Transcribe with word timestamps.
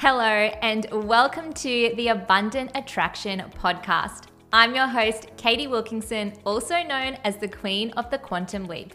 Hello, 0.00 0.22
and 0.22 0.86
welcome 0.92 1.52
to 1.54 1.92
the 1.96 2.06
Abundant 2.06 2.70
Attraction 2.76 3.42
podcast. 3.60 4.26
I'm 4.52 4.72
your 4.72 4.86
host, 4.86 5.26
Katie 5.36 5.66
Wilkinson, 5.66 6.34
also 6.46 6.84
known 6.84 7.18
as 7.24 7.36
the 7.38 7.48
Queen 7.48 7.90
of 7.96 8.08
the 8.08 8.18
Quantum 8.18 8.68
Leap. 8.68 8.94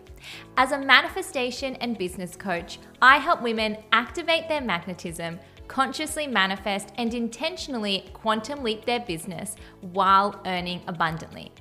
As 0.56 0.72
a 0.72 0.80
manifestation 0.80 1.76
and 1.82 1.98
business 1.98 2.38
coach, 2.38 2.80
I 3.02 3.18
help 3.18 3.42
women 3.42 3.80
activate 3.92 4.48
their 4.48 4.62
magnetism, 4.62 5.42
consciously 5.68 6.26
manifest, 6.26 6.94
and 6.98 7.14
intentionally 7.14 8.10
quantum 8.14 8.64
leap 8.64 8.86
their 8.86 9.02
business 9.02 9.58
while 9.82 10.42
earning 10.46 10.84
abundantly. 10.88 11.52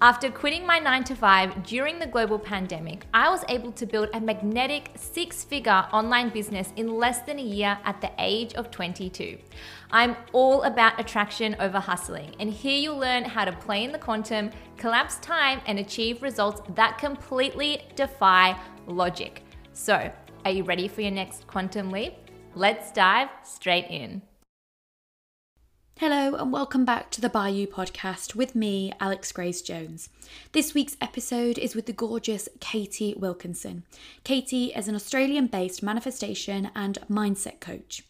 After 0.00 0.30
quitting 0.30 0.64
my 0.64 0.78
9 0.78 1.04
to 1.04 1.16
5 1.16 1.64
during 1.64 1.98
the 1.98 2.06
global 2.06 2.38
pandemic, 2.38 3.06
I 3.12 3.28
was 3.30 3.44
able 3.48 3.72
to 3.72 3.86
build 3.86 4.10
a 4.12 4.20
magnetic 4.20 4.90
six 4.94 5.42
figure 5.42 5.86
online 5.92 6.28
business 6.28 6.72
in 6.76 6.96
less 6.96 7.20
than 7.22 7.38
a 7.38 7.42
year 7.42 7.78
at 7.84 8.00
the 8.00 8.10
age 8.18 8.54
of 8.54 8.70
22. 8.70 9.38
I'm 9.90 10.16
all 10.32 10.62
about 10.62 11.00
attraction 11.00 11.56
over 11.58 11.80
hustling, 11.80 12.34
and 12.38 12.50
here 12.50 12.78
you'll 12.78 12.98
learn 12.98 13.24
how 13.24 13.44
to 13.44 13.52
play 13.52 13.82
in 13.82 13.90
the 13.90 13.98
quantum, 13.98 14.50
collapse 14.76 15.18
time, 15.18 15.60
and 15.66 15.78
achieve 15.78 16.22
results 16.22 16.62
that 16.74 16.98
completely 16.98 17.82
defy 17.96 18.56
logic. 18.86 19.42
So, 19.72 20.12
are 20.44 20.50
you 20.50 20.62
ready 20.62 20.86
for 20.86 21.00
your 21.00 21.10
next 21.10 21.46
quantum 21.46 21.90
leap? 21.90 22.14
Let's 22.54 22.92
dive 22.92 23.28
straight 23.42 23.86
in. 23.90 24.22
Hello, 25.98 26.36
and 26.36 26.52
welcome 26.52 26.84
back 26.84 27.10
to 27.10 27.20
the 27.20 27.28
By 27.28 27.48
You 27.48 27.66
podcast 27.66 28.36
with 28.36 28.54
me, 28.54 28.92
Alex 29.00 29.32
Grace 29.32 29.60
Jones. 29.60 30.10
This 30.52 30.72
week's 30.72 30.96
episode 31.00 31.58
is 31.58 31.74
with 31.74 31.86
the 31.86 31.92
gorgeous 31.92 32.48
Katie 32.60 33.16
Wilkinson. 33.18 33.82
Katie 34.22 34.66
is 34.66 34.86
an 34.86 34.94
Australian 34.94 35.48
based 35.48 35.82
manifestation 35.82 36.70
and 36.76 37.00
mindset 37.10 37.58
coach. 37.58 38.04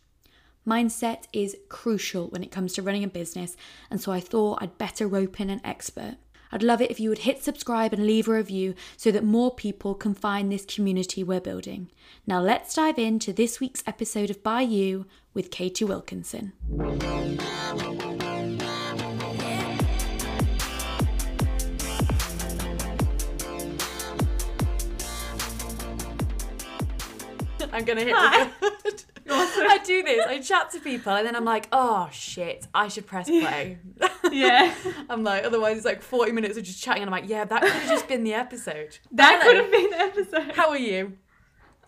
Mindset 0.67 1.29
is 1.33 1.57
crucial 1.71 2.27
when 2.27 2.45
it 2.45 2.51
comes 2.51 2.75
to 2.75 2.83
running 2.83 3.05
a 3.05 3.09
business, 3.09 3.57
and 3.91 4.03
so 4.03 4.13
I 4.13 4.21
thought 4.21 4.59
I'd 4.61 4.77
better 4.77 5.09
rope 5.09 5.41
in 5.41 5.49
an 5.49 5.63
expert. 5.65 6.19
I'd 6.53 6.63
love 6.63 6.83
it 6.83 6.91
if 6.91 7.01
you 7.01 7.09
would 7.09 7.21
hit 7.21 7.43
subscribe 7.43 7.93
and 7.93 8.07
leave 8.07 8.29
a 8.29 8.33
review 8.33 8.75
so 8.97 9.11
that 9.13 9.25
more 9.25 9.55
people 9.55 9.95
can 9.95 10.15
find 10.15 10.51
this 10.53 10.65
community 10.65 11.23
we're 11.25 11.41
building. 11.41 11.91
Now, 12.27 12.41
let's 12.41 12.75
dive 12.75 12.99
into 12.99 13.33
this 13.33 13.61
week's 13.61 13.85
episode 13.87 14.31
of 14.31 14.43
By 14.43 14.63
You 14.63 15.07
with 15.39 15.53
Katie 15.53 15.85
Wilkinson. 15.85 16.53
I'm 27.73 27.85
gonna 27.85 28.01
hit 28.01 28.13
record. 28.13 29.05
I 29.31 29.79
do 29.85 30.03
this. 30.03 30.27
I 30.27 30.41
chat 30.41 30.73
to 30.73 30.81
people 30.81 31.13
and 31.13 31.25
then 31.25 31.37
I'm 31.37 31.45
like, 31.45 31.69
oh 31.71 32.09
shit, 32.11 32.67
I 32.75 32.89
should 32.89 33.07
press 33.07 33.27
play. 33.29 33.79
Yeah. 34.33 34.75
I'm 35.09 35.23
like, 35.23 35.45
otherwise 35.45 35.77
it's 35.77 35.87
like 35.87 36.03
40 36.03 36.33
minutes 36.33 36.59
of 36.59 36.65
just 36.65 36.83
chatting 36.83 37.03
and 37.03 37.15
I'm 37.15 37.21
like, 37.21 37.31
yeah, 37.31 37.45
that 37.45 37.63
could 37.63 37.71
have 37.71 37.89
just 37.89 38.09
been 38.09 38.25
the 38.25 38.35
episode. 38.35 38.99
That 39.13 39.41
could 39.43 39.55
have 39.55 39.71
been 39.71 39.91
the 39.91 40.01
episode. 40.01 40.57
How 40.57 40.71
are 40.71 40.77
you? 40.77 41.13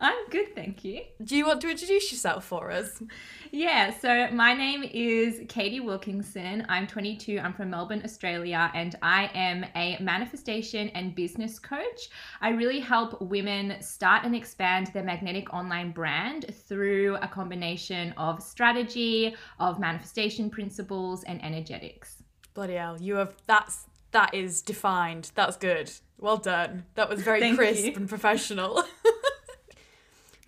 I'm 0.02 0.28
good, 0.30 0.54
thank 0.54 0.82
you. 0.82 1.02
Do 1.22 1.36
you 1.36 1.46
want 1.46 1.60
to 1.60 1.70
introduce 1.70 2.10
yourself 2.10 2.46
for 2.46 2.70
us? 2.70 3.02
Yeah, 3.50 3.92
so 3.92 4.30
my 4.32 4.54
name 4.54 4.82
is 4.82 5.42
Katie 5.46 5.80
Wilkinson. 5.80 6.64
I'm 6.70 6.86
22. 6.86 7.38
I'm 7.38 7.52
from 7.52 7.68
Melbourne, 7.68 8.00
Australia, 8.02 8.70
and 8.74 8.96
I 9.02 9.30
am 9.34 9.66
a 9.76 10.02
manifestation 10.02 10.88
and 10.90 11.14
business 11.14 11.58
coach. 11.58 12.08
I 12.40 12.48
really 12.48 12.80
help 12.80 13.20
women 13.20 13.82
start 13.82 14.24
and 14.24 14.34
expand 14.34 14.86
their 14.94 15.02
magnetic 15.02 15.52
online 15.52 15.90
brand 15.92 16.46
through 16.66 17.16
a 17.16 17.28
combination 17.28 18.14
of 18.16 18.42
strategy, 18.42 19.36
of 19.58 19.78
manifestation 19.78 20.48
principles, 20.48 21.24
and 21.24 21.44
energetics. 21.44 22.22
Bloody 22.55 22.74
hell, 22.74 22.96
you 22.98 23.16
have 23.16 23.34
that's 23.46 23.84
that 24.12 24.34
is 24.34 24.62
defined. 24.62 25.30
That's 25.34 25.58
good. 25.58 25.92
Well 26.18 26.39
done. 26.39 26.86
That 26.94 27.10
was 27.10 27.20
very 27.22 27.55
crisp 27.56 27.84
you. 27.84 27.92
and 27.96 28.08
professional. 28.08 28.83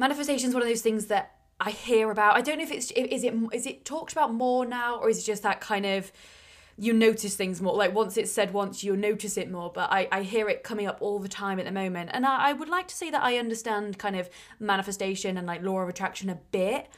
Manifestation 0.03 0.49
is 0.49 0.55
one 0.55 0.65
of 0.65 0.69
those 0.69 0.83
things 0.83 1.07
that 1.07 1.37
I 1.61 1.71
hear 1.71 2.11
about. 2.11 2.35
I 2.35 2.41
don't 2.41 2.59
know 2.59 2.65
if 2.65 2.73
it's 2.73 2.91
is 2.91 3.23
it 3.23 3.35
is 3.53 3.67
it 3.67 3.85
talked 3.85 4.11
about 4.11 4.35
more 4.35 4.67
now 4.67 4.97
or 4.97 5.09
is 5.09 5.21
it 5.21 5.23
just 5.23 5.45
that 5.45 5.61
kind 5.61 5.87
of 5.87 6.11
you 6.77 6.93
notice 6.93 7.37
things 7.37 7.63
more 7.63 7.77
like 7.77 7.95
once 7.95 8.17
it's 8.17 8.33
said 8.33 8.53
once 8.53 8.83
you'll 8.83 8.97
notice 8.97 9.37
it 9.37 9.49
more 9.49 9.71
but 9.73 9.93
I, 9.93 10.09
I 10.11 10.23
hear 10.23 10.49
it 10.49 10.65
coming 10.65 10.89
up 10.89 10.99
all 11.01 11.21
the 11.21 11.29
time 11.29 11.61
at 11.61 11.67
the 11.67 11.71
moment 11.71 12.11
and 12.13 12.27
I, 12.27 12.49
I 12.49 12.53
would 12.53 12.69
like 12.69 12.89
to 12.89 12.97
say 12.97 13.11
that 13.11 13.23
I 13.23 13.37
understand 13.37 13.97
kind 13.97 14.17
of 14.17 14.29
manifestation 14.59 15.37
and 15.37 15.47
like 15.47 15.63
law 15.63 15.79
of 15.79 15.89
attraction 15.89 16.29
a 16.29 16.39
bit 16.51 16.89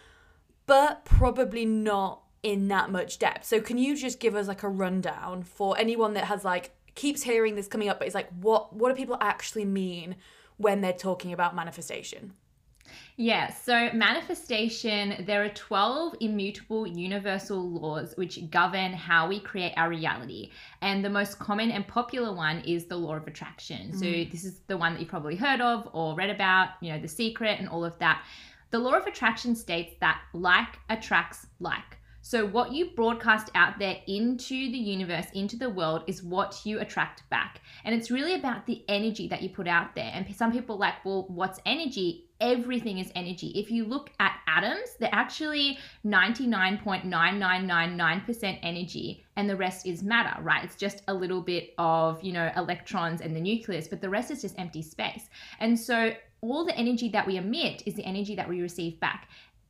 but 0.64 1.04
probably 1.04 1.66
not 1.66 2.22
in 2.42 2.68
that 2.68 2.90
much 2.90 3.18
depth. 3.18 3.44
So 3.44 3.60
can 3.60 3.76
you 3.76 3.98
just 3.98 4.18
give 4.18 4.34
us 4.34 4.48
like 4.48 4.62
a 4.62 4.68
rundown 4.70 5.42
for 5.42 5.76
anyone 5.76 6.14
that 6.14 6.24
has 6.24 6.42
like 6.42 6.70
keeps 6.94 7.24
hearing 7.24 7.54
this 7.54 7.68
coming 7.68 7.90
up 7.90 7.98
but 7.98 8.06
it's 8.06 8.14
like 8.14 8.30
what 8.40 8.74
what 8.74 8.88
do 8.88 8.94
people 8.94 9.18
actually 9.20 9.66
mean 9.66 10.16
when 10.56 10.80
they're 10.80 10.94
talking 10.94 11.34
about 11.34 11.54
manifestation? 11.54 12.32
Yeah, 13.16 13.52
so 13.52 13.90
manifestation, 13.92 15.24
there 15.24 15.44
are 15.44 15.48
12 15.50 16.16
immutable 16.20 16.86
universal 16.86 17.70
laws 17.70 18.12
which 18.16 18.50
govern 18.50 18.92
how 18.92 19.28
we 19.28 19.38
create 19.38 19.72
our 19.76 19.88
reality. 19.88 20.50
And 20.80 21.04
the 21.04 21.10
most 21.10 21.38
common 21.38 21.70
and 21.70 21.86
popular 21.86 22.32
one 22.34 22.60
is 22.60 22.86
the 22.86 22.96
law 22.96 23.14
of 23.14 23.26
attraction. 23.26 23.92
So, 23.96 24.04
mm. 24.04 24.30
this 24.30 24.44
is 24.44 24.60
the 24.66 24.76
one 24.76 24.94
that 24.94 25.00
you've 25.00 25.08
probably 25.08 25.36
heard 25.36 25.60
of 25.60 25.88
or 25.92 26.16
read 26.16 26.30
about, 26.30 26.70
you 26.80 26.92
know, 26.92 26.98
The 26.98 27.08
Secret 27.08 27.60
and 27.60 27.68
all 27.68 27.84
of 27.84 27.96
that. 28.00 28.24
The 28.70 28.80
law 28.80 28.94
of 28.94 29.06
attraction 29.06 29.54
states 29.54 29.94
that 30.00 30.20
like 30.32 30.78
attracts 30.90 31.46
like. 31.60 31.98
So, 32.26 32.46
what 32.46 32.72
you 32.72 32.86
broadcast 32.96 33.50
out 33.54 33.78
there 33.78 33.98
into 34.06 34.54
the 34.54 34.78
universe, 34.78 35.26
into 35.34 35.58
the 35.58 35.68
world, 35.68 36.04
is 36.06 36.22
what 36.22 36.58
you 36.64 36.80
attract 36.80 37.28
back. 37.28 37.60
And 37.84 37.94
it's 37.94 38.10
really 38.10 38.32
about 38.32 38.64
the 38.64 38.82
energy 38.88 39.28
that 39.28 39.42
you 39.42 39.50
put 39.50 39.68
out 39.68 39.94
there. 39.94 40.10
And 40.10 40.34
some 40.34 40.50
people 40.50 40.76
are 40.76 40.78
like, 40.78 41.04
well, 41.04 41.26
what's 41.28 41.60
energy? 41.66 42.23
Everything 42.40 42.98
is 42.98 43.12
energy. 43.14 43.52
If 43.54 43.70
you 43.70 43.84
look 43.84 44.10
at 44.18 44.40
atoms, 44.48 44.96
they're 44.98 45.08
actually 45.12 45.78
99.9999% 46.04 48.58
energy, 48.62 49.24
and 49.36 49.48
the 49.48 49.56
rest 49.56 49.86
is 49.86 50.02
matter, 50.02 50.42
right? 50.42 50.64
It's 50.64 50.74
just 50.76 51.02
a 51.08 51.14
little 51.14 51.40
bit 51.40 51.74
of, 51.78 52.22
you 52.22 52.32
know, 52.32 52.50
electrons 52.56 53.20
and 53.20 53.36
the 53.36 53.40
nucleus, 53.40 53.88
but 53.88 54.00
the 54.00 54.10
rest 54.10 54.30
is 54.30 54.42
just 54.42 54.58
empty 54.58 54.82
space. 54.82 55.28
And 55.60 55.78
so, 55.78 56.12
all 56.40 56.64
the 56.64 56.76
energy 56.76 57.08
that 57.10 57.26
we 57.26 57.36
emit 57.36 57.82
is 57.86 57.94
the 57.94 58.04
energy 58.04 58.34
that 58.34 58.48
we 58.48 58.60
receive 58.60 58.98
back. 59.00 59.28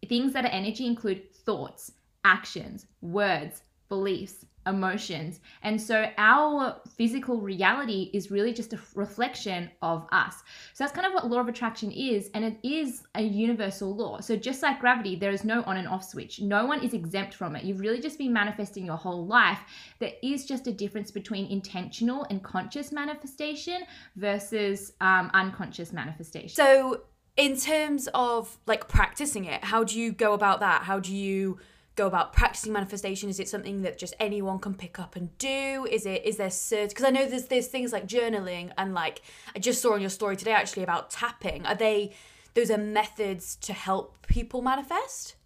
Things 0.09 0.33
that 0.33 0.45
are 0.45 0.49
energy 0.49 0.87
include 0.87 1.33
thoughts, 1.33 1.93
actions, 2.25 2.87
words, 3.01 3.63
beliefs, 3.89 4.45
emotions. 4.67 5.41
And 5.63 5.81
so 5.81 6.07
our 6.17 6.81
physical 6.97 7.41
reality 7.41 8.11
is 8.15 8.31
really 8.31 8.53
just 8.53 8.73
a 8.73 8.79
reflection 8.95 9.71
of 9.83 10.07
us. 10.13 10.37
So 10.73 10.85
that's 10.85 10.93
kind 10.93 11.07
of 11.07 11.13
what 11.13 11.29
law 11.29 11.41
of 11.41 11.49
attraction 11.49 11.91
is. 11.93 12.31
And 12.35 12.45
it 12.45 12.59
is 12.63 13.03
a 13.15 13.23
universal 13.23 13.95
law. 13.95 14.21
So 14.21 14.37
just 14.37 14.63
like 14.63 14.81
gravity, 14.81 15.17
there 15.17 15.31
is 15.31 15.45
no 15.45 15.63
on 15.65 15.77
and 15.77 15.87
off 15.87 16.05
switch. 16.05 16.41
No 16.41 16.67
one 16.67 16.83
is 16.83 16.95
exempt 16.95 17.35
from 17.35 17.57
it. 17.57 17.65
You've 17.65 17.81
really 17.81 18.01
just 18.01 18.19
been 18.19 18.33
manifesting 18.33 18.87
your 18.87 18.97
whole 18.97 19.27
life. 19.27 19.61
There 19.99 20.13
is 20.23 20.47
just 20.47 20.67
a 20.67 20.73
difference 20.73 21.11
between 21.11 21.47
intentional 21.51 22.27
and 22.31 22.43
conscious 22.43 22.93
manifestation 22.93 23.83
versus 24.17 24.93
um, 25.01 25.31
unconscious 25.35 25.93
manifestation. 25.93 26.49
So 26.49 27.03
in 27.37 27.57
terms 27.59 28.09
of 28.15 28.57
like 28.67 28.89
practicing 28.89 29.45
it, 29.45 29.65
how 29.65 29.85
do 29.85 29.99
you 29.99 30.13
go 30.13 30.33
about 30.33 30.61
that? 30.61 30.83
How 30.83 31.01
do 31.01 31.15
you 31.15 31.59
go 31.97 32.07
about 32.07 32.33
practicing 32.33 32.73
manifestation? 32.73 33.29
Is 33.29 33.41
it 33.41 33.49
something 33.49 33.83
that 33.83 33.99
just 33.99 34.15
anyone 34.19 34.59
can 34.59 34.75
pick 34.75 34.99
up 34.99 35.17
and 35.17 35.37
do? 35.39 35.87
Is 35.91 36.07
it 36.07 36.25
is 36.25 36.37
there 36.37 36.49
cert? 36.49 36.91
Because 36.91 37.05
I 37.05 37.11
know 37.11 37.27
there's 37.27 37.47
there's 37.47 37.69
things 37.69 37.93
like 37.93 38.07
journaling 38.07 38.73
and 38.77 38.95
like 38.95 39.23
I 39.55 39.59
just 39.59 39.81
saw 39.81 39.95
on 39.95 40.01
your 40.01 40.11
story 40.11 40.37
today 40.37 40.53
actually 40.53 40.83
about 40.83 41.11
tapping. 41.11 41.65
Are 41.67 41.75
they 41.75 42.13
those 42.55 42.71
are 42.71 42.79
methods 42.79 43.57
to 43.57 43.73
help 43.73 44.27
people 44.27 44.63
manifest? 44.63 45.37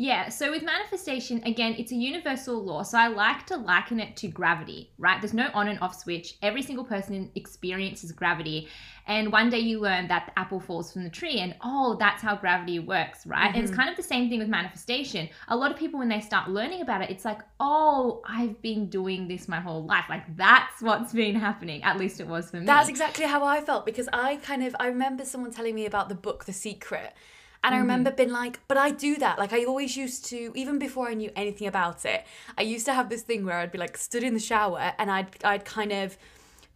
Yeah, 0.00 0.28
so 0.28 0.52
with 0.52 0.62
manifestation, 0.62 1.42
again, 1.44 1.74
it's 1.76 1.90
a 1.90 1.96
universal 1.96 2.62
law. 2.62 2.84
So 2.84 2.96
I 2.96 3.08
like 3.08 3.46
to 3.46 3.56
liken 3.56 3.98
it 3.98 4.14
to 4.18 4.28
gravity, 4.28 4.92
right? 4.96 5.20
There's 5.20 5.34
no 5.34 5.48
on 5.54 5.66
and 5.66 5.80
off 5.80 6.00
switch. 6.00 6.36
Every 6.40 6.62
single 6.62 6.84
person 6.84 7.32
experiences 7.34 8.12
gravity. 8.12 8.68
And 9.08 9.32
one 9.32 9.50
day 9.50 9.58
you 9.58 9.80
learn 9.80 10.06
that 10.06 10.26
the 10.26 10.38
apple 10.38 10.60
falls 10.60 10.92
from 10.92 11.02
the 11.02 11.10
tree, 11.10 11.40
and 11.40 11.56
oh, 11.62 11.96
that's 11.98 12.22
how 12.22 12.36
gravity 12.36 12.78
works, 12.78 13.26
right? 13.26 13.52
And 13.52 13.56
it's 13.56 13.72
mm-hmm. 13.72 13.80
kind 13.80 13.90
of 13.90 13.96
the 13.96 14.04
same 14.04 14.30
thing 14.30 14.38
with 14.38 14.46
manifestation. 14.46 15.28
A 15.48 15.56
lot 15.56 15.72
of 15.72 15.76
people, 15.76 15.98
when 15.98 16.08
they 16.08 16.20
start 16.20 16.48
learning 16.48 16.80
about 16.80 17.02
it, 17.02 17.10
it's 17.10 17.24
like, 17.24 17.40
oh, 17.58 18.22
I've 18.24 18.62
been 18.62 18.88
doing 18.90 19.26
this 19.26 19.48
my 19.48 19.58
whole 19.58 19.84
life. 19.84 20.04
Like, 20.08 20.36
that's 20.36 20.80
what's 20.80 21.12
been 21.12 21.34
happening. 21.34 21.82
At 21.82 21.98
least 21.98 22.20
it 22.20 22.28
was 22.28 22.52
for 22.52 22.60
me. 22.60 22.66
That's 22.66 22.88
exactly 22.88 23.24
how 23.24 23.44
I 23.44 23.62
felt 23.62 23.84
because 23.84 24.08
I 24.12 24.36
kind 24.36 24.62
of 24.62 24.76
I 24.78 24.86
remember 24.86 25.24
someone 25.24 25.50
telling 25.50 25.74
me 25.74 25.86
about 25.86 26.08
the 26.08 26.14
book 26.14 26.44
The 26.44 26.52
Secret. 26.52 27.14
And 27.64 27.74
I 27.74 27.78
remember 27.78 28.10
being 28.10 28.30
like, 28.30 28.60
but 28.68 28.76
I 28.76 28.90
do 28.90 29.16
that. 29.16 29.38
Like 29.38 29.52
I 29.52 29.64
always 29.64 29.96
used 29.96 30.24
to, 30.26 30.52
even 30.54 30.78
before 30.78 31.08
I 31.08 31.14
knew 31.14 31.30
anything 31.34 31.66
about 31.66 32.04
it, 32.04 32.24
I 32.56 32.62
used 32.62 32.86
to 32.86 32.94
have 32.94 33.08
this 33.08 33.22
thing 33.22 33.44
where 33.44 33.58
I'd 33.58 33.72
be 33.72 33.78
like 33.78 33.96
stood 33.96 34.22
in 34.22 34.34
the 34.34 34.40
shower 34.40 34.92
and 34.98 35.10
I'd 35.10 35.44
I'd 35.44 35.64
kind 35.64 35.92
of 35.92 36.16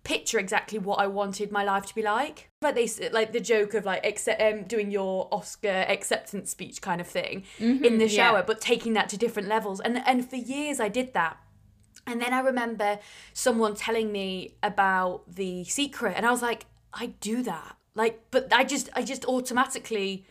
picture 0.04 0.38
exactly 0.40 0.78
what 0.78 0.98
I 0.98 1.06
wanted 1.06 1.52
my 1.52 1.62
life 1.62 1.86
to 1.86 1.94
be 1.94 2.02
like. 2.02 2.50
Like 2.60 2.74
they 2.74 2.88
like 3.10 3.32
the 3.32 3.40
joke 3.40 3.74
of 3.74 3.84
like 3.84 4.04
accept, 4.04 4.42
um, 4.42 4.64
doing 4.64 4.90
your 4.90 5.28
Oscar 5.32 5.84
acceptance 5.88 6.50
speech 6.50 6.82
kind 6.82 7.00
of 7.00 7.06
thing 7.06 7.44
mm-hmm, 7.58 7.84
in 7.84 7.98
the 7.98 8.08
shower, 8.08 8.38
yeah. 8.38 8.44
but 8.44 8.60
taking 8.60 8.94
that 8.94 9.08
to 9.10 9.16
different 9.16 9.48
levels. 9.48 9.80
And 9.80 10.02
and 10.06 10.28
for 10.28 10.36
years 10.36 10.80
I 10.80 10.88
did 10.88 11.14
that. 11.14 11.36
And 12.04 12.20
then 12.20 12.32
I 12.32 12.40
remember 12.40 12.98
someone 13.32 13.76
telling 13.76 14.10
me 14.10 14.56
about 14.60 15.22
the 15.32 15.62
secret, 15.64 16.14
and 16.16 16.26
I 16.26 16.32
was 16.32 16.42
like, 16.42 16.66
I 16.92 17.06
do 17.20 17.44
that. 17.44 17.76
Like, 17.94 18.20
but 18.32 18.52
I 18.52 18.64
just 18.64 18.90
I 18.94 19.02
just 19.02 19.24
automatically 19.26 20.26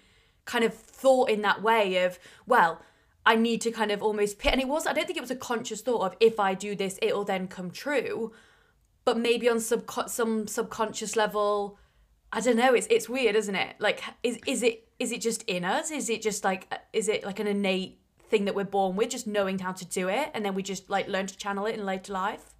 kind 0.46 0.64
of 0.64 0.74
thought 0.74 1.30
in 1.30 1.42
that 1.42 1.62
way 1.62 2.04
of 2.04 2.20
well. 2.46 2.82
I 3.24 3.36
need 3.36 3.62
to 3.62 3.72
kind 3.72 3.92
of 3.92 4.02
almost 4.02 4.40
pit, 4.40 4.52
and 4.52 4.60
it 4.60 4.68
was. 4.68 4.88
I 4.88 4.94
don't 4.94 5.06
think 5.06 5.16
it 5.16 5.22
was 5.22 5.30
a 5.30 5.36
conscious 5.36 5.82
thought 5.82 6.02
of 6.02 6.16
if 6.20 6.40
I 6.40 6.56
do 6.56 6.76
this, 6.76 6.98
it'll 7.04 7.24
then 7.24 7.48
come 7.48 7.70
true 7.70 8.32
but 9.06 9.18
maybe 9.18 9.50
on 9.50 9.60
sub 9.60 9.90
some 10.08 10.48
subconscious 10.48 11.16
level 11.16 11.78
I 12.32 12.40
don't 12.40 12.56
know 12.56 12.74
it's 12.74 12.88
it's 12.90 13.10
weird 13.10 13.36
isn't 13.36 13.56
it 13.56 13.76
like 13.80 14.02
is 14.24 14.40
is 14.46 14.64
it 14.64 14.88
is 15.00 15.12
it 15.12 15.22
just 15.22 15.44
in 15.44 15.66
us 15.66 15.92
is 15.92 16.10
it 16.10 16.22
just 16.22 16.44
like 16.44 16.72
is 16.94 17.08
it 17.08 17.26
like 17.26 17.40
an 17.40 17.48
innate 17.48 18.00
thing 18.30 18.46
that 18.46 18.56
we're 18.56 18.64
born 18.64 18.96
with 18.96 19.10
just 19.10 19.28
knowing 19.28 19.60
how 19.60 19.74
to 19.74 19.86
do 19.86 20.08
it 20.08 20.30
and 20.34 20.46
then 20.46 20.56
we 20.56 20.64
just 20.64 20.90
like 20.90 21.08
learn 21.08 21.28
to 21.28 21.38
channel 21.38 21.66
it 21.66 21.76
in 21.76 21.86
later 21.86 22.14
life 22.14 22.54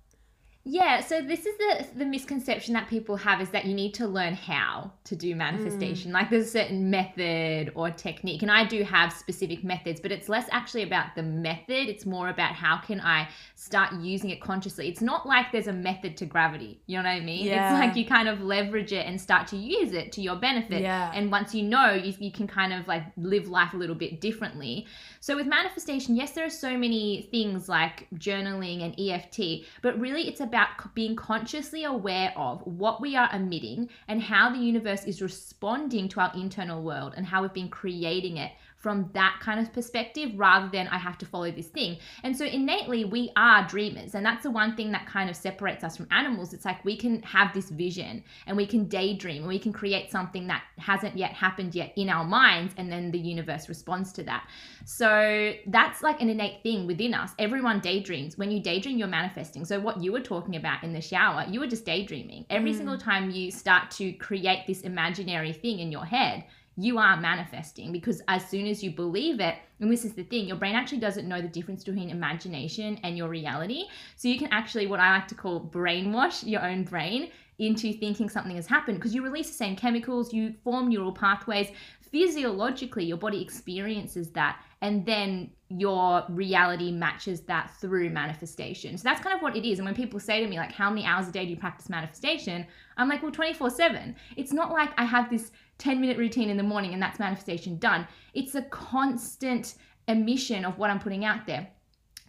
yeah, 0.64 1.02
so 1.02 1.22
this 1.22 1.48
is 1.48 1.58
the 1.58 1.88
the 1.96 2.06
misconception 2.06 2.76
that 2.76 2.88
people 2.88 3.16
have 3.16 3.42
is 3.42 3.50
that 3.50 3.66
you 3.66 3.74
need 3.74 3.96
to 3.96 4.08
learn 4.08 4.36
how 4.36 4.92
to 5.06 5.16
do 5.16 5.36
manifestation. 5.36 6.12
Mm. 6.12 6.14
Like 6.14 6.30
there's 6.30 6.46
a 6.46 6.52
certain 6.52 6.92
method 6.92 7.72
or 7.74 7.90
technique, 7.90 8.44
and 8.44 8.52
I 8.52 8.66
do 8.66 8.84
have 8.84 9.12
specific 9.12 9.64
methods, 9.64 10.00
but 10.00 10.12
it's 10.12 10.30
less 10.30 10.48
actually 10.52 10.84
about 10.84 11.16
the 11.16 11.24
method. 11.24 11.90
It's 11.90 12.06
more 12.06 12.30
about 12.30 12.54
how 12.54 12.78
can 12.78 13.02
I 13.02 13.28
start 13.56 13.94
using 14.02 14.30
it 14.30 14.40
consciously. 14.40 14.88
It's 14.88 15.02
not 15.02 15.26
like 15.26 15.52
there's 15.52 15.66
a 15.66 15.74
method 15.74 16.16
to 16.18 16.28
gravity. 16.28 16.80
You 16.86 16.98
know 16.98 17.04
what 17.06 17.10
I 17.10 17.22
mean? 17.22 17.48
Yeah. 17.48 17.74
It's 17.74 17.80
like 17.80 17.96
you 17.96 18.06
kind 18.06 18.28
of 18.28 18.42
leverage 18.42 18.94
it 18.94 19.08
and 19.08 19.20
start 19.20 19.48
to 19.48 19.58
use 19.58 19.94
it 19.94 20.12
to 20.12 20.22
your 20.22 20.36
benefit. 20.36 20.84
Yeah. 20.84 21.12
And 21.16 21.32
once 21.32 21.56
you 21.56 21.64
know, 21.64 21.94
you, 21.94 22.14
you 22.20 22.32
can 22.32 22.46
kind 22.46 22.72
of 22.72 22.88
like 22.88 23.04
live 23.18 23.48
life 23.48 23.74
a 23.74 23.78
little 23.78 23.96
bit 23.96 24.22
differently. 24.22 24.86
So 25.22 25.36
with 25.36 25.48
manifestation, 25.48 26.16
yes, 26.16 26.34
there 26.34 26.46
are 26.46 26.52
so 26.52 26.78
many 26.78 27.28
things 27.32 27.68
like 27.68 28.08
journaling 28.16 28.84
and 28.84 28.94
EFT, 29.00 29.66
but 29.82 30.00
really 30.00 30.28
it's 30.28 30.40
about 30.40 30.51
being 30.94 31.16
consciously 31.16 31.84
aware 31.84 32.34
of 32.36 32.62
what 32.66 33.02
we 33.02 33.16
are 33.16 33.30
emitting 33.34 33.90
and 34.08 34.22
how 34.22 34.50
the 34.50 34.60
universe 34.60 35.04
is 35.06 35.22
responding 35.22 36.08
to 36.10 36.20
our 36.20 36.32
internal 36.36 36.84
world 36.84 37.14
and 37.16 37.26
how 37.26 37.42
we've 37.42 37.54
been 37.54 37.70
creating 37.70 38.38
it 38.38 38.52
from 38.82 39.10
that 39.14 39.38
kind 39.40 39.60
of 39.60 39.72
perspective 39.72 40.32
rather 40.36 40.68
than 40.70 40.88
I 40.88 40.98
have 40.98 41.18
to 41.20 41.26
follow 41.26 41.52
this 41.52 41.68
thing. 41.68 41.98
And 42.24 42.36
so 42.36 42.46
innately 42.46 43.06
we 43.06 43.32
are 43.36 43.68
dreamers. 43.68 44.16
And 44.16 44.26
that's 44.26 44.42
the 44.42 44.50
one 44.50 44.76
thing 44.76 44.92
that 44.92 45.06
kind 45.06 45.30
of 45.30 45.36
separates 45.36 45.84
us 45.84 45.96
from 45.96 46.08
animals. 46.10 46.52
It's 46.52 46.66
like 46.66 46.84
we 46.84 46.98
can 46.98 47.22
have 47.22 47.54
this 47.54 47.70
vision 47.70 48.24
and 48.48 48.58
we 48.58 48.66
can 48.66 48.86
daydream 48.86 49.44
and 49.44 49.48
we 49.48 49.60
can 49.60 49.72
create 49.72 50.10
something 50.10 50.48
that 50.48 50.64
hasn't 50.80 51.16
yet 51.16 51.32
happened 51.32 51.76
yet 51.76 51.94
in 51.96 52.10
our 52.10 52.26
minds 52.26 52.74
and 52.76 52.92
then 52.92 53.12
the 53.12 53.20
universe 53.20 53.70
responds 53.70 54.12
to 54.14 54.24
that. 54.24 54.50
So 54.86 55.54
that's 55.68 56.02
like 56.02 56.20
an 56.20 56.30
innate 56.30 56.64
thing 56.64 56.88
within 56.88 57.14
us. 57.14 57.32
Everyone 57.38 57.82
daydreams. 57.82 58.36
When 58.36 58.50
you 58.50 58.62
daydream, 58.62 58.98
you're 58.98 59.08
manifesting. 59.08 59.64
So 59.64 59.80
what 59.80 60.02
you 60.02 60.12
were 60.12 60.22
talking 60.22 60.56
about 60.56 60.84
in 60.84 60.92
the 60.92 61.02
shower, 61.02 61.46
you 61.48 61.60
were 61.60 61.68
just 61.68 61.86
daydreaming. 61.86 62.48
Every 62.50 62.74
mm. 62.74 62.78
single 62.78 62.98
time 62.98 63.30
you 63.30 63.52
start 63.52 63.92
to 63.92 64.12
create 64.14 64.66
this 64.66 64.82
imaginary 64.82 65.54
thing 65.54 65.80
in 65.80 65.92
your 65.92 66.06
head, 66.06 66.46
you 66.78 66.98
are 66.98 67.20
manifesting 67.20 67.92
because 67.92 68.22
as 68.28 68.48
soon 68.48 68.66
as 68.68 68.84
you 68.84 68.92
believe 68.92 69.40
it, 69.40 69.56
and 69.80 69.92
this 69.92 70.06
is 70.06 70.14
the 70.14 70.24
thing, 70.24 70.48
your 70.48 70.58
brain 70.58 70.76
actually 70.76 71.00
doesn't 71.00 71.28
know 71.28 71.42
the 71.42 71.48
difference 71.48 71.84
between 71.84 72.10
imagination 72.10 73.00
and 73.04 73.18
your 73.18 73.30
reality. 73.30 73.86
So 74.16 74.28
you 74.28 74.38
can 74.38 74.48
actually, 74.52 74.88
what 74.88 75.00
I 75.00 75.14
like 75.16 75.28
to 75.30 75.36
call 75.36 75.60
brainwash 75.60 76.48
your 76.48 76.64
own 76.66 76.84
brain 76.84 77.30
into 77.60 77.94
thinking 77.94 78.28
something 78.28 78.56
has 78.56 78.66
happened 78.66 78.98
because 78.98 79.14
you 79.14 79.24
release 79.24 79.48
the 79.48 79.54
same 79.54 79.76
chemicals, 79.76 80.34
you 80.34 80.56
form 80.64 80.90
neural 80.90 81.12
pathways. 81.12 81.70
Physiologically, 82.12 83.06
your 83.06 83.18
body 83.18 83.42
experiences 83.42 84.32
that, 84.32 84.60
and 84.82 85.06
then 85.06 85.52
your 85.70 86.26
reality 86.28 86.92
matches 86.92 87.42
that 87.42 87.72
through 87.80 88.10
manifestation. 88.10 88.98
So 88.98 89.04
that's 89.04 89.22
kind 89.22 89.36
of 89.36 89.42
what 89.42 89.56
it 89.56 89.66
is. 89.66 89.80
And 89.80 89.86
when 89.86 89.96
people 89.96 90.20
say 90.20 90.42
to 90.42 90.48
me, 90.48 90.58
like, 90.58 90.74
how 90.74 90.90
many 90.90 91.06
hours 91.06 91.30
a 91.30 91.32
day 91.32 91.46
do 91.46 91.52
you 91.52 91.58
practice 91.58 91.90
manifestation? 91.90 92.68
I'm 92.98 93.08
like, 93.08 93.24
well, 93.24 93.32
24 93.32 93.70
7. 93.70 94.16
It's 94.36 94.52
not 94.52 94.72
like 94.72 94.90
I 94.98 95.06
have 95.06 95.30
this 95.30 95.52
10 95.78 96.02
minute 96.02 96.18
routine 96.18 96.50
in 96.50 96.58
the 96.58 96.64
morning 96.64 96.94
and 96.94 97.02
that's 97.02 97.20
manifestation 97.20 97.78
done. 97.78 98.08
It's 98.34 98.56
a 98.56 98.64
constant 98.64 99.76
emission 100.08 100.66
of 100.66 100.78
what 100.78 100.90
I'm 100.90 101.00
putting 101.00 101.24
out 101.24 101.48
there. 101.48 101.68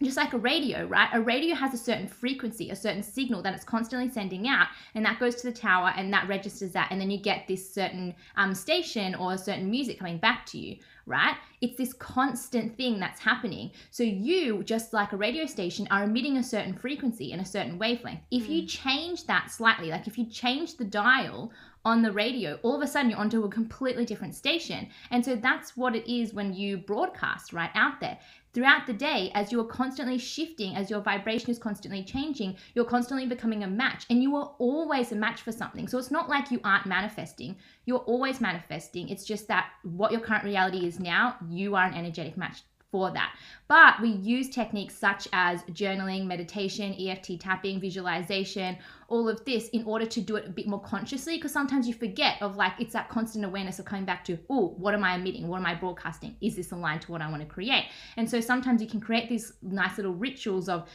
Just 0.03 0.17
like 0.17 0.33
a 0.33 0.37
radio, 0.37 0.85
right? 0.85 1.09
A 1.13 1.21
radio 1.21 1.55
has 1.55 1.73
a 1.73 1.77
certain 1.77 2.07
frequency, 2.07 2.69
a 2.69 2.75
certain 2.75 3.01
signal 3.01 3.41
that 3.43 3.53
it's 3.53 3.63
constantly 3.63 4.09
sending 4.09 4.47
out, 4.47 4.67
and 4.95 5.05
that 5.05 5.19
goes 5.19 5.35
to 5.35 5.49
the 5.49 5.57
tower 5.57 5.93
and 5.95 6.11
that 6.11 6.27
registers 6.27 6.71
that, 6.71 6.89
and 6.91 6.99
then 6.99 7.09
you 7.09 7.17
get 7.17 7.47
this 7.47 7.73
certain 7.73 8.13
um, 8.35 8.53
station 8.53 9.15
or 9.15 9.33
a 9.33 9.37
certain 9.37 9.69
music 9.69 9.99
coming 9.99 10.17
back 10.17 10.45
to 10.47 10.57
you, 10.57 10.77
right? 11.05 11.35
It's 11.61 11.77
this 11.77 11.93
constant 11.93 12.75
thing 12.75 12.99
that's 12.99 13.21
happening. 13.21 13.71
So 13.91 14.03
you, 14.03 14.63
just 14.63 14.91
like 14.91 15.13
a 15.13 15.17
radio 15.17 15.45
station, 15.45 15.87
are 15.89 16.03
emitting 16.03 16.37
a 16.37 16.43
certain 16.43 16.73
frequency 16.73 17.31
and 17.31 17.41
a 17.41 17.45
certain 17.45 17.77
wavelength. 17.79 18.21
If 18.29 18.43
mm. 18.43 18.49
you 18.49 18.67
change 18.67 19.25
that 19.27 19.51
slightly, 19.51 19.89
like 19.89 20.07
if 20.07 20.17
you 20.17 20.25
change 20.25 20.75
the 20.75 20.85
dial 20.85 21.51
on 21.85 22.01
the 22.01 22.11
radio, 22.11 22.57
all 22.63 22.75
of 22.75 22.81
a 22.81 22.87
sudden 22.87 23.09
you're 23.09 23.19
onto 23.19 23.43
a 23.43 23.49
completely 23.49 24.05
different 24.05 24.35
station. 24.35 24.87
And 25.11 25.23
so 25.23 25.35
that's 25.35 25.75
what 25.75 25.95
it 25.95 26.11
is 26.11 26.33
when 26.33 26.53
you 26.53 26.77
broadcast 26.77 27.51
right 27.53 27.71
out 27.75 27.99
there. 27.99 28.17
Throughout 28.53 28.85
the 28.85 28.93
day, 28.93 29.31
as 29.33 29.51
you 29.51 29.59
are 29.61 29.65
constantly 29.65 30.19
shifting, 30.19 30.75
as 30.75 30.89
your 30.91 31.01
vibration 31.01 31.49
is 31.49 31.57
constantly 31.57 32.03
changing, 32.03 32.55
you're 32.75 32.85
constantly 32.85 33.25
becoming 33.25 33.63
a 33.63 33.67
match 33.67 34.05
and 34.11 34.21
you 34.21 34.35
are 34.35 34.53
always 34.59 35.11
a 35.11 35.15
match 35.15 35.41
for 35.41 35.51
something. 35.51 35.87
So 35.87 35.97
it's 35.97 36.11
not 36.11 36.29
like 36.29 36.51
you 36.51 36.61
aren't 36.63 36.85
manifesting, 36.85 37.55
you're 37.85 37.99
always 37.99 38.39
manifesting. 38.39 39.09
It's 39.09 39.25
just 39.25 39.47
that 39.47 39.71
what 39.81 40.11
your 40.11 40.21
current 40.21 40.43
reality 40.43 40.85
is 40.85 40.99
now, 40.99 41.35
you 41.49 41.75
are 41.75 41.85
an 41.85 41.95
energetic 41.95 42.37
match 42.37 42.61
for 42.91 43.09
that. 43.09 43.35
But 43.67 43.99
we 44.03 44.09
use 44.09 44.49
techniques 44.49 44.95
such 44.95 45.27
as 45.33 45.63
journaling, 45.63 46.27
meditation, 46.27 46.93
EFT 46.93 47.39
tapping, 47.39 47.79
visualization, 47.81 48.77
all 49.07 49.27
of 49.29 49.43
this 49.45 49.69
in 49.69 49.83
order 49.85 50.05
to 50.05 50.21
do 50.21 50.35
it 50.35 50.45
a 50.45 50.49
bit 50.49 50.67
more 50.67 50.81
consciously 50.81 51.37
because 51.37 51.51
sometimes 51.51 51.87
you 51.87 51.93
forget 51.93 52.41
of 52.41 52.55
like 52.55 52.73
it's 52.79 52.93
that 52.93 53.09
constant 53.09 53.45
awareness 53.45 53.79
of 53.79 53.85
coming 53.85 54.05
back 54.05 54.23
to 54.25 54.37
oh 54.49 54.69
what 54.77 54.93
am 54.93 55.03
i 55.03 55.15
emitting? 55.15 55.47
What 55.47 55.57
am 55.57 55.65
i 55.65 55.75
broadcasting? 55.75 56.35
Is 56.41 56.55
this 56.55 56.71
aligned 56.71 57.01
to 57.03 57.11
what 57.11 57.21
i 57.21 57.29
want 57.29 57.41
to 57.41 57.47
create? 57.47 57.85
And 58.17 58.29
so 58.29 58.39
sometimes 58.39 58.81
you 58.81 58.87
can 58.87 58.99
create 58.99 59.29
these 59.29 59.53
nice 59.61 59.97
little 59.97 60.13
rituals 60.13 60.69
of 60.69 60.87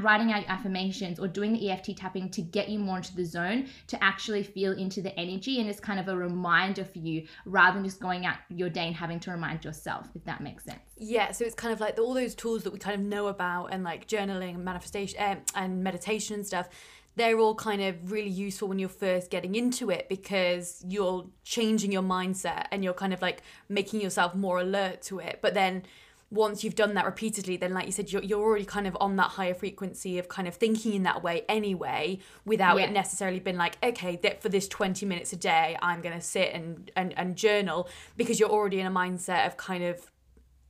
writing 0.00 0.32
out 0.32 0.44
affirmations 0.48 1.18
or 1.18 1.28
doing 1.28 1.52
the 1.52 1.70
eft 1.70 1.88
tapping 1.96 2.28
to 2.28 2.42
get 2.42 2.68
you 2.68 2.78
more 2.78 2.98
into 2.98 3.14
the 3.14 3.24
zone 3.24 3.66
to 3.86 4.02
actually 4.04 4.42
feel 4.42 4.72
into 4.72 5.00
the 5.00 5.18
energy 5.18 5.60
and 5.60 5.68
it's 5.68 5.80
kind 5.80 5.98
of 5.98 6.08
a 6.08 6.16
reminder 6.16 6.84
for 6.84 6.98
you 6.98 7.26
rather 7.46 7.74
than 7.74 7.84
just 7.84 8.00
going 8.00 8.26
out 8.26 8.36
your 8.50 8.68
day 8.68 8.86
and 8.86 8.94
having 8.94 9.18
to 9.18 9.30
remind 9.30 9.64
yourself 9.64 10.06
if 10.14 10.22
that 10.24 10.40
makes 10.40 10.64
sense. 10.64 10.80
Yeah 10.96 11.32
so 11.32 11.44
it's 11.44 11.54
kind 11.54 11.72
of 11.72 11.80
like 11.80 11.98
all 11.98 12.14
those 12.14 12.34
tools 12.34 12.62
that 12.64 12.72
we 12.72 12.78
kind 12.78 13.00
of 13.00 13.06
know 13.06 13.28
about 13.28 13.66
and 13.66 13.82
like 13.84 14.06
journaling 14.06 14.54
and 14.54 14.64
manifestation 14.64 15.18
um, 15.20 15.38
and 15.54 15.82
meditation 15.82 16.34
and 16.34 16.46
stuff 16.46 16.68
they're 17.18 17.38
all 17.38 17.54
kind 17.54 17.82
of 17.82 18.10
really 18.10 18.30
useful 18.30 18.68
when 18.68 18.78
you're 18.78 18.88
first 18.88 19.30
getting 19.30 19.54
into 19.54 19.90
it 19.90 20.08
because 20.08 20.82
you're 20.86 21.26
changing 21.44 21.92
your 21.92 22.02
mindset 22.02 22.66
and 22.70 22.82
you're 22.84 22.94
kind 22.94 23.12
of 23.12 23.20
like 23.20 23.42
making 23.68 24.00
yourself 24.00 24.34
more 24.34 24.60
alert 24.60 25.02
to 25.02 25.18
it. 25.18 25.40
But 25.42 25.54
then 25.54 25.82
once 26.30 26.62
you've 26.62 26.74
done 26.74 26.94
that 26.94 27.06
repeatedly, 27.06 27.56
then 27.56 27.72
like 27.72 27.86
you 27.86 27.92
said, 27.92 28.12
you're, 28.12 28.22
you're 28.22 28.40
already 28.40 28.64
kind 28.64 28.86
of 28.86 28.96
on 29.00 29.16
that 29.16 29.28
higher 29.30 29.54
frequency 29.54 30.18
of 30.18 30.28
kind 30.28 30.46
of 30.46 30.54
thinking 30.54 30.92
in 30.92 31.02
that 31.04 31.22
way 31.22 31.42
anyway, 31.48 32.18
without 32.44 32.78
yeah. 32.78 32.84
it 32.84 32.92
necessarily 32.92 33.40
being 33.40 33.56
like, 33.56 33.78
okay, 33.82 34.16
that 34.16 34.42
for 34.42 34.48
this 34.48 34.68
20 34.68 35.06
minutes 35.06 35.32
a 35.32 35.36
day, 35.36 35.76
I'm 35.80 36.02
gonna 36.02 36.20
sit 36.20 36.52
and, 36.52 36.90
and, 36.96 37.14
and 37.16 37.34
journal 37.34 37.88
because 38.16 38.38
you're 38.38 38.50
already 38.50 38.80
in 38.80 38.86
a 38.86 38.90
mindset 38.90 39.46
of 39.46 39.56
kind 39.56 39.84
of 39.84 40.10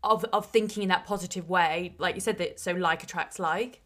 of 0.05 0.25
of 0.27 0.47
thinking 0.47 0.85
in 0.85 0.89
that 0.91 1.05
positive 1.05 1.49
way. 1.49 1.95
Like 1.99 2.15
you 2.15 2.21
said 2.21 2.39
that 2.39 2.61
so 2.61 2.73
like 2.73 3.03
attracts 3.03 3.39
like. 3.39 3.83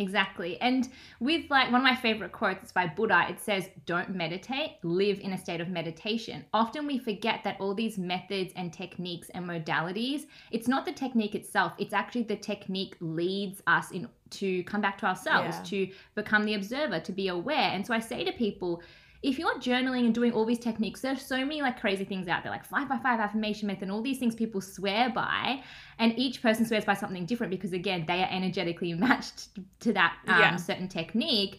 Exactly. 0.00 0.58
And 0.62 0.88
with 1.20 1.50
like 1.50 1.70
one 1.70 1.82
of 1.82 1.84
my 1.84 1.94
favorite 1.94 2.32
quotes 2.32 2.64
is 2.64 2.72
by 2.72 2.86
Buddha, 2.86 3.26
it 3.28 3.38
says, 3.38 3.68
Don't 3.84 4.14
meditate, 4.14 4.78
live 4.82 5.20
in 5.20 5.34
a 5.34 5.38
state 5.38 5.60
of 5.60 5.68
meditation. 5.68 6.44
Often 6.54 6.86
we 6.86 6.98
forget 6.98 7.44
that 7.44 7.56
all 7.60 7.74
these 7.74 7.98
methods 7.98 8.52
and 8.56 8.72
techniques 8.72 9.28
and 9.34 9.46
modalities, 9.46 10.22
it's 10.50 10.68
not 10.68 10.86
the 10.86 10.92
technique 10.92 11.34
itself, 11.34 11.74
it's 11.78 11.92
actually 11.92 12.22
the 12.22 12.36
technique 12.36 12.96
leads 13.00 13.62
us 13.66 13.90
in 13.90 14.08
to 14.30 14.62
come 14.62 14.80
back 14.80 14.96
to 14.98 15.06
ourselves, 15.06 15.56
yeah. 15.56 15.62
to 15.64 15.88
become 16.14 16.44
the 16.44 16.54
observer, 16.54 17.00
to 17.00 17.12
be 17.12 17.28
aware. 17.28 17.70
And 17.72 17.86
so 17.86 17.92
I 17.92 17.98
say 17.98 18.24
to 18.24 18.32
people, 18.32 18.82
if 19.22 19.38
you're 19.38 19.54
journaling 19.56 20.06
and 20.06 20.14
doing 20.14 20.32
all 20.32 20.46
these 20.46 20.58
techniques, 20.58 21.00
there's 21.00 21.20
so 21.20 21.36
many 21.38 21.60
like 21.60 21.78
crazy 21.78 22.04
things 22.04 22.26
out 22.26 22.42
there, 22.42 22.50
like 22.50 22.64
five 22.64 22.88
by 22.88 22.98
five 22.98 23.20
affirmation 23.20 23.66
method, 23.66 23.82
and 23.82 23.92
all 23.92 24.00
these 24.00 24.18
things 24.18 24.34
people 24.34 24.60
swear 24.60 25.10
by, 25.10 25.62
and 25.98 26.18
each 26.18 26.40
person 26.40 26.64
swears 26.64 26.84
by 26.84 26.94
something 26.94 27.26
different 27.26 27.50
because 27.50 27.72
again, 27.72 28.04
they 28.06 28.22
are 28.22 28.28
energetically 28.30 28.94
matched 28.94 29.48
to 29.80 29.92
that 29.92 30.16
um, 30.26 30.40
yeah. 30.40 30.56
certain 30.56 30.88
technique. 30.88 31.58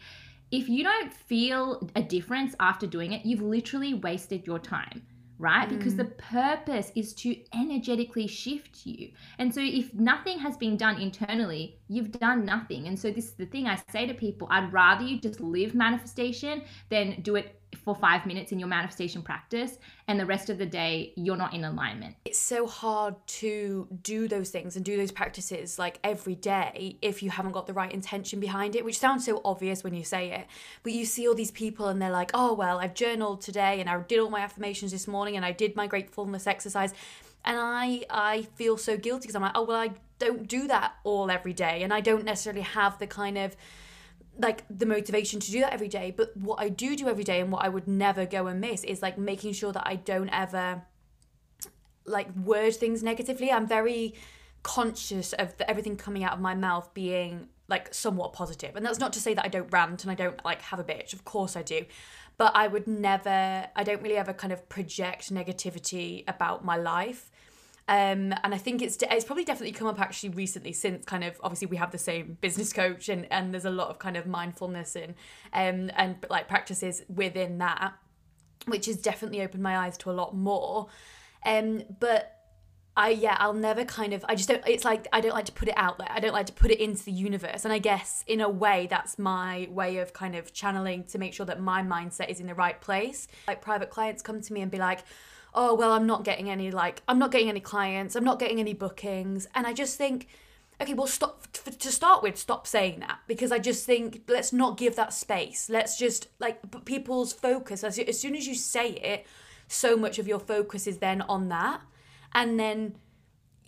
If 0.51 0.67
you 0.67 0.83
don't 0.83 1.13
feel 1.13 1.89
a 1.95 2.01
difference 2.01 2.55
after 2.59 2.85
doing 2.85 3.13
it, 3.13 3.25
you've 3.25 3.41
literally 3.41 3.93
wasted 3.93 4.45
your 4.45 4.59
time 4.59 5.03
right? 5.41 5.67
Because 5.67 5.95
the 5.95 6.05
mm. 6.05 6.17
purpose 6.17 6.91
is 6.95 7.13
to 7.15 7.35
energetically 7.53 8.27
shift 8.27 8.85
you. 8.85 9.09
And 9.39 9.53
so 9.53 9.59
if 9.59 9.93
nothing 9.93 10.37
has 10.39 10.55
been 10.55 10.77
done 10.77 11.01
internally, 11.01 11.79
you've 11.87 12.11
done 12.11 12.45
nothing. 12.45 12.87
And 12.87 12.97
so 12.97 13.11
this 13.11 13.25
is 13.25 13.33
the 13.33 13.47
thing 13.47 13.67
I 13.67 13.81
say 13.91 14.05
to 14.05 14.13
people 14.13 14.47
I'd 14.51 14.71
rather 14.71 15.03
you 15.03 15.19
just 15.19 15.41
live 15.41 15.73
manifestation 15.73 16.61
than 16.89 17.21
do 17.21 17.35
it 17.35 17.60
for 17.77 17.95
five 17.95 18.25
minutes 18.25 18.51
in 18.51 18.59
your 18.59 18.67
manifestation 18.67 19.21
practice 19.21 19.77
and 20.07 20.19
the 20.19 20.25
rest 20.25 20.49
of 20.49 20.57
the 20.57 20.65
day 20.65 21.13
you're 21.15 21.37
not 21.37 21.53
in 21.53 21.63
alignment. 21.63 22.15
It's 22.25 22.37
so 22.37 22.67
hard 22.67 23.15
to 23.27 23.87
do 24.03 24.27
those 24.27 24.49
things 24.49 24.75
and 24.75 24.85
do 24.85 24.97
those 24.97 25.11
practices 25.11 25.79
like 25.79 25.99
every 26.03 26.35
day 26.35 26.97
if 27.01 27.23
you 27.23 27.29
haven't 27.29 27.53
got 27.53 27.67
the 27.67 27.73
right 27.73 27.91
intention 27.91 28.39
behind 28.39 28.75
it, 28.75 28.85
which 28.85 28.99
sounds 28.99 29.25
so 29.25 29.41
obvious 29.43 29.83
when 29.83 29.93
you 29.93 30.03
say 30.03 30.31
it. 30.31 30.47
But 30.83 30.93
you 30.93 31.05
see 31.05 31.27
all 31.27 31.35
these 31.35 31.51
people 31.51 31.87
and 31.87 32.01
they're 32.01 32.11
like, 32.11 32.31
oh, 32.33 32.53
well, 32.53 32.79
I've 32.79 32.93
journaled 32.93 33.41
today 33.41 33.79
and 33.79 33.89
I 33.89 33.99
did 33.99 34.19
all 34.19 34.29
my 34.29 34.41
affirmations 34.41 34.91
this 34.91 35.07
morning 35.07 35.35
and 35.35 35.45
I 35.45 35.51
did 35.51 35.75
my 35.75 35.87
gratefulness 35.87 36.47
exercise. 36.47 36.93
And 37.43 37.57
I, 37.59 38.03
I 38.09 38.43
feel 38.55 38.77
so 38.77 38.97
guilty 38.97 39.23
because 39.23 39.35
I'm 39.35 39.41
like, 39.41 39.53
oh, 39.55 39.63
well, 39.63 39.79
I 39.79 39.91
don't 40.19 40.47
do 40.47 40.67
that 40.67 40.93
all 41.03 41.31
every 41.31 41.53
day. 41.53 41.81
And 41.81 41.91
I 41.91 42.01
don't 42.01 42.23
necessarily 42.23 42.61
have 42.61 42.99
the 42.99 43.07
kind 43.07 43.37
of 43.37 43.55
like 44.37 44.63
the 44.69 44.85
motivation 44.85 45.39
to 45.39 45.51
do 45.51 45.59
that 45.61 45.73
every 45.73 45.87
day. 45.87 46.13
But 46.15 46.35
what 46.37 46.59
I 46.59 46.69
do 46.69 46.95
do 46.95 47.07
every 47.09 47.23
day 47.23 47.39
and 47.41 47.51
what 47.51 47.63
I 47.63 47.69
would 47.69 47.87
never 47.87 48.25
go 48.25 48.47
and 48.47 48.61
miss 48.61 48.83
is 48.83 49.01
like 49.01 49.17
making 49.17 49.53
sure 49.53 49.71
that 49.71 49.85
I 49.85 49.95
don't 49.95 50.29
ever 50.29 50.83
like 52.05 52.35
word 52.35 52.75
things 52.75 53.03
negatively. 53.03 53.51
I'm 53.51 53.67
very 53.67 54.15
conscious 54.63 55.33
of 55.33 55.57
the, 55.57 55.69
everything 55.69 55.97
coming 55.97 56.23
out 56.23 56.33
of 56.33 56.39
my 56.39 56.55
mouth 56.55 56.93
being 56.93 57.49
like 57.67 57.93
somewhat 57.93 58.33
positive. 58.33 58.75
And 58.75 58.85
that's 58.85 58.99
not 58.99 59.13
to 59.13 59.19
say 59.19 59.33
that 59.33 59.45
I 59.45 59.47
don't 59.47 59.71
rant 59.71 60.03
and 60.03 60.11
I 60.11 60.15
don't 60.15 60.43
like 60.45 60.61
have 60.63 60.79
a 60.79 60.83
bitch. 60.83 61.13
Of 61.13 61.25
course 61.25 61.55
I 61.55 61.63
do. 61.63 61.85
But 62.37 62.55
I 62.55 62.67
would 62.67 62.87
never, 62.87 63.67
I 63.75 63.83
don't 63.83 64.01
really 64.01 64.17
ever 64.17 64.33
kind 64.33 64.51
of 64.51 64.67
project 64.67 65.33
negativity 65.33 66.23
about 66.27 66.65
my 66.65 66.75
life. 66.77 67.30
Um, 67.91 68.33
and 68.45 68.55
I 68.55 68.57
think 68.57 68.81
it's 68.81 68.97
it's 69.11 69.25
probably 69.25 69.43
definitely 69.43 69.73
come 69.73 69.85
up 69.85 69.99
actually 69.99 70.29
recently 70.29 70.71
since 70.71 71.03
kind 71.03 71.25
of 71.25 71.37
obviously 71.43 71.67
we 71.67 71.75
have 71.75 71.91
the 71.91 71.97
same 71.97 72.37
business 72.39 72.71
coach 72.71 73.09
and 73.09 73.27
and 73.29 73.53
there's 73.53 73.65
a 73.65 73.69
lot 73.69 73.89
of 73.89 73.99
kind 73.99 74.15
of 74.15 74.25
mindfulness 74.25 74.95
and 74.95 75.13
um 75.51 75.91
and 75.97 76.15
like 76.29 76.47
practices 76.47 77.03
within 77.13 77.57
that, 77.57 77.93
which 78.65 78.85
has 78.85 78.95
definitely 78.95 79.41
opened 79.41 79.61
my 79.61 79.77
eyes 79.77 79.97
to 79.97 80.09
a 80.09 80.13
lot 80.13 80.33
more. 80.33 80.87
Um, 81.45 81.83
but 81.99 82.37
I 82.95 83.09
yeah, 83.09 83.35
I'll 83.37 83.53
never 83.53 83.83
kind 83.83 84.13
of 84.13 84.23
I 84.29 84.35
just 84.35 84.47
don't 84.47 84.65
it's 84.65 84.85
like 84.85 85.09
I 85.11 85.19
don't 85.19 85.33
like 85.33 85.47
to 85.47 85.51
put 85.51 85.67
it 85.67 85.75
out 85.75 85.97
there. 85.97 86.07
I 86.09 86.21
don't 86.21 86.33
like 86.33 86.45
to 86.45 86.53
put 86.53 86.71
it 86.71 86.79
into 86.79 87.03
the 87.03 87.11
universe. 87.11 87.65
And 87.65 87.73
I 87.73 87.79
guess 87.79 88.23
in 88.25 88.39
a 88.39 88.47
way 88.49 88.87
that's 88.89 89.19
my 89.19 89.67
way 89.69 89.97
of 89.97 90.13
kind 90.13 90.37
of 90.37 90.53
channeling 90.53 91.03
to 91.07 91.17
make 91.17 91.33
sure 91.33 91.45
that 91.45 91.59
my 91.59 91.83
mindset 91.83 92.29
is 92.29 92.39
in 92.39 92.47
the 92.47 92.55
right 92.55 92.79
place. 92.79 93.27
Like 93.49 93.61
private 93.61 93.89
clients 93.89 94.21
come 94.21 94.39
to 94.39 94.53
me 94.53 94.61
and 94.61 94.71
be 94.71 94.77
like, 94.77 95.03
"Oh, 95.53 95.73
well, 95.73 95.91
I'm 95.91 96.07
not 96.07 96.23
getting 96.23 96.49
any 96.49 96.71
like 96.71 97.01
I'm 97.07 97.19
not 97.19 97.31
getting 97.31 97.49
any 97.49 97.59
clients. 97.59 98.15
I'm 98.15 98.23
not 98.23 98.39
getting 98.39 98.59
any 98.59 98.73
bookings." 98.73 99.47
And 99.55 99.67
I 99.67 99.73
just 99.73 99.97
think 99.97 100.27
okay, 100.81 100.93
well 100.95 101.07
stop 101.07 101.43
f- 101.53 101.77
to 101.77 101.91
start 101.91 102.23
with, 102.23 102.37
stop 102.37 102.65
saying 102.65 103.01
that 103.01 103.19
because 103.27 103.51
I 103.51 103.59
just 103.59 103.85
think 103.85 104.23
let's 104.27 104.51
not 104.51 104.77
give 104.77 104.95
that 104.95 105.13
space. 105.13 105.69
Let's 105.69 105.97
just 105.97 106.27
like 106.39 106.85
people's 106.85 107.33
focus 107.33 107.83
as 107.83 107.99
as 107.99 108.19
soon 108.19 108.35
as 108.35 108.47
you 108.47 108.55
say 108.55 108.91
it, 108.91 109.25
so 109.67 109.95
much 109.95 110.19
of 110.19 110.27
your 110.27 110.39
focus 110.39 110.85
is 110.87 110.97
then 110.97 111.21
on 111.23 111.49
that 111.49 111.81
and 112.33 112.59
then 112.59 112.95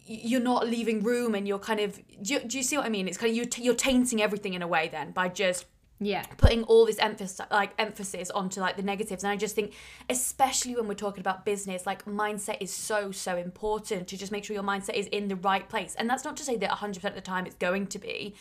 you're 0.05 0.41
not 0.41 0.67
leaving 0.67 1.01
room 1.01 1.33
and 1.33 1.47
you're 1.47 1.59
kind 1.59 1.79
of 1.79 1.95
do 2.21 2.33
you, 2.33 2.39
do 2.41 2.57
you 2.57 2.63
see 2.63 2.75
what 2.75 2.85
i 2.85 2.89
mean 2.89 3.07
it's 3.07 3.17
kind 3.17 3.29
of 3.29 3.35
you're, 3.35 3.45
t- 3.45 3.63
you're 3.63 3.73
tainting 3.73 4.21
everything 4.21 4.53
in 4.53 4.61
a 4.61 4.67
way 4.67 4.89
then 4.89 5.11
by 5.11 5.29
just 5.29 5.65
Yeah. 6.05 6.23
putting 6.37 6.63
all 6.63 6.85
this 6.85 6.99
emphasis 6.99 7.39
like 7.51 7.71
emphasis 7.77 8.29
onto 8.29 8.59
like 8.59 8.77
the 8.77 8.83
negatives. 8.83 9.23
And 9.23 9.31
i 9.31 9.35
just 9.35 9.55
think 9.55 9.73
especially 10.09 10.75
when 10.75 10.87
we're 10.87 10.93
talking 10.93 11.21
about 11.21 11.45
business 11.45 11.85
like 11.85 12.05
mindset 12.05 12.57
is 12.59 12.73
so 12.73 13.11
so 13.11 13.37
important 13.37 14.07
to 14.09 14.17
just 14.17 14.31
make 14.31 14.43
sure 14.43 14.53
your 14.53 14.63
mindset 14.63 14.95
is 14.95 15.07
in 15.07 15.27
the 15.27 15.35
right 15.35 15.67
place. 15.67 15.95
And 15.95 16.09
that's 16.09 16.23
not 16.23 16.37
to 16.37 16.43
say 16.43 16.57
that 16.57 16.69
100% 16.69 17.03
of 17.03 17.15
the 17.15 17.21
time 17.21 17.45
it's 17.45 17.55
going 17.55 17.87
to 17.87 17.99
be 17.99 18.35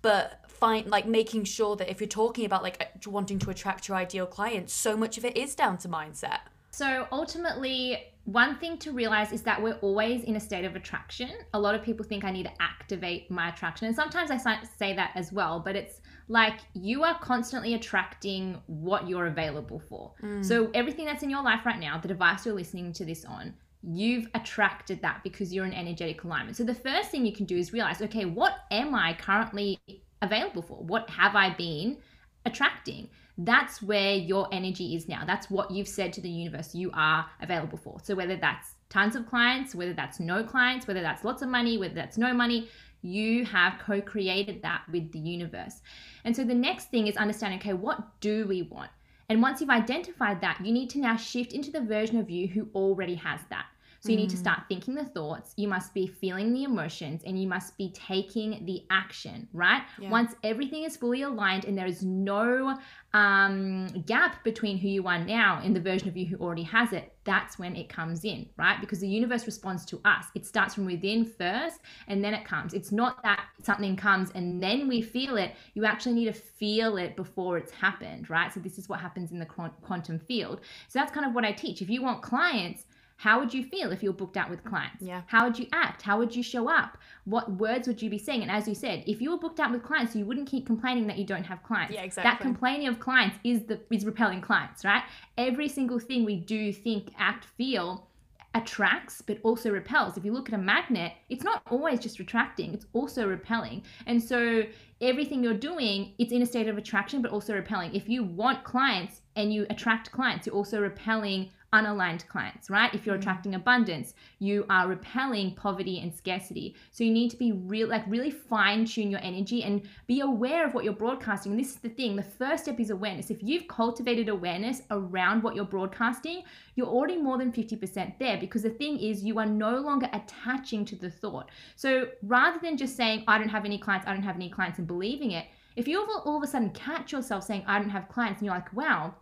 but 0.00 0.44
find 0.48 0.86
like 0.86 1.06
making 1.06 1.44
sure 1.44 1.76
that 1.76 1.90
if 1.90 2.00
you're 2.00 2.08
talking 2.08 2.44
about 2.44 2.62
like 2.62 2.90
wanting 3.06 3.38
to 3.38 3.50
attract 3.50 3.88
your 3.88 3.96
ideal 3.96 4.26
clients 4.26 4.72
so 4.72 4.96
much 4.96 5.18
of 5.18 5.24
it 5.24 5.36
is 5.36 5.54
down 5.54 5.76
to 5.78 5.88
mindset 5.88 6.40
So 6.78 7.08
ultimately, 7.10 8.04
one 8.22 8.56
thing 8.60 8.78
to 8.78 8.92
realize 8.92 9.32
is 9.32 9.42
that 9.42 9.60
we're 9.60 9.80
always 9.80 10.22
in 10.22 10.36
a 10.36 10.40
state 10.40 10.64
of 10.64 10.76
attraction. 10.76 11.32
A 11.52 11.58
lot 11.58 11.74
of 11.74 11.82
people 11.82 12.06
think 12.06 12.22
I 12.22 12.30
need 12.30 12.44
to 12.44 12.52
activate 12.60 13.28
my 13.32 13.48
attraction. 13.48 13.88
And 13.88 13.96
sometimes 13.96 14.30
I 14.30 14.36
say 14.78 14.94
that 14.94 15.10
as 15.16 15.32
well, 15.32 15.58
but 15.58 15.74
it's 15.74 16.00
like 16.28 16.60
you 16.74 17.02
are 17.02 17.18
constantly 17.18 17.74
attracting 17.74 18.62
what 18.66 19.08
you're 19.08 19.26
available 19.26 19.82
for. 19.88 20.12
Mm. 20.22 20.44
So 20.44 20.70
everything 20.72 21.04
that's 21.04 21.24
in 21.24 21.30
your 21.30 21.42
life 21.42 21.66
right 21.66 21.80
now, 21.80 21.98
the 21.98 22.06
device 22.06 22.46
you're 22.46 22.54
listening 22.54 22.92
to 22.92 23.04
this 23.04 23.24
on, 23.24 23.54
you've 23.82 24.28
attracted 24.34 25.02
that 25.02 25.24
because 25.24 25.52
you're 25.52 25.66
in 25.66 25.72
energetic 25.72 26.22
alignment. 26.22 26.56
So 26.56 26.62
the 26.62 26.76
first 26.76 27.10
thing 27.10 27.26
you 27.26 27.32
can 27.32 27.44
do 27.44 27.56
is 27.56 27.72
realize, 27.72 28.00
okay, 28.02 28.24
what 28.24 28.52
am 28.70 28.94
I 28.94 29.14
currently 29.14 29.80
available 30.22 30.62
for? 30.62 30.76
What 30.84 31.10
have 31.10 31.34
I 31.34 31.50
been 31.54 31.98
attracting? 32.46 33.08
That's 33.38 33.80
where 33.80 34.14
your 34.14 34.48
energy 34.52 34.96
is 34.96 35.08
now. 35.08 35.24
That's 35.24 35.48
what 35.48 35.70
you've 35.70 35.88
said 35.88 36.12
to 36.14 36.20
the 36.20 36.28
universe 36.28 36.74
you 36.74 36.90
are 36.92 37.26
available 37.40 37.78
for. 37.78 37.98
So 38.02 38.16
whether 38.16 38.36
that's 38.36 38.74
tons 38.90 39.14
of 39.14 39.28
clients, 39.28 39.76
whether 39.76 39.92
that's 39.92 40.18
no 40.18 40.42
clients, 40.42 40.88
whether 40.88 41.02
that's 41.02 41.24
lots 41.24 41.42
of 41.42 41.48
money, 41.48 41.78
whether 41.78 41.94
that's 41.94 42.18
no 42.18 42.34
money, 42.34 42.68
you 43.02 43.44
have 43.44 43.78
co 43.78 44.00
created 44.00 44.60
that 44.62 44.82
with 44.90 45.12
the 45.12 45.20
universe. 45.20 45.80
And 46.24 46.34
so 46.34 46.42
the 46.42 46.54
next 46.54 46.90
thing 46.90 47.06
is 47.06 47.16
understanding 47.16 47.60
okay, 47.60 47.74
what 47.74 48.20
do 48.20 48.46
we 48.48 48.62
want? 48.62 48.90
And 49.28 49.40
once 49.40 49.60
you've 49.60 49.70
identified 49.70 50.40
that, 50.40 50.58
you 50.64 50.72
need 50.72 50.90
to 50.90 50.98
now 50.98 51.16
shift 51.16 51.52
into 51.52 51.70
the 51.70 51.80
version 51.80 52.18
of 52.18 52.30
you 52.30 52.48
who 52.48 52.68
already 52.74 53.14
has 53.14 53.40
that. 53.50 53.66
So 54.00 54.10
you 54.10 54.16
need 54.16 54.30
to 54.30 54.36
start 54.36 54.60
thinking 54.68 54.94
the 54.94 55.04
thoughts, 55.04 55.54
you 55.56 55.66
must 55.66 55.92
be 55.92 56.06
feeling 56.06 56.52
the 56.52 56.64
emotions, 56.64 57.22
and 57.26 57.40
you 57.40 57.48
must 57.48 57.76
be 57.76 57.90
taking 57.90 58.64
the 58.64 58.84
action, 58.90 59.48
right? 59.52 59.82
Yeah. 59.98 60.10
Once 60.10 60.34
everything 60.44 60.84
is 60.84 60.96
fully 60.96 61.22
aligned 61.22 61.64
and 61.64 61.76
there 61.76 61.86
is 61.86 62.02
no 62.02 62.78
um, 63.12 63.88
gap 64.06 64.44
between 64.44 64.78
who 64.78 64.88
you 64.88 65.06
are 65.08 65.18
now 65.18 65.60
and 65.64 65.74
the 65.74 65.80
version 65.80 66.08
of 66.08 66.16
you 66.16 66.26
who 66.26 66.36
already 66.36 66.62
has 66.62 66.92
it, 66.92 67.12
that's 67.24 67.58
when 67.58 67.76
it 67.76 67.88
comes 67.88 68.24
in, 68.24 68.48
right? 68.56 68.80
Because 68.80 69.00
the 69.00 69.08
universe 69.08 69.46
responds 69.46 69.84
to 69.86 70.00
us. 70.04 70.26
It 70.34 70.46
starts 70.46 70.74
from 70.74 70.86
within 70.86 71.24
first 71.24 71.80
and 72.06 72.22
then 72.24 72.34
it 72.34 72.44
comes. 72.44 72.74
It's 72.74 72.92
not 72.92 73.22
that 73.22 73.46
something 73.62 73.96
comes 73.96 74.30
and 74.34 74.62
then 74.62 74.88
we 74.88 75.02
feel 75.02 75.36
it. 75.36 75.54
You 75.74 75.84
actually 75.84 76.14
need 76.14 76.26
to 76.26 76.32
feel 76.32 76.96
it 76.96 77.16
before 77.16 77.58
it's 77.58 77.72
happened, 77.72 78.30
right? 78.30 78.52
So 78.52 78.60
this 78.60 78.78
is 78.78 78.88
what 78.88 79.00
happens 79.00 79.32
in 79.32 79.38
the 79.38 79.46
quantum 79.46 80.18
field. 80.18 80.60
So 80.88 80.98
that's 80.98 81.12
kind 81.12 81.26
of 81.26 81.34
what 81.34 81.44
I 81.44 81.52
teach. 81.52 81.82
If 81.82 81.90
you 81.90 82.02
want 82.02 82.22
clients, 82.22 82.84
how 83.18 83.40
would 83.40 83.52
you 83.52 83.64
feel 83.64 83.90
if 83.90 84.00
you're 84.00 84.12
booked 84.12 84.36
out 84.36 84.48
with 84.48 84.62
clients? 84.62 85.02
Yeah. 85.02 85.22
How 85.26 85.44
would 85.44 85.58
you 85.58 85.66
act? 85.72 86.02
How 86.02 86.18
would 86.18 86.36
you 86.36 86.42
show 86.42 86.70
up? 86.70 86.96
What 87.24 87.50
words 87.50 87.88
would 87.88 88.00
you 88.00 88.08
be 88.08 88.16
saying? 88.16 88.42
And 88.42 88.50
as 88.50 88.68
you 88.68 88.76
said, 88.76 89.02
if 89.08 89.20
you 89.20 89.32
were 89.32 89.38
booked 89.38 89.58
out 89.58 89.72
with 89.72 89.82
clients, 89.82 90.14
you 90.14 90.24
wouldn't 90.24 90.48
keep 90.48 90.66
complaining 90.66 91.08
that 91.08 91.18
you 91.18 91.26
don't 91.26 91.42
have 91.42 91.64
clients. 91.64 91.92
Yeah, 91.92 92.02
exactly. 92.02 92.30
That 92.30 92.40
complaining 92.40 92.86
of 92.86 93.00
clients 93.00 93.36
is 93.42 93.64
the 93.64 93.80
is 93.90 94.04
repelling 94.04 94.40
clients, 94.40 94.84
right? 94.84 95.02
Every 95.36 95.68
single 95.68 95.98
thing 95.98 96.24
we 96.24 96.36
do, 96.36 96.72
think, 96.72 97.12
act, 97.18 97.46
feel 97.56 98.06
attracts 98.54 99.20
but 99.20 99.38
also 99.42 99.70
repels. 99.70 100.16
If 100.16 100.24
you 100.24 100.32
look 100.32 100.48
at 100.48 100.54
a 100.54 100.62
magnet, 100.62 101.12
it's 101.28 101.42
not 101.42 101.62
always 101.70 101.98
just 101.98 102.20
retracting, 102.20 102.72
it's 102.72 102.86
also 102.92 103.26
repelling. 103.26 103.82
And 104.06 104.22
so 104.22 104.62
everything 105.00 105.42
you're 105.42 105.54
doing, 105.54 106.14
it's 106.18 106.32
in 106.32 106.42
a 106.42 106.46
state 106.46 106.68
of 106.68 106.78
attraction 106.78 107.20
but 107.20 107.30
also 107.30 107.54
repelling. 107.54 107.94
If 107.94 108.08
you 108.08 108.22
want 108.22 108.64
clients 108.64 109.22
and 109.36 109.52
you 109.52 109.66
attract 109.70 110.12
clients, 110.12 110.46
you're 110.46 110.56
also 110.56 110.80
repelling 110.80 111.50
unaligned 111.72 112.26
clients, 112.28 112.70
right? 112.70 112.92
If 112.94 113.04
you're 113.04 113.16
mm. 113.16 113.20
attracting 113.20 113.54
abundance, 113.54 114.14
you 114.38 114.64
are 114.70 114.88
repelling 114.88 115.54
poverty 115.54 116.00
and 116.00 116.14
scarcity. 116.14 116.74
So 116.92 117.04
you 117.04 117.12
need 117.12 117.30
to 117.30 117.36
be 117.36 117.52
real 117.52 117.88
like 117.88 118.04
really 118.06 118.30
fine 118.30 118.84
tune 118.84 119.10
your 119.10 119.20
energy 119.22 119.64
and 119.64 119.82
be 120.06 120.20
aware 120.20 120.66
of 120.66 120.74
what 120.74 120.84
you're 120.84 120.94
broadcasting. 120.94 121.52
And 121.52 121.60
this 121.60 121.70
is 121.70 121.76
the 121.76 121.88
thing, 121.88 122.16
the 122.16 122.22
first 122.22 122.64
step 122.64 122.80
is 122.80 122.90
awareness. 122.90 123.30
If 123.30 123.42
you've 123.42 123.68
cultivated 123.68 124.28
awareness 124.28 124.82
around 124.90 125.42
what 125.42 125.54
you're 125.54 125.64
broadcasting, 125.64 126.42
you're 126.74 126.86
already 126.86 127.16
more 127.16 127.38
than 127.38 127.52
50% 127.52 128.18
there 128.18 128.38
because 128.38 128.62
the 128.62 128.70
thing 128.70 128.98
is 128.98 129.22
you 129.22 129.38
are 129.38 129.46
no 129.46 129.78
longer 129.78 130.08
attaching 130.12 130.84
to 130.86 130.96
the 130.96 131.10
thought. 131.10 131.50
So 131.76 132.08
rather 132.22 132.58
than 132.60 132.76
just 132.76 132.96
saying 132.96 133.24
I 133.28 133.38
don't 133.38 133.48
have 133.48 133.64
any 133.64 133.78
clients, 133.78 134.06
I 134.06 134.14
don't 134.14 134.22
have 134.22 134.36
any 134.36 134.48
clients 134.48 134.78
and 134.78 134.86
believing 134.86 135.32
it, 135.32 135.46
if 135.76 135.86
you 135.86 136.00
all, 136.00 136.22
all 136.24 136.36
of 136.38 136.42
a 136.42 136.46
sudden 136.46 136.70
catch 136.70 137.12
yourself 137.12 137.44
saying 137.44 137.62
I 137.66 137.78
don't 137.78 137.90
have 137.90 138.08
clients 138.08 138.40
and 138.40 138.46
you're 138.46 138.54
like, 138.54 138.72
wow, 138.72 139.14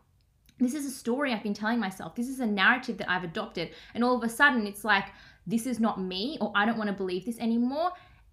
this 0.58 0.74
is 0.74 0.86
a 0.86 0.90
story 0.90 1.32
I've 1.32 1.42
been 1.42 1.54
telling 1.54 1.78
myself. 1.78 2.14
This 2.14 2.28
is 2.28 2.40
a 2.40 2.46
narrative 2.46 2.98
that 2.98 3.10
I've 3.10 3.24
adopted. 3.24 3.70
And 3.94 4.02
all 4.02 4.16
of 4.16 4.22
a 4.22 4.28
sudden, 4.28 4.66
it's 4.66 4.84
like, 4.84 5.06
this 5.46 5.66
is 5.66 5.78
not 5.78 6.00
me, 6.00 6.38
or 6.40 6.52
I 6.54 6.64
don't 6.64 6.78
want 6.78 6.88
to 6.88 6.96
believe 6.96 7.24
this 7.24 7.38
anymore. 7.38 7.92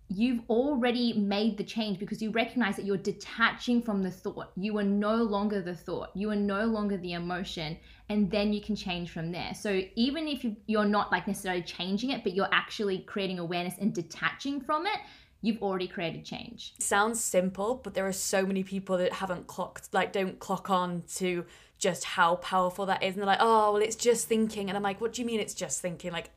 You've 0.10 0.42
already 0.50 1.14
made 1.14 1.58
the 1.58 1.64
change 1.64 1.98
because 2.00 2.22
you 2.22 2.30
recognize 2.32 2.76
that 2.76 2.86
you're 2.86 2.98
detaching 2.98 3.82
from 3.82 4.04
the 4.04 4.12
thought. 4.12 4.52
You 4.56 4.78
are 4.78 4.84
no 4.84 5.16
longer 5.16 5.62
the 5.62 5.76
thought. 5.76 6.10
You 6.14 6.30
are 6.32 6.36
no 6.36 6.66
longer 6.66 6.98
the 6.98 7.14
emotion. 7.14 7.78
And 8.10 8.30
then 8.30 8.54
you 8.54 8.62
can 8.62 8.76
change 8.76 9.10
from 9.10 9.32
there. 9.32 9.54
So 9.54 9.82
even 9.96 10.28
if 10.28 10.44
you- 10.44 10.58
you're 10.68 10.86
not 10.86 11.12
like 11.12 11.28
necessarily 11.28 11.64
changing 11.64 12.12
it, 12.12 12.24
but 12.24 12.34
you're 12.34 12.50
actually 12.52 13.00
creating 13.00 13.40
awareness 13.40 13.76
and 13.80 13.94
detaching 13.94 14.62
from 14.62 14.86
it, 14.86 15.00
you've 15.42 15.62
already 15.62 15.88
created 15.88 16.24
change. 16.26 16.74
sounds 16.80 17.24
simple, 17.24 17.82
but 17.84 17.94
there 17.94 18.08
are 18.08 18.14
so 18.14 18.46
many 18.46 18.64
people 18.64 18.98
that 18.98 19.14
haven't 19.14 19.46
clocked, 19.48 19.94
like, 19.94 20.14
don't 20.14 20.40
clock 20.40 20.70
on 20.70 21.04
to 21.16 21.46
just 21.84 22.04
how 22.06 22.38
powerful 22.38 22.86
that 22.88 23.04
is. 23.04 23.14
And 23.14 23.18
they're 23.22 23.28
like, 23.28 23.38
oh, 23.42 23.74
well, 23.74 23.82
it's 23.82 23.96
just 23.96 24.28
thinking. 24.28 24.70
And 24.70 24.78
I'm 24.78 24.84
like, 24.84 25.00
what 25.02 25.14
do 25.14 25.22
you 25.22 25.26
mean 25.28 25.40
it's 25.40 25.54
just 25.54 25.82
thinking? 25.82 26.12
Like, 26.12 26.32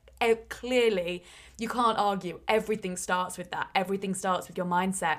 clearly, 0.49 1.25
you 1.59 1.69
can't 1.69 1.99
argue. 1.99 2.41
Everything 2.49 2.97
starts 2.97 3.39
with 3.39 3.51
that. 3.53 3.69
Everything 3.75 4.15
starts 4.15 4.49
with 4.49 4.57
your 4.57 4.67
mindset. 4.67 5.19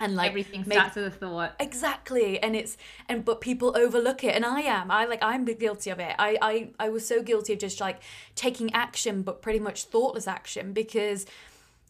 And 0.00 0.16
like 0.16 0.30
Everything 0.30 0.64
make- 0.66 0.76
starts 0.78 0.96
with 0.96 1.06
a 1.06 1.10
thought. 1.10 1.54
Exactly. 1.60 2.42
And 2.42 2.56
it's 2.56 2.76
and 3.08 3.24
but 3.24 3.40
people 3.40 3.76
overlook 3.76 4.24
it 4.24 4.34
and 4.34 4.44
I 4.44 4.60
am. 4.62 4.90
I 4.90 5.04
like 5.04 5.22
I'm 5.22 5.44
guilty 5.44 5.90
of 5.90 6.00
it. 6.00 6.16
I 6.18 6.36
I 6.42 6.70
I 6.80 6.88
was 6.88 7.06
so 7.06 7.22
guilty 7.22 7.52
of 7.52 7.60
just 7.60 7.80
like 7.80 8.02
taking 8.34 8.74
action 8.74 9.22
but 9.22 9.40
pretty 9.40 9.60
much 9.60 9.84
thoughtless 9.84 10.26
action 10.26 10.72
because 10.72 11.26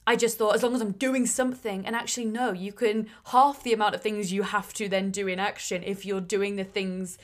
I 0.07 0.17
just 0.17 0.37
thought 0.37 0.55
as 0.55 0.63
long 0.63 0.75
as 0.75 0.83
I'm 0.83 0.93
doing 0.93 1.25
something 1.25 1.87
and 1.87 1.97
actually 1.97 2.27
no, 2.27 2.53
you 2.53 2.73
can 2.75 3.09
half 3.29 3.63
the 3.63 3.73
amount 3.73 3.95
of 3.95 4.03
things 4.03 4.31
you 4.35 4.43
have 4.43 4.75
to 4.75 4.87
then 4.87 5.11
do 5.11 5.27
in 5.27 5.41
action 5.41 5.83
if 5.83 6.05
you're 6.05 6.21
doing 6.37 6.57
the 6.57 6.65
things 6.65 7.17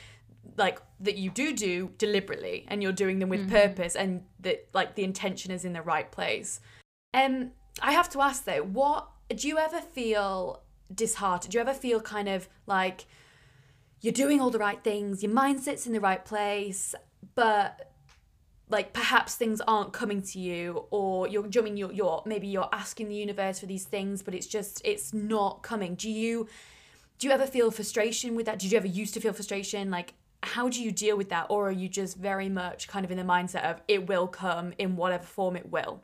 like 0.56 0.80
that 1.00 1.16
you 1.16 1.30
do 1.30 1.52
do 1.52 1.92
deliberately 1.98 2.66
and 2.68 2.82
you're 2.82 2.92
doing 2.92 3.18
them 3.18 3.28
with 3.28 3.50
purpose 3.50 3.96
and 3.96 4.22
that 4.40 4.68
like 4.72 4.94
the 4.94 5.04
intention 5.04 5.50
is 5.50 5.64
in 5.64 5.72
the 5.72 5.82
right 5.82 6.10
place. 6.10 6.60
Um 7.14 7.52
I 7.80 7.92
have 7.92 8.08
to 8.10 8.20
ask 8.20 8.44
though, 8.44 8.62
what 8.62 9.08
do 9.34 9.48
you 9.48 9.58
ever 9.58 9.80
feel 9.80 10.62
disheartened? 10.92 11.52
Do 11.52 11.56
you 11.56 11.60
ever 11.60 11.74
feel 11.74 12.00
kind 12.00 12.28
of 12.28 12.48
like 12.66 13.06
you're 14.00 14.12
doing 14.12 14.40
all 14.40 14.50
the 14.50 14.58
right 14.58 14.82
things, 14.82 15.22
your 15.22 15.32
mindset's 15.32 15.86
in 15.86 15.92
the 15.92 16.00
right 16.00 16.24
place, 16.24 16.94
but 17.34 17.90
like 18.70 18.92
perhaps 18.92 19.34
things 19.34 19.60
aren't 19.66 19.92
coming 19.92 20.22
to 20.22 20.38
you 20.38 20.86
or 20.90 21.28
you're 21.28 21.44
I 21.44 21.60
mean 21.60 21.76
you're, 21.76 21.92
you're 21.92 22.22
maybe 22.24 22.46
you're 22.46 22.68
asking 22.72 23.08
the 23.08 23.16
universe 23.16 23.58
for 23.58 23.66
these 23.66 23.84
things 23.84 24.22
but 24.22 24.34
it's 24.34 24.46
just 24.46 24.80
it's 24.84 25.12
not 25.12 25.62
coming 25.62 25.96
do 25.96 26.08
you 26.08 26.48
do 27.18 27.26
you 27.26 27.34
ever 27.34 27.46
feel 27.46 27.70
frustration 27.70 28.36
with 28.36 28.46
that 28.46 28.58
did 28.58 28.70
you 28.70 28.78
ever 28.78 28.86
used 28.86 29.12
to 29.14 29.20
feel 29.20 29.32
frustration 29.32 29.90
like 29.90 30.14
how 30.42 30.68
do 30.68 30.82
you 30.82 30.90
deal 30.92 31.16
with 31.16 31.28
that? 31.30 31.46
Or 31.50 31.68
are 31.68 31.72
you 31.72 31.88
just 31.88 32.16
very 32.16 32.48
much 32.48 32.88
kind 32.88 33.04
of 33.04 33.10
in 33.10 33.18
the 33.18 33.24
mindset 33.24 33.64
of 33.70 33.80
it 33.88 34.06
will 34.06 34.26
come 34.26 34.72
in 34.78 34.96
whatever 34.96 35.24
form 35.24 35.56
it 35.56 35.70
will? 35.70 36.02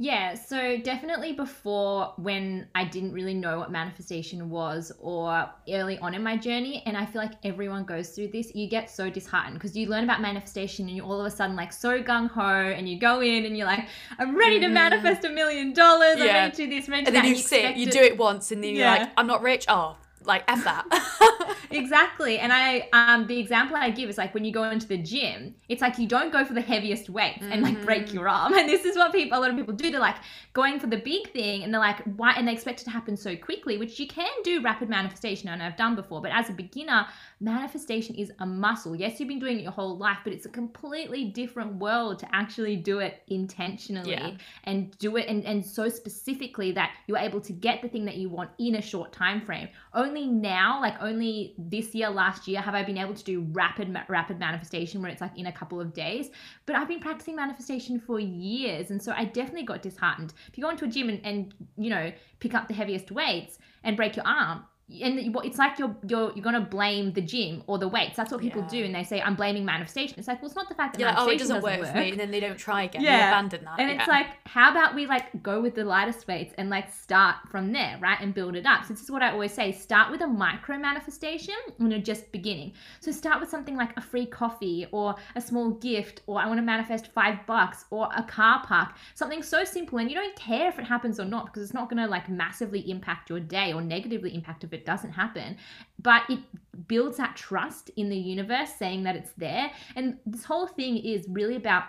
Yeah, 0.00 0.34
so 0.34 0.76
definitely 0.78 1.32
before 1.32 2.12
when 2.18 2.68
I 2.76 2.84
didn't 2.84 3.10
really 3.12 3.34
know 3.34 3.58
what 3.58 3.72
manifestation 3.72 4.48
was 4.48 4.92
or 5.00 5.50
early 5.68 5.98
on 5.98 6.14
in 6.14 6.22
my 6.22 6.36
journey, 6.36 6.84
and 6.86 6.96
I 6.96 7.04
feel 7.04 7.20
like 7.20 7.32
everyone 7.42 7.82
goes 7.84 8.10
through 8.10 8.28
this, 8.28 8.54
you 8.54 8.68
get 8.68 8.88
so 8.88 9.10
disheartened 9.10 9.54
because 9.54 9.76
you 9.76 9.88
learn 9.88 10.04
about 10.04 10.20
manifestation 10.20 10.86
and 10.86 10.96
you're 10.96 11.04
all 11.04 11.18
of 11.20 11.26
a 11.26 11.30
sudden 11.34 11.56
like 11.56 11.72
so 11.72 12.00
gung 12.00 12.30
ho 12.30 12.42
and 12.42 12.88
you 12.88 13.00
go 13.00 13.20
in 13.22 13.44
and 13.44 13.56
you're 13.56 13.66
like, 13.66 13.88
I'm 14.20 14.36
ready 14.38 14.60
to 14.60 14.68
manifest 14.68 15.24
a 15.24 15.30
million 15.30 15.72
dollars, 15.72 16.20
I'm 16.20 16.28
Mm-hmm. 16.28 16.34
Ready 16.34 16.50
to 16.52 16.56
do 16.56 16.70
this, 16.70 16.88
ready 16.88 17.02
to 17.02 17.06
and 17.08 17.16
then 17.16 17.22
that, 17.24 17.28
you 17.28 17.34
and 17.34 17.44
sit 17.44 17.76
you 17.76 17.90
do 17.90 18.00
it 18.00 18.16
once 18.18 18.52
and 18.52 18.62
then 18.62 18.70
you're 18.76 18.84
Yeah. 18.84 18.98
like 18.98 19.10
i'm 19.16 19.26
not 19.26 19.42
rich. 19.42 19.64
Oh 19.66 19.96
like 20.24 20.44
f 20.46 20.62
that 20.62 20.84
exactly. 21.70 22.38
And 22.38 22.52
i 22.52 22.88
um 22.92 23.26
the 23.26 23.38
example 23.38 23.76
i 23.76 23.90
give 23.90 24.08
is 24.08 24.18
like 24.18 24.34
when 24.34 24.44
you 24.44 24.52
go 24.52 24.64
into 24.64 24.86
the 24.86 24.98
gym 24.98 25.54
it's 25.68 25.82
like 25.82 25.98
you 25.98 26.06
don't 26.06 26.32
go 26.32 26.44
for 26.44 26.54
the 26.54 26.60
heaviest 26.60 27.10
weights 27.10 27.44
and 27.50 27.62
like 27.62 27.82
break 27.84 28.12
your 28.12 28.28
arm. 28.28 28.52
And 28.58 28.68
this 28.68 28.84
is 28.84 28.96
what 28.96 29.12
people 29.12 29.38
a 29.38 29.40
lot 29.40 29.50
of 29.50 29.56
people 29.56 29.74
do. 29.74 29.90
They're 29.90 30.00
like 30.00 30.16
going 30.52 30.80
for 30.80 30.86
the 30.86 30.96
big 30.96 31.32
thing 31.32 31.62
and 31.62 31.72
they're 31.72 31.80
like 31.80 32.02
why 32.16 32.32
and 32.36 32.46
they 32.48 32.52
expect 32.52 32.80
it 32.80 32.84
to 32.84 32.90
happen 32.90 33.16
so 33.16 33.36
quickly 33.36 33.78
which 33.78 33.98
you 34.00 34.06
can 34.06 34.30
do 34.44 34.60
rapid 34.62 34.88
manifestation. 34.88 35.48
And 35.48 35.62
i've 35.62 35.76
done 35.76 35.94
before 35.94 36.20
but 36.20 36.30
as 36.32 36.48
a 36.50 36.52
beginner 36.52 37.06
manifestation 37.40 38.14
is 38.16 38.32
a 38.40 38.46
muscle. 38.46 38.94
Yes 38.96 39.18
you've 39.20 39.28
been 39.28 39.38
doing 39.38 39.58
it 39.58 39.62
your 39.62 39.72
whole 39.72 39.96
life 39.96 40.18
but 40.24 40.32
it's 40.32 40.46
a 40.46 40.48
completely 40.48 41.24
different 41.26 41.76
world 41.76 42.18
to 42.20 42.26
actually 42.34 42.76
do 42.76 42.98
it 42.98 43.22
intentionally 43.28 44.10
Yeah. 44.10 44.30
and 44.64 44.96
do 44.98 45.16
it 45.16 45.26
and, 45.28 45.44
and 45.44 45.64
so 45.64 45.88
specifically 45.88 46.72
that 46.72 46.92
you're 47.06 47.18
able 47.18 47.40
to 47.42 47.52
get 47.52 47.82
the 47.82 47.88
thing 47.88 48.04
that 48.06 48.16
you 48.16 48.28
want 48.28 48.50
in 48.58 48.74
a 48.76 48.82
short 48.82 49.12
time 49.12 49.40
frame. 49.40 49.68
Only 49.94 50.26
now 50.26 50.80
like 50.80 50.94
only 51.00 51.47
this 51.56 51.94
year 51.94 52.10
last 52.10 52.48
year 52.48 52.60
have 52.60 52.74
i 52.74 52.82
been 52.82 52.98
able 52.98 53.14
to 53.14 53.24
do 53.24 53.40
rapid 53.52 53.96
rapid 54.08 54.38
manifestation 54.38 55.00
where 55.00 55.10
it's 55.10 55.20
like 55.20 55.36
in 55.38 55.46
a 55.46 55.52
couple 55.52 55.80
of 55.80 55.92
days? 55.92 56.30
But 56.66 56.76
i've 56.76 56.88
been 56.88 57.00
practicing 57.00 57.36
manifestation 57.36 58.00
for 58.00 58.18
years 58.18 58.90
and 58.90 59.02
so 59.02 59.12
i 59.16 59.24
definitely 59.24 59.64
got 59.64 59.82
disheartened. 59.82 60.34
If 60.48 60.58
you 60.58 60.64
go 60.64 60.70
into 60.70 60.84
a 60.84 60.88
gym 60.88 61.08
and, 61.08 61.20
and 61.24 61.54
you 61.76 61.90
know 61.90 62.12
pick 62.40 62.54
up 62.54 62.68
the 62.68 62.74
heaviest 62.74 63.10
weights 63.10 63.58
and 63.84 63.96
break 63.96 64.16
your 64.16 64.26
arm 64.26 64.64
and 64.90 65.36
it's 65.44 65.58
like 65.58 65.78
you're 65.78 65.94
you're 66.06 66.32
you're 66.34 66.42
gonna 66.42 66.60
blame 66.62 67.12
the 67.12 67.20
gym 67.20 67.62
or 67.66 67.78
the 67.78 67.88
weights. 67.88 68.16
That's 68.16 68.32
what 68.32 68.40
people 68.40 68.62
Yeah. 68.62 68.68
do, 68.68 68.84
and 68.84 68.94
they 68.94 69.04
say 69.04 69.20
I'm 69.20 69.34
blaming 69.34 69.64
manifestation. 69.64 70.18
It's 70.18 70.28
like 70.28 70.40
well, 70.40 70.46
it's 70.46 70.56
not 70.56 70.68
the 70.68 70.74
fact 70.74 70.96
that 70.98 71.04
like 71.04 71.14
oh 71.18 71.24
it 71.24 71.26
manifestation 71.26 71.56
doesn't 71.62 71.80
work, 71.80 71.92
for 71.92 71.98
me 71.98 72.10
and 72.12 72.18
then 72.20 72.30
they 72.30 72.40
don't 72.40 72.56
try 72.56 72.84
again 72.84 73.02
yeah 73.02 73.18
Yeah. 73.18 73.28
abandon 73.28 73.64
that 73.64 73.78
and 73.78 73.90
yeah. 73.90 73.98
it's 73.98 74.08
like, 74.08 74.26
how 74.46 74.70
about 74.70 74.94
we 74.94 75.06
like 75.06 75.42
go 75.42 75.60
with 75.60 75.74
the 75.74 75.84
lightest 75.84 76.26
weights 76.26 76.54
and 76.56 76.70
like 76.70 76.90
start 76.92 77.36
from 77.50 77.72
there, 77.72 77.98
right? 78.00 78.18
And 78.20 78.32
build 78.32 78.56
it 78.56 78.64
up. 78.64 78.84
So 78.84 78.94
this 78.94 79.02
is 79.02 79.10
what 79.10 79.22
I 79.22 79.30
always 79.32 79.52
say: 79.52 79.72
start 79.72 80.10
with 80.10 80.22
a 80.22 80.26
micro 80.26 80.78
manifestation 80.78 81.54
when 81.76 81.90
you're 81.90 82.00
just 82.00 82.32
beginning. 82.32 82.72
So 83.00 83.12
start 83.12 83.40
with 83.40 83.50
something 83.50 83.76
like 83.76 83.94
a 83.98 84.00
free 84.00 84.24
coffee 84.26 84.86
or 84.90 85.14
a 85.36 85.40
small 85.40 85.72
gift, 85.72 86.22
or 86.26 86.40
I 86.40 86.46
want 86.46 86.58
to 86.58 86.62
manifest 86.62 87.08
five 87.12 87.44
bucks 87.46 87.84
or 87.90 88.08
a 88.16 88.22
car 88.22 88.62
park. 88.64 88.94
Something 89.14 89.42
so 89.42 89.64
simple, 89.64 89.98
and 89.98 90.08
you 90.10 90.16
don't 90.16 90.34
care 90.36 90.68
if 90.70 90.78
it 90.78 90.84
happens 90.86 91.20
or 91.20 91.26
not 91.26 91.46
because 91.46 91.62
it's 91.62 91.74
not 91.74 91.90
going 91.90 92.02
to 92.02 92.08
like 92.08 92.30
massively 92.30 92.90
impact 92.90 93.28
your 93.28 93.40
day 93.40 93.72
or 93.74 93.82
negatively 93.82 94.34
impact 94.34 94.64
if 94.64 94.72
it 94.72 94.77
doesn't 94.84 95.12
happen. 95.12 95.56
But 96.00 96.22
it 96.28 96.40
builds 96.86 97.16
that 97.16 97.36
trust 97.36 97.90
in 97.96 98.08
the 98.08 98.16
universe, 98.16 98.70
saying 98.78 99.02
that 99.04 99.16
it's 99.16 99.32
there. 99.36 99.70
And 99.96 100.18
this 100.26 100.44
whole 100.44 100.66
thing 100.66 100.98
is 100.98 101.26
really 101.28 101.56
about 101.56 101.84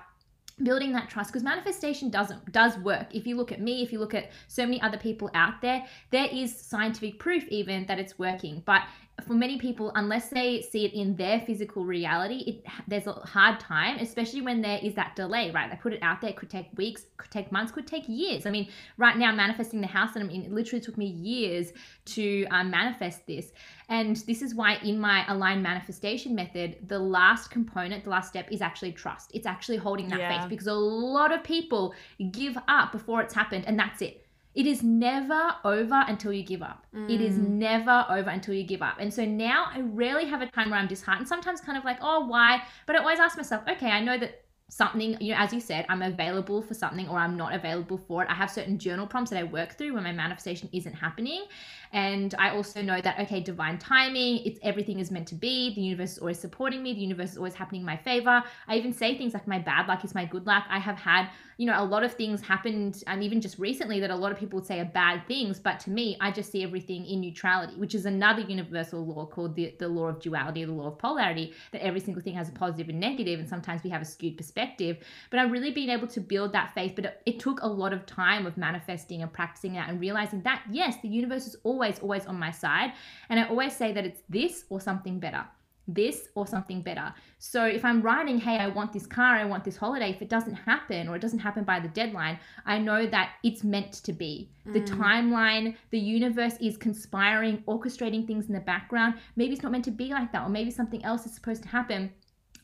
building 0.63 0.91
that 0.91 1.09
trust 1.09 1.31
because 1.31 1.43
manifestation 1.43 2.09
doesn't 2.09 2.51
does 2.51 2.77
work 2.79 3.07
if 3.15 3.25
you 3.25 3.37
look 3.37 3.51
at 3.51 3.61
me 3.61 3.81
if 3.81 3.93
you 3.93 3.99
look 3.99 4.13
at 4.13 4.29
so 4.47 4.65
many 4.65 4.81
other 4.81 4.97
people 4.97 5.29
out 5.33 5.61
there 5.61 5.85
there 6.11 6.27
is 6.31 6.53
scientific 6.53 7.17
proof 7.17 7.45
even 7.47 7.85
that 7.85 7.97
it's 7.97 8.19
working 8.19 8.61
but 8.65 8.81
for 9.25 9.33
many 9.33 9.57
people 9.57 9.91
unless 9.95 10.29
they 10.29 10.61
see 10.61 10.85
it 10.85 10.93
in 10.93 11.15
their 11.15 11.39
physical 11.41 11.83
reality 11.83 12.43
it 12.47 12.65
there's 12.87 13.07
a 13.07 13.13
hard 13.13 13.59
time 13.59 13.97
especially 13.99 14.41
when 14.41 14.61
there 14.61 14.79
is 14.81 14.93
that 14.95 15.15
delay 15.15 15.51
right 15.51 15.69
they 15.69 15.77
put 15.77 15.93
it 15.93 16.01
out 16.01 16.21
there 16.21 16.29
it 16.29 16.35
could 16.35 16.49
take 16.49 16.67
weeks 16.75 17.05
could 17.17 17.31
take 17.31 17.51
months 17.51 17.71
could 17.71 17.87
take 17.87 18.03
years 18.07 18.45
i 18.45 18.49
mean 18.49 18.67
right 18.97 19.17
now 19.17 19.31
manifesting 19.31 19.81
the 19.81 19.87
house 19.87 20.13
that 20.13 20.21
i'm 20.21 20.29
in 20.29 20.43
it 20.43 20.51
literally 20.51 20.83
took 20.83 20.97
me 20.97 21.05
years 21.05 21.73
to 22.05 22.45
um, 22.51 22.69
manifest 22.69 23.25
this 23.27 23.51
and 23.89 24.17
this 24.17 24.43
is 24.43 24.53
why 24.53 24.75
in 24.83 24.99
my 24.99 25.25
aligned 25.27 25.63
manifestation 25.63 26.35
method, 26.35 26.77
the 26.87 26.99
last 26.99 27.49
component, 27.49 28.03
the 28.03 28.11
last 28.11 28.29
step 28.29 28.47
is 28.51 28.61
actually 28.61 28.91
trust. 28.91 29.31
It's 29.33 29.47
actually 29.47 29.77
holding 29.77 30.07
that 30.09 30.19
Yeah. 30.19 30.41
faith 30.41 30.49
because 30.49 30.67
a 30.67 30.73
lot 30.73 31.31
of 31.31 31.43
people 31.43 31.95
give 32.31 32.55
up 32.67 32.91
before 32.91 33.21
it's 33.21 33.33
happened 33.33 33.65
and 33.65 33.79
that's 33.79 34.03
it. 34.03 34.27
It 34.59 34.67
is 34.67 34.83
never 34.83 35.55
over 35.63 36.03
until 36.05 36.33
you 36.33 36.43
give 36.43 36.61
up. 36.61 36.85
It 36.93 37.21
is 37.21 37.35
mm. 37.35 37.47
never 37.47 38.05
over 38.09 38.29
until 38.29 38.53
you 38.53 38.65
give 38.65 38.81
up. 38.81 38.97
And 38.99 39.13
so 39.13 39.23
now 39.23 39.67
I 39.73 39.79
rarely 39.79 40.25
have 40.25 40.41
a 40.41 40.47
time 40.47 40.69
where 40.69 40.79
I'm 40.81 40.87
disheartened. 40.89 41.29
Sometimes 41.29 41.61
kind 41.61 41.77
of 41.77 41.85
like, 41.85 41.99
oh, 42.01 42.25
why? 42.27 42.61
But 42.85 42.97
I 42.97 42.99
always 42.99 43.19
ask 43.19 43.37
myself, 43.37 43.63
okay, 43.69 43.89
I 43.89 44.01
know 44.01 44.17
that 44.17 44.43
something, 44.67 45.15
you 45.21 45.31
know, 45.31 45.39
as 45.39 45.53
you 45.53 45.61
said, 45.61 45.85
I'm 45.87 46.01
available 46.01 46.61
for 46.61 46.73
something 46.73 47.07
or 47.07 47.17
I'm 47.17 47.37
not 47.37 47.55
available 47.55 47.97
for 47.97 48.21
it. 48.23 48.29
I 48.29 48.33
have 48.33 48.51
certain 48.51 48.77
journal 48.77 49.07
prompts 49.07 49.31
that 49.31 49.39
I 49.39 49.43
work 49.43 49.77
through 49.77 49.93
when 49.93 50.03
my 50.03 50.11
manifestation 50.11 50.69
isn't 50.73 50.93
happening. 50.93 51.45
And 51.93 52.35
I 52.37 52.49
also 52.49 52.81
know 52.81 52.99
that, 53.01 53.17
okay, 53.21 53.39
divine 53.39 53.77
timing, 53.79 54.45
it's 54.45 54.59
everything 54.61 54.99
is 54.99 55.09
meant 55.09 55.27
to 55.29 55.35
be. 55.35 55.73
The 55.73 55.81
universe 55.81 56.13
is 56.13 56.17
always 56.19 56.37
supporting 56.37 56.83
me. 56.83 56.93
The 56.93 56.99
universe 56.99 57.31
is 57.31 57.37
always 57.37 57.55
happening 57.55 57.81
in 57.81 57.85
my 57.85 57.97
favor. 57.97 58.43
I 58.67 58.75
even 58.75 58.93
say 58.93 59.17
things 59.17 59.33
like 59.33 59.47
my 59.47 59.59
bad 59.59 59.87
luck 59.87 60.03
is 60.03 60.13
my 60.13 60.25
good 60.25 60.45
luck. 60.45 60.65
I 60.69 60.79
have 60.79 60.97
had, 60.97 61.29
you 61.59 61.65
know, 61.65 61.75
a 61.77 61.83
lot 61.83 62.05
of 62.05 62.13
things 62.13 62.39
happened, 62.39 63.03
and 63.05 63.21
even 63.21 63.41
just 63.41 63.59
recently 63.59 63.99
that 63.99 64.09
a 64.09 64.15
lot 64.15 64.31
of 64.31 64.39
people 64.39 64.57
would 64.57 64.65
say 64.65 64.79
are 64.79 64.85
bad 64.85 65.27
things. 65.27 65.59
But 65.59 65.77
to 65.81 65.89
me, 65.89 66.15
I 66.21 66.31
just 66.31 66.53
see 66.53 66.63
everything 66.63 67.05
in 67.05 67.19
neutrality, 67.19 67.75
which 67.75 67.93
is 67.93 68.05
another 68.05 68.39
universal 68.43 69.05
law 69.05 69.25
called 69.25 69.55
the, 69.55 69.75
the 69.77 69.89
law 69.89 70.07
of 70.07 70.21
duality, 70.21 70.63
the 70.63 70.71
law 70.71 70.87
of 70.87 70.97
polarity, 70.97 71.53
that 71.73 71.83
every 71.83 71.99
single 71.99 72.23
thing 72.23 72.33
has 72.33 72.47
a 72.47 72.53
positive 72.53 72.87
and 72.87 72.97
negative, 72.97 73.41
and 73.41 73.49
sometimes 73.49 73.83
we 73.83 73.89
have 73.89 74.01
a 74.01 74.05
skewed 74.05 74.37
perspective. 74.37 74.99
But 75.31 75.41
I've 75.41 75.51
really 75.51 75.71
been 75.71 75.89
able 75.89 76.07
to 76.07 76.21
build 76.21 76.53
that 76.53 76.73
faith. 76.73 76.93
But 76.95 77.03
it, 77.03 77.21
it 77.25 77.39
took 77.41 77.61
a 77.61 77.67
lot 77.67 77.91
of 77.91 78.05
time 78.05 78.45
of 78.45 78.55
manifesting 78.55 79.21
and 79.21 79.33
practicing 79.33 79.73
that 79.73 79.89
and 79.89 79.99
realizing 79.99 80.41
that, 80.43 80.63
yes, 80.71 80.95
the 81.01 81.09
universe 81.09 81.45
is 81.45 81.57
always, 81.65 81.99
always 81.99 82.25
on 82.25 82.39
my 82.39 82.51
side. 82.51 82.93
And 83.27 83.37
I 83.37 83.49
always 83.49 83.75
say 83.75 83.91
that 83.91 84.05
it's 84.05 84.21
this 84.29 84.63
or 84.69 84.79
something 84.79 85.19
better. 85.19 85.45
This 85.93 86.27
or 86.35 86.45
something 86.45 86.81
better. 86.81 87.13
So 87.39 87.65
if 87.65 87.83
I'm 87.83 88.01
writing, 88.01 88.37
hey, 88.39 88.57
I 88.57 88.67
want 88.67 88.93
this 88.93 89.07
car, 89.07 89.35
I 89.35 89.45
want 89.45 89.63
this 89.63 89.75
holiday, 89.75 90.11
if 90.11 90.21
it 90.21 90.29
doesn't 90.29 90.53
happen 90.53 91.07
or 91.07 91.15
it 91.15 91.19
doesn't 91.19 91.39
happen 91.39 91.63
by 91.63 91.79
the 91.79 91.87
deadline, 91.87 92.39
I 92.65 92.77
know 92.77 93.07
that 93.07 93.31
it's 93.43 93.63
meant 93.63 93.93
to 94.03 94.13
be. 94.13 94.51
The 94.65 94.81
mm. 94.81 94.87
timeline, 94.87 95.75
the 95.89 95.99
universe 95.99 96.55
is 96.61 96.77
conspiring, 96.77 97.63
orchestrating 97.67 98.27
things 98.27 98.47
in 98.47 98.53
the 98.53 98.59
background. 98.59 99.15
Maybe 99.35 99.53
it's 99.53 99.63
not 99.63 99.71
meant 99.71 99.85
to 99.85 99.91
be 99.91 100.09
like 100.09 100.31
that, 100.31 100.43
or 100.43 100.49
maybe 100.49 100.69
something 100.69 101.03
else 101.03 101.25
is 101.25 101.33
supposed 101.33 101.63
to 101.63 101.69
happen. 101.69 102.11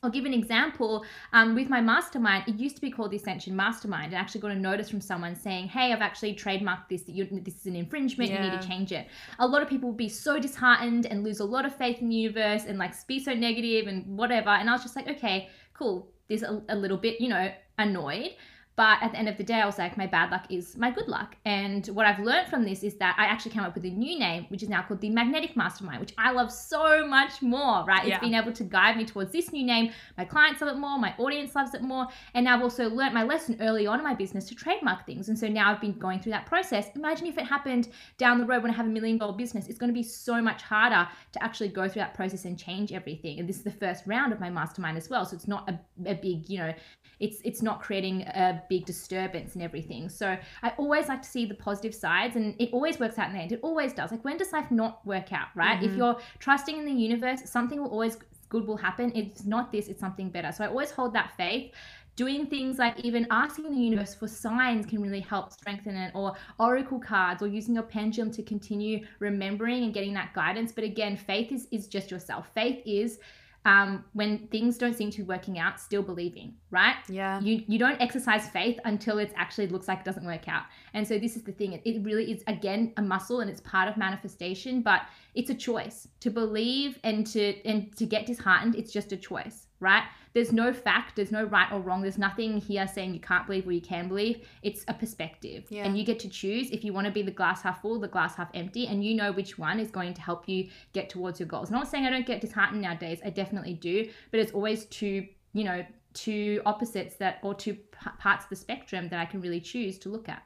I'll 0.06 0.12
give 0.12 0.24
an 0.24 0.32
example. 0.32 1.04
Um, 1.32 1.56
with 1.56 1.68
my 1.68 1.80
mastermind, 1.80 2.44
it 2.46 2.54
used 2.54 2.76
to 2.76 2.80
be 2.80 2.92
called 2.92 3.10
the 3.10 3.16
Ascension 3.16 3.56
Mastermind. 3.56 4.14
I 4.14 4.18
actually 4.18 4.40
got 4.40 4.52
a 4.52 4.54
notice 4.54 4.88
from 4.88 5.00
someone 5.00 5.34
saying, 5.34 5.66
"Hey, 5.66 5.92
I've 5.92 6.00
actually 6.00 6.32
trademarked 6.36 6.88
this. 6.88 7.02
You, 7.08 7.26
this 7.42 7.56
is 7.56 7.66
an 7.66 7.74
infringement. 7.74 8.30
You 8.30 8.38
need 8.38 8.60
to 8.60 8.68
change 8.68 8.92
it." 8.92 9.08
A 9.40 9.46
lot 9.46 9.62
of 9.62 9.68
people 9.68 9.88
would 9.88 9.96
be 9.96 10.08
so 10.08 10.38
disheartened 10.38 11.06
and 11.06 11.24
lose 11.24 11.40
a 11.40 11.44
lot 11.44 11.66
of 11.66 11.74
faith 11.74 12.00
in 12.00 12.08
the 12.08 12.14
universe 12.14 12.66
and 12.68 12.78
like 12.78 12.94
be 13.08 13.18
so 13.18 13.34
negative 13.34 13.88
and 13.88 14.16
whatever. 14.16 14.50
And 14.50 14.70
I 14.70 14.72
was 14.74 14.82
just 14.82 14.94
like, 14.94 15.08
"Okay, 15.08 15.48
cool." 15.74 16.08
There's 16.28 16.44
a, 16.44 16.62
a 16.68 16.76
little 16.76 16.98
bit, 16.98 17.20
you 17.20 17.28
know, 17.28 17.50
annoyed. 17.78 18.30
But 18.76 19.02
at 19.02 19.12
the 19.12 19.18
end 19.18 19.28
of 19.28 19.38
the 19.38 19.42
day, 19.42 19.54
I 19.54 19.64
was 19.64 19.78
like, 19.78 19.96
my 19.96 20.06
bad 20.06 20.30
luck 20.30 20.44
is 20.50 20.76
my 20.76 20.90
good 20.90 21.08
luck. 21.08 21.34
And 21.46 21.86
what 21.88 22.04
I've 22.04 22.18
learned 22.18 22.48
from 22.48 22.62
this 22.62 22.82
is 22.82 22.96
that 22.96 23.16
I 23.18 23.24
actually 23.24 23.52
came 23.52 23.62
up 23.62 23.74
with 23.74 23.86
a 23.86 23.90
new 23.90 24.18
name, 24.18 24.44
which 24.48 24.62
is 24.62 24.68
now 24.68 24.82
called 24.82 25.00
the 25.00 25.08
Magnetic 25.08 25.56
Mastermind, 25.56 25.98
which 25.98 26.12
I 26.18 26.30
love 26.32 26.52
so 26.52 27.06
much 27.06 27.40
more, 27.40 27.84
right? 27.86 28.06
Yeah. 28.06 28.14
It's 28.14 28.20
been 28.20 28.34
able 28.34 28.52
to 28.52 28.64
guide 28.64 28.98
me 28.98 29.06
towards 29.06 29.32
this 29.32 29.50
new 29.50 29.64
name. 29.64 29.92
My 30.18 30.26
clients 30.26 30.60
love 30.60 30.76
it 30.76 30.78
more, 30.78 30.98
my 30.98 31.14
audience 31.16 31.54
loves 31.54 31.72
it 31.72 31.82
more. 31.82 32.06
And 32.34 32.46
I've 32.46 32.60
also 32.60 32.90
learned 32.90 33.14
my 33.14 33.22
lesson 33.22 33.56
early 33.60 33.86
on 33.86 33.98
in 33.98 34.04
my 34.04 34.14
business 34.14 34.44
to 34.48 34.54
trademark 34.54 35.06
things. 35.06 35.30
And 35.30 35.38
so 35.38 35.48
now 35.48 35.72
I've 35.72 35.80
been 35.80 35.98
going 35.98 36.20
through 36.20 36.32
that 36.32 36.44
process. 36.44 36.90
Imagine 36.94 37.28
if 37.28 37.38
it 37.38 37.46
happened 37.46 37.88
down 38.18 38.38
the 38.38 38.44
road 38.44 38.62
when 38.62 38.70
I 38.70 38.74
have 38.74 38.86
a 38.86 38.90
million 38.90 39.16
dollar 39.16 39.32
business, 39.32 39.68
it's 39.68 39.78
going 39.78 39.88
to 39.90 39.94
be 39.94 40.02
so 40.02 40.42
much 40.42 40.60
harder 40.60 41.08
to 41.32 41.42
actually 41.42 41.68
go 41.68 41.88
through 41.88 42.00
that 42.00 42.12
process 42.12 42.44
and 42.44 42.58
change 42.58 42.92
everything. 42.92 43.40
And 43.40 43.48
this 43.48 43.56
is 43.56 43.62
the 43.62 43.70
first 43.70 44.04
round 44.06 44.34
of 44.34 44.40
my 44.40 44.50
mastermind 44.50 44.98
as 44.98 45.08
well. 45.08 45.24
So 45.24 45.34
it's 45.34 45.48
not 45.48 45.66
a, 45.70 45.78
a 46.10 46.14
big, 46.14 46.50
you 46.50 46.58
know, 46.58 46.74
it's 47.18 47.40
it's 47.44 47.62
not 47.62 47.80
creating 47.80 48.22
a 48.22 48.62
big 48.68 48.84
disturbance 48.84 49.54
and 49.54 49.62
everything. 49.62 50.08
So 50.08 50.36
I 50.62 50.70
always 50.76 51.08
like 51.08 51.22
to 51.22 51.28
see 51.28 51.46
the 51.46 51.54
positive 51.54 51.94
sides 51.94 52.36
and 52.36 52.54
it 52.58 52.70
always 52.72 52.98
works 52.98 53.18
out 53.18 53.28
in 53.28 53.36
the 53.36 53.40
end. 53.40 53.52
It 53.52 53.60
always 53.62 53.92
does. 53.92 54.10
Like 54.10 54.24
when 54.24 54.36
does 54.36 54.52
life 54.52 54.70
not 54.70 55.04
work 55.06 55.32
out, 55.32 55.48
right? 55.54 55.80
Mm-hmm. 55.80 55.90
If 55.92 55.96
you're 55.96 56.18
trusting 56.38 56.76
in 56.76 56.84
the 56.84 56.92
universe, 56.92 57.48
something 57.48 57.82
will 57.82 57.90
always 57.90 58.18
good 58.48 58.66
will 58.66 58.76
happen. 58.76 59.12
It's 59.14 59.44
not 59.44 59.72
this, 59.72 59.88
it's 59.88 60.00
something 60.00 60.30
better. 60.30 60.52
So 60.52 60.64
I 60.64 60.68
always 60.68 60.90
hold 60.90 61.14
that 61.14 61.32
faith 61.36 61.72
doing 62.16 62.46
things 62.46 62.78
like 62.78 62.98
even 63.00 63.26
asking 63.30 63.70
the 63.70 63.78
universe 63.78 64.14
for 64.14 64.26
signs 64.26 64.86
can 64.86 65.02
really 65.02 65.20
help 65.20 65.52
strengthen 65.52 65.94
it 65.94 66.10
or 66.14 66.34
oracle 66.58 66.98
cards 66.98 67.42
or 67.42 67.46
using 67.46 67.74
your 67.74 67.82
pendulum 67.82 68.30
to 68.30 68.42
continue 68.42 69.04
remembering 69.18 69.84
and 69.84 69.92
getting 69.92 70.14
that 70.14 70.32
guidance 70.32 70.72
but 70.72 70.82
again 70.82 71.14
faith 71.14 71.52
is 71.52 71.68
is 71.70 71.86
just 71.86 72.10
yourself 72.10 72.48
faith 72.54 72.82
is 72.86 73.18
um, 73.66 74.04
when 74.12 74.46
things 74.46 74.78
don't 74.78 74.94
seem 74.94 75.10
to 75.10 75.18
be 75.18 75.22
working 75.24 75.58
out, 75.58 75.80
still 75.80 76.02
believing, 76.02 76.54
right? 76.70 76.94
Yeah. 77.08 77.40
You 77.40 77.64
you 77.66 77.80
don't 77.80 78.00
exercise 78.00 78.48
faith 78.48 78.78
until 78.84 79.18
it 79.18 79.32
actually 79.34 79.66
looks 79.66 79.88
like 79.88 79.98
it 79.98 80.04
doesn't 80.04 80.24
work 80.24 80.48
out. 80.48 80.62
And 80.94 81.06
so 81.06 81.18
this 81.18 81.34
is 81.34 81.42
the 81.42 81.50
thing. 81.50 81.72
It, 81.72 81.82
it 81.84 82.02
really 82.04 82.30
is 82.30 82.44
again 82.46 82.92
a 82.96 83.02
muscle 83.02 83.40
and 83.40 83.50
it's 83.50 83.60
part 83.62 83.88
of 83.88 83.96
manifestation, 83.96 84.82
but 84.82 85.02
it's 85.34 85.50
a 85.50 85.54
choice 85.54 86.06
to 86.20 86.30
believe 86.30 87.00
and 87.02 87.26
to 87.26 87.60
and 87.68 87.94
to 87.96 88.06
get 88.06 88.24
disheartened. 88.24 88.76
It's 88.76 88.92
just 88.92 89.10
a 89.10 89.16
choice, 89.16 89.65
right? 89.80 90.04
There's 90.32 90.52
no 90.52 90.72
fact. 90.72 91.16
There's 91.16 91.32
no 91.32 91.44
right 91.44 91.70
or 91.72 91.80
wrong. 91.80 92.02
There's 92.02 92.18
nothing 92.18 92.58
here 92.58 92.86
saying 92.86 93.14
you 93.14 93.20
can't 93.20 93.46
believe 93.46 93.66
or 93.66 93.72
you 93.72 93.80
can 93.80 94.08
believe. 94.08 94.46
It's 94.62 94.84
a 94.88 94.94
perspective, 94.94 95.64
Yeah. 95.70 95.84
and 95.86 95.96
you 95.98 96.04
get 96.04 96.18
to 96.20 96.28
choose 96.28 96.70
if 96.70 96.84
you 96.84 96.92
want 96.92 97.06
to 97.06 97.12
be 97.12 97.22
the 97.22 97.30
glass 97.30 97.62
half 97.62 97.80
full, 97.82 97.98
the 98.00 98.08
glass 98.08 98.36
half 98.36 98.50
empty, 98.54 98.86
and 98.86 99.04
you 99.04 99.14
know 99.14 99.32
which 99.32 99.58
one 99.58 99.80
is 99.80 99.90
going 99.90 100.12
to 100.14 100.20
help 100.20 100.48
you 100.48 100.68
get 100.92 101.08
towards 101.08 101.40
your 101.40 101.48
goals. 101.48 101.70
Not 101.70 101.88
saying 101.88 102.04
I 102.06 102.10
don't 102.10 102.26
get 102.26 102.40
disheartened 102.40 102.82
nowadays. 102.82 103.20
I 103.24 103.30
definitely 103.30 103.74
do, 103.74 104.08
but 104.30 104.40
it's 104.40 104.52
always 104.52 104.84
two, 104.86 105.26
you 105.54 105.64
know, 105.64 105.84
two 106.12 106.60
opposites 106.66 107.16
that 107.16 107.38
or 107.42 107.54
two 107.54 107.74
p- 107.74 108.10
parts 108.18 108.44
of 108.44 108.50
the 108.50 108.56
spectrum 108.56 109.08
that 109.10 109.20
I 109.20 109.26
can 109.26 109.40
really 109.40 109.60
choose 109.60 109.98
to 110.00 110.08
look 110.08 110.28
at. 110.28 110.42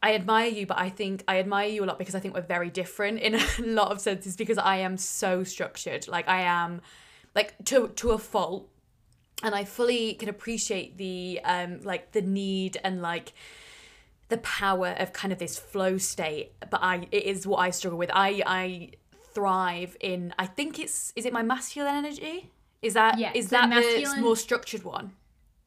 I 0.00 0.14
admire 0.14 0.48
you, 0.48 0.64
but 0.64 0.78
I 0.78 0.90
think 0.90 1.24
I 1.26 1.40
admire 1.40 1.68
you 1.68 1.82
a 1.82 1.86
lot 1.86 1.98
because 1.98 2.14
I 2.14 2.20
think 2.20 2.34
we're 2.34 2.40
very 2.42 2.70
different 2.70 3.18
in 3.18 3.34
a 3.58 3.62
lot 3.62 3.90
of 3.90 4.00
senses 4.00 4.36
because 4.36 4.56
I 4.58 4.76
am 4.76 4.96
so 4.96 5.42
structured. 5.42 6.06
Like 6.06 6.28
I 6.28 6.42
am 6.42 6.82
like 7.38 7.50
to 7.70 7.88
to 8.00 8.10
a 8.10 8.18
fault. 8.18 8.68
And 9.42 9.54
I 9.54 9.64
fully 9.64 10.14
can 10.14 10.28
appreciate 10.28 10.98
the 11.04 11.40
um 11.44 11.80
like 11.82 12.12
the 12.16 12.22
need 12.22 12.74
and 12.84 12.94
like 13.10 13.32
the 14.28 14.38
power 14.38 14.90
of 15.02 15.12
kind 15.12 15.32
of 15.32 15.38
this 15.38 15.56
flow 15.58 15.98
state. 15.98 16.52
But 16.72 16.80
I 16.82 16.94
it 17.18 17.24
is 17.32 17.46
what 17.46 17.58
I 17.66 17.70
struggle 17.70 17.98
with. 17.98 18.10
I 18.12 18.42
I 18.60 18.90
thrive 19.34 19.96
in 20.00 20.34
I 20.38 20.46
think 20.46 20.78
it's 20.78 21.12
is 21.16 21.24
it 21.28 21.32
my 21.32 21.42
masculine 21.42 21.94
energy? 22.04 22.50
Is 22.82 22.94
that 22.94 23.18
Yeah, 23.18 23.32
is 23.34 23.46
so 23.48 23.56
that 23.56 23.70
the 23.70 24.20
more 24.20 24.36
structured 24.36 24.84
one? 24.84 25.12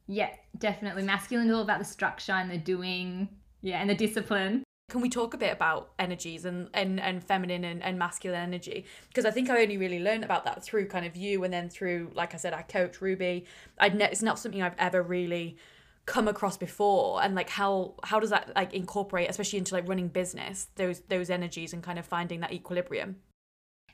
Yeah, 0.07 0.31
definitely. 0.57 1.03
Masculine 1.03 1.47
is 1.47 1.53
all 1.55 1.61
about 1.61 1.79
the 1.79 1.85
structure 1.97 2.33
and 2.33 2.49
the 2.51 2.57
doing, 2.57 3.29
yeah, 3.61 3.79
and 3.81 3.89
the 3.89 3.95
discipline. 3.95 4.63
Can 4.91 4.99
we 4.99 5.07
talk 5.07 5.33
a 5.33 5.37
bit 5.37 5.53
about 5.53 5.91
energies 5.97 6.43
and 6.43 6.69
and, 6.73 6.99
and 6.99 7.23
feminine 7.23 7.63
and, 7.63 7.81
and 7.81 7.97
masculine 7.97 8.41
energy? 8.41 8.85
Because 9.07 9.25
i 9.25 9.31
think 9.31 9.49
i 9.49 9.61
only 9.61 9.77
really 9.77 9.99
learned 9.99 10.25
about 10.25 10.43
that 10.43 10.63
through 10.63 10.87
kind 10.87 11.05
of 11.05 11.15
you 11.15 11.45
and 11.45 11.53
then 11.53 11.69
through 11.69 12.11
like 12.13 12.33
i 12.33 12.37
said 12.37 12.53
our 12.53 12.63
coach 12.63 13.01
ruby. 13.01 13.45
I'd 13.79 13.95
ne- 13.95 14.11
it's 14.11 14.21
not 14.21 14.37
something 14.37 14.61
i've 14.61 14.75
ever 14.77 15.01
really 15.01 15.57
come 16.05 16.27
across 16.27 16.57
before. 16.57 17.23
And 17.23 17.35
like 17.35 17.49
how 17.49 17.95
how 18.03 18.19
does 18.19 18.31
that 18.31 18.51
like 18.53 18.73
incorporate 18.73 19.29
especially 19.29 19.59
into 19.59 19.73
like 19.73 19.87
running 19.87 20.09
business 20.09 20.67
those 20.75 20.99
those 21.07 21.29
energies 21.29 21.71
and 21.73 21.81
kind 21.81 21.97
of 21.97 22.05
finding 22.05 22.41
that 22.41 22.51
equilibrium 22.51 23.15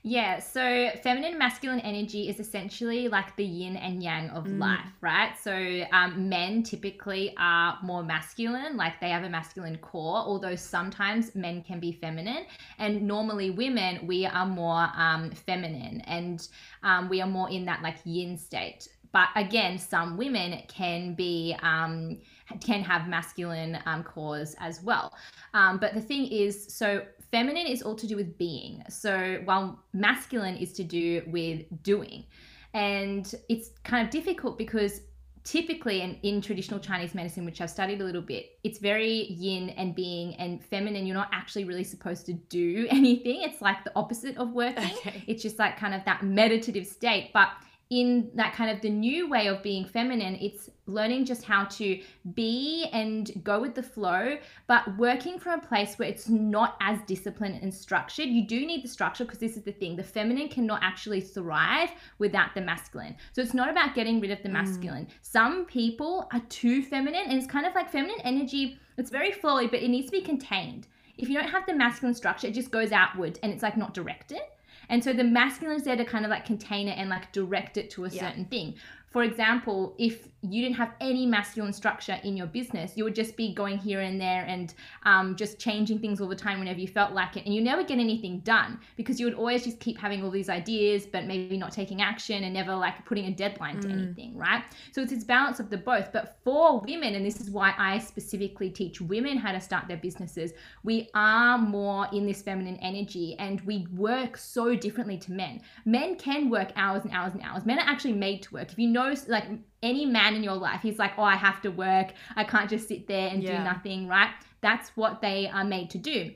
Yeah, 0.03 0.39
so 0.39 0.89
feminine 1.03 1.31
and 1.31 1.39
masculine 1.39 1.79
energy 1.81 2.29
is 2.29 2.39
essentially 2.39 3.07
like 3.07 3.35
the 3.35 3.43
yin 3.43 3.75
and 3.75 4.01
yang 4.01 4.29
of 4.29 4.47
life, 4.47 4.87
right? 5.01 5.37
So 5.37 5.83
um, 5.91 6.29
men 6.29 6.63
typically 6.63 7.33
are 7.37 7.77
more 7.83 8.03
masculine, 8.03 8.77
like 8.77 9.01
they 9.01 9.09
have 9.09 9.23
a 9.23 9.29
masculine 9.29 9.77
core, 9.77 10.17
although 10.17 10.55
sometimes 10.55 11.35
men 11.35 11.63
can 11.63 11.79
be 11.79 11.91
feminine. 11.91 12.45
And 12.79 13.01
normally 13.01 13.49
women, 13.49 14.07
we 14.07 14.25
are 14.25 14.45
more 14.45 14.87
um, 14.95 15.31
feminine 15.31 16.01
and 16.01 16.47
um, 16.83 17.09
we 17.09 17.21
are 17.21 17.27
more 17.27 17.49
in 17.49 17.65
that 17.65 17.81
like 17.81 17.97
yin 18.05 18.37
state. 18.37 18.87
But 19.11 19.29
again, 19.35 19.77
some 19.77 20.17
women 20.17 20.61
can 20.67 21.15
be 21.15 21.55
um, 21.61 22.19
can 22.61 22.81
have 22.83 23.07
masculine 23.07 23.79
um, 23.85 24.03
cores 24.03 24.55
as 24.59 24.81
well. 24.81 25.13
Um, 25.53 25.79
but 25.79 25.93
the 25.93 26.01
thing 26.01 26.27
is, 26.27 26.73
so 26.73 27.01
feminine 27.31 27.67
is 27.67 27.81
all 27.81 27.95
to 27.95 28.07
do 28.07 28.15
with 28.15 28.37
being. 28.37 28.83
So 28.89 29.41
while 29.45 29.83
masculine 29.93 30.57
is 30.57 30.73
to 30.73 30.83
do 30.83 31.23
with 31.27 31.65
doing. 31.83 32.25
And 32.73 33.33
it's 33.49 33.69
kind 33.83 34.05
of 34.05 34.11
difficult 34.11 34.57
because 34.57 35.01
typically 35.43 36.01
in, 36.01 36.17
in 36.23 36.41
traditional 36.41 36.79
Chinese 36.79 37.15
medicine, 37.15 37.45
which 37.45 37.61
I've 37.61 37.69
studied 37.69 38.01
a 38.01 38.03
little 38.03 38.21
bit, 38.21 38.59
it's 38.63 38.79
very 38.79 39.31
yin 39.31 39.69
and 39.71 39.95
being 39.95 40.35
and 40.35 40.63
feminine. 40.63 41.05
You're 41.05 41.15
not 41.15 41.29
actually 41.31 41.63
really 41.63 41.85
supposed 41.85 42.25
to 42.25 42.33
do 42.33 42.87
anything. 42.91 43.41
It's 43.43 43.61
like 43.61 43.83
the 43.83 43.91
opposite 43.95 44.37
of 44.37 44.51
working. 44.51 44.91
Okay. 44.97 45.23
It's 45.25 45.41
just 45.41 45.57
like 45.57 45.77
kind 45.77 45.93
of 45.93 46.03
that 46.05 46.23
meditative 46.23 46.85
state. 46.85 47.31
But 47.33 47.49
in 47.89 48.29
that 48.33 48.53
kind 48.53 48.69
of 48.69 48.81
the 48.81 48.89
new 48.89 49.29
way 49.29 49.47
of 49.47 49.63
being 49.63 49.85
feminine, 49.85 50.35
it's 50.35 50.69
learning 50.87 51.23
just 51.23 51.43
how 51.43 51.63
to 51.65 52.01
be 52.33 52.87
and 52.91 53.31
go 53.43 53.61
with 53.61 53.75
the 53.75 53.83
flow, 53.83 54.37
but 54.67 54.97
working 54.97 55.39
from 55.39 55.59
a 55.59 55.65
place 55.65 55.97
where 55.97 56.09
it's 56.09 56.27
not 56.27 56.75
as 56.81 56.99
disciplined 57.07 57.59
and 57.61 57.73
structured. 57.73 58.27
You 58.27 58.45
do 58.45 58.65
need 58.65 58.83
the 58.83 58.89
structure 58.89 59.23
because 59.23 59.39
this 59.39 59.55
is 59.55 59.63
the 59.63 59.71
thing 59.71 59.95
the 59.95 60.03
feminine 60.03 60.49
cannot 60.49 60.81
actually 60.83 61.21
thrive 61.21 61.91
without 62.19 62.53
the 62.55 62.61
masculine. 62.61 63.15
So 63.31 63.41
it's 63.41 63.53
not 63.53 63.69
about 63.69 63.95
getting 63.95 64.19
rid 64.19 64.31
of 64.31 64.43
the 64.43 64.49
mm. 64.49 64.53
masculine. 64.53 65.07
Some 65.21 65.65
people 65.65 66.27
are 66.33 66.41
too 66.49 66.83
feminine, 66.83 67.25
and 67.27 67.37
it's 67.37 67.47
kind 67.47 67.65
of 67.65 67.73
like 67.73 67.89
feminine 67.89 68.21
energy, 68.23 68.79
it's 68.97 69.09
very 69.09 69.31
flowy, 69.31 69.69
but 69.69 69.81
it 69.81 69.89
needs 69.89 70.07
to 70.07 70.11
be 70.11 70.21
contained. 70.21 70.87
If 71.17 71.29
you 71.29 71.39
don't 71.39 71.49
have 71.49 71.65
the 71.65 71.73
masculine 71.73 72.13
structure, 72.13 72.47
it 72.47 72.53
just 72.53 72.69
goes 72.69 72.91
outward 72.91 73.39
and 73.41 73.51
it's 73.51 73.63
like 73.63 73.77
not 73.77 73.93
directed. 73.93 74.41
And 74.89 75.03
so 75.03 75.13
the 75.13 75.23
masculine 75.23 75.75
is 75.75 75.83
there 75.83 75.95
to 75.97 76.05
kind 76.05 76.25
of 76.25 76.31
like 76.31 76.45
contain 76.45 76.87
it 76.87 76.97
and 76.97 77.09
like 77.09 77.31
direct 77.31 77.77
it 77.77 77.89
to 77.91 78.05
a 78.05 78.09
Yeah. 78.09 78.27
certain 78.27 78.45
thing. 78.45 78.75
For 79.09 79.23
example, 79.23 79.95
if 79.97 80.27
you 80.41 80.61
didn't 80.61 80.75
have 80.75 80.93
any 81.01 81.25
masculine 81.25 81.73
structure 81.73 82.19
in 82.23 82.37
your 82.37 82.47
business, 82.47 82.93
you 82.95 83.03
would 83.03 83.15
just 83.15 83.35
be 83.35 83.53
going 83.53 83.77
here 83.77 84.01
and 84.01 84.21
there 84.21 84.43
and 84.45 84.75
um, 85.03 85.35
just 85.35 85.57
changing 85.59 85.99
things 85.99 86.21
all 86.21 86.27
the 86.27 86.35
time 86.35 86.59
whenever 86.59 86.79
you 86.79 86.87
felt 86.87 87.11
like 87.11 87.35
it. 87.37 87.45
And 87.45 87.53
you 87.53 87.61
never 87.61 87.83
get 87.83 87.97
anything 87.97 88.39
done 88.41 88.79
because 88.95 89.19
you 89.19 89.25
would 89.25 89.33
always 89.33 89.63
just 89.63 89.79
keep 89.79 89.97
having 89.97 90.23
all 90.23 90.29
these 90.29 90.49
ideas, 90.49 91.05
but 91.05 91.25
maybe 91.25 91.57
not 91.57 91.71
taking 91.71 92.01
action 92.01 92.43
and 92.43 92.53
never 92.53 92.75
like 92.75 93.03
putting 93.05 93.25
a 93.25 93.31
deadline 93.31 93.79
to 93.81 93.89
anything, 93.89 94.37
right? 94.37 94.63
So 94.91 95.01
it's 95.01 95.11
this 95.11 95.23
balance 95.23 95.59
of 95.59 95.69
the 95.69 95.77
both. 95.77 96.11
But 96.11 96.37
for 96.43 96.81
women, 96.81 97.15
and 97.15 97.25
this 97.25 97.41
is 97.41 97.49
why 97.49 97.73
I 97.77 97.97
specifically 97.97 98.69
teach 98.69 99.01
women 99.01 99.37
how 99.37 99.51
to 99.51 99.59
start 99.59 99.87
their 99.87 99.97
businesses, 99.97 100.53
we 100.83 101.09
are 101.15 101.57
more 101.57 102.07
in 102.13 102.27
this 102.27 102.41
feminine 102.43 102.77
energy 102.77 103.35
and 103.39 103.59
we 103.61 103.87
work 103.95 104.37
so 104.37 104.75
differently 104.75 105.17
to 105.17 105.31
men. 105.31 105.61
Men 105.85 106.15
can 106.15 106.49
work 106.49 106.71
hours 106.75 107.03
and 107.05 107.13
hours 107.13 107.33
and 107.33 107.41
hours. 107.41 107.65
Men 107.65 107.79
are 107.79 107.87
actually 107.87 108.13
made 108.13 108.43
to 108.43 108.53
work. 108.53 108.71
If 108.71 108.77
you 108.77 108.87
know, 108.87 109.15
like 109.27 109.45
any 109.83 110.05
man 110.05 110.35
in 110.35 110.43
your 110.43 110.55
life, 110.55 110.81
he's 110.81 110.97
like, 110.99 111.13
oh, 111.17 111.23
I 111.23 111.35
have 111.35 111.61
to 111.61 111.69
work. 111.69 112.13
I 112.35 112.43
can't 112.43 112.69
just 112.69 112.87
sit 112.87 113.07
there 113.07 113.29
and 113.29 113.43
Yeah. 113.43 113.57
do 113.57 113.63
nothing, 113.63 114.07
right? 114.07 114.31
That's 114.61 114.89
what 114.95 115.21
they 115.21 115.47
are 115.47 115.63
made 115.63 115.89
to 115.91 115.97
do. 115.97 116.31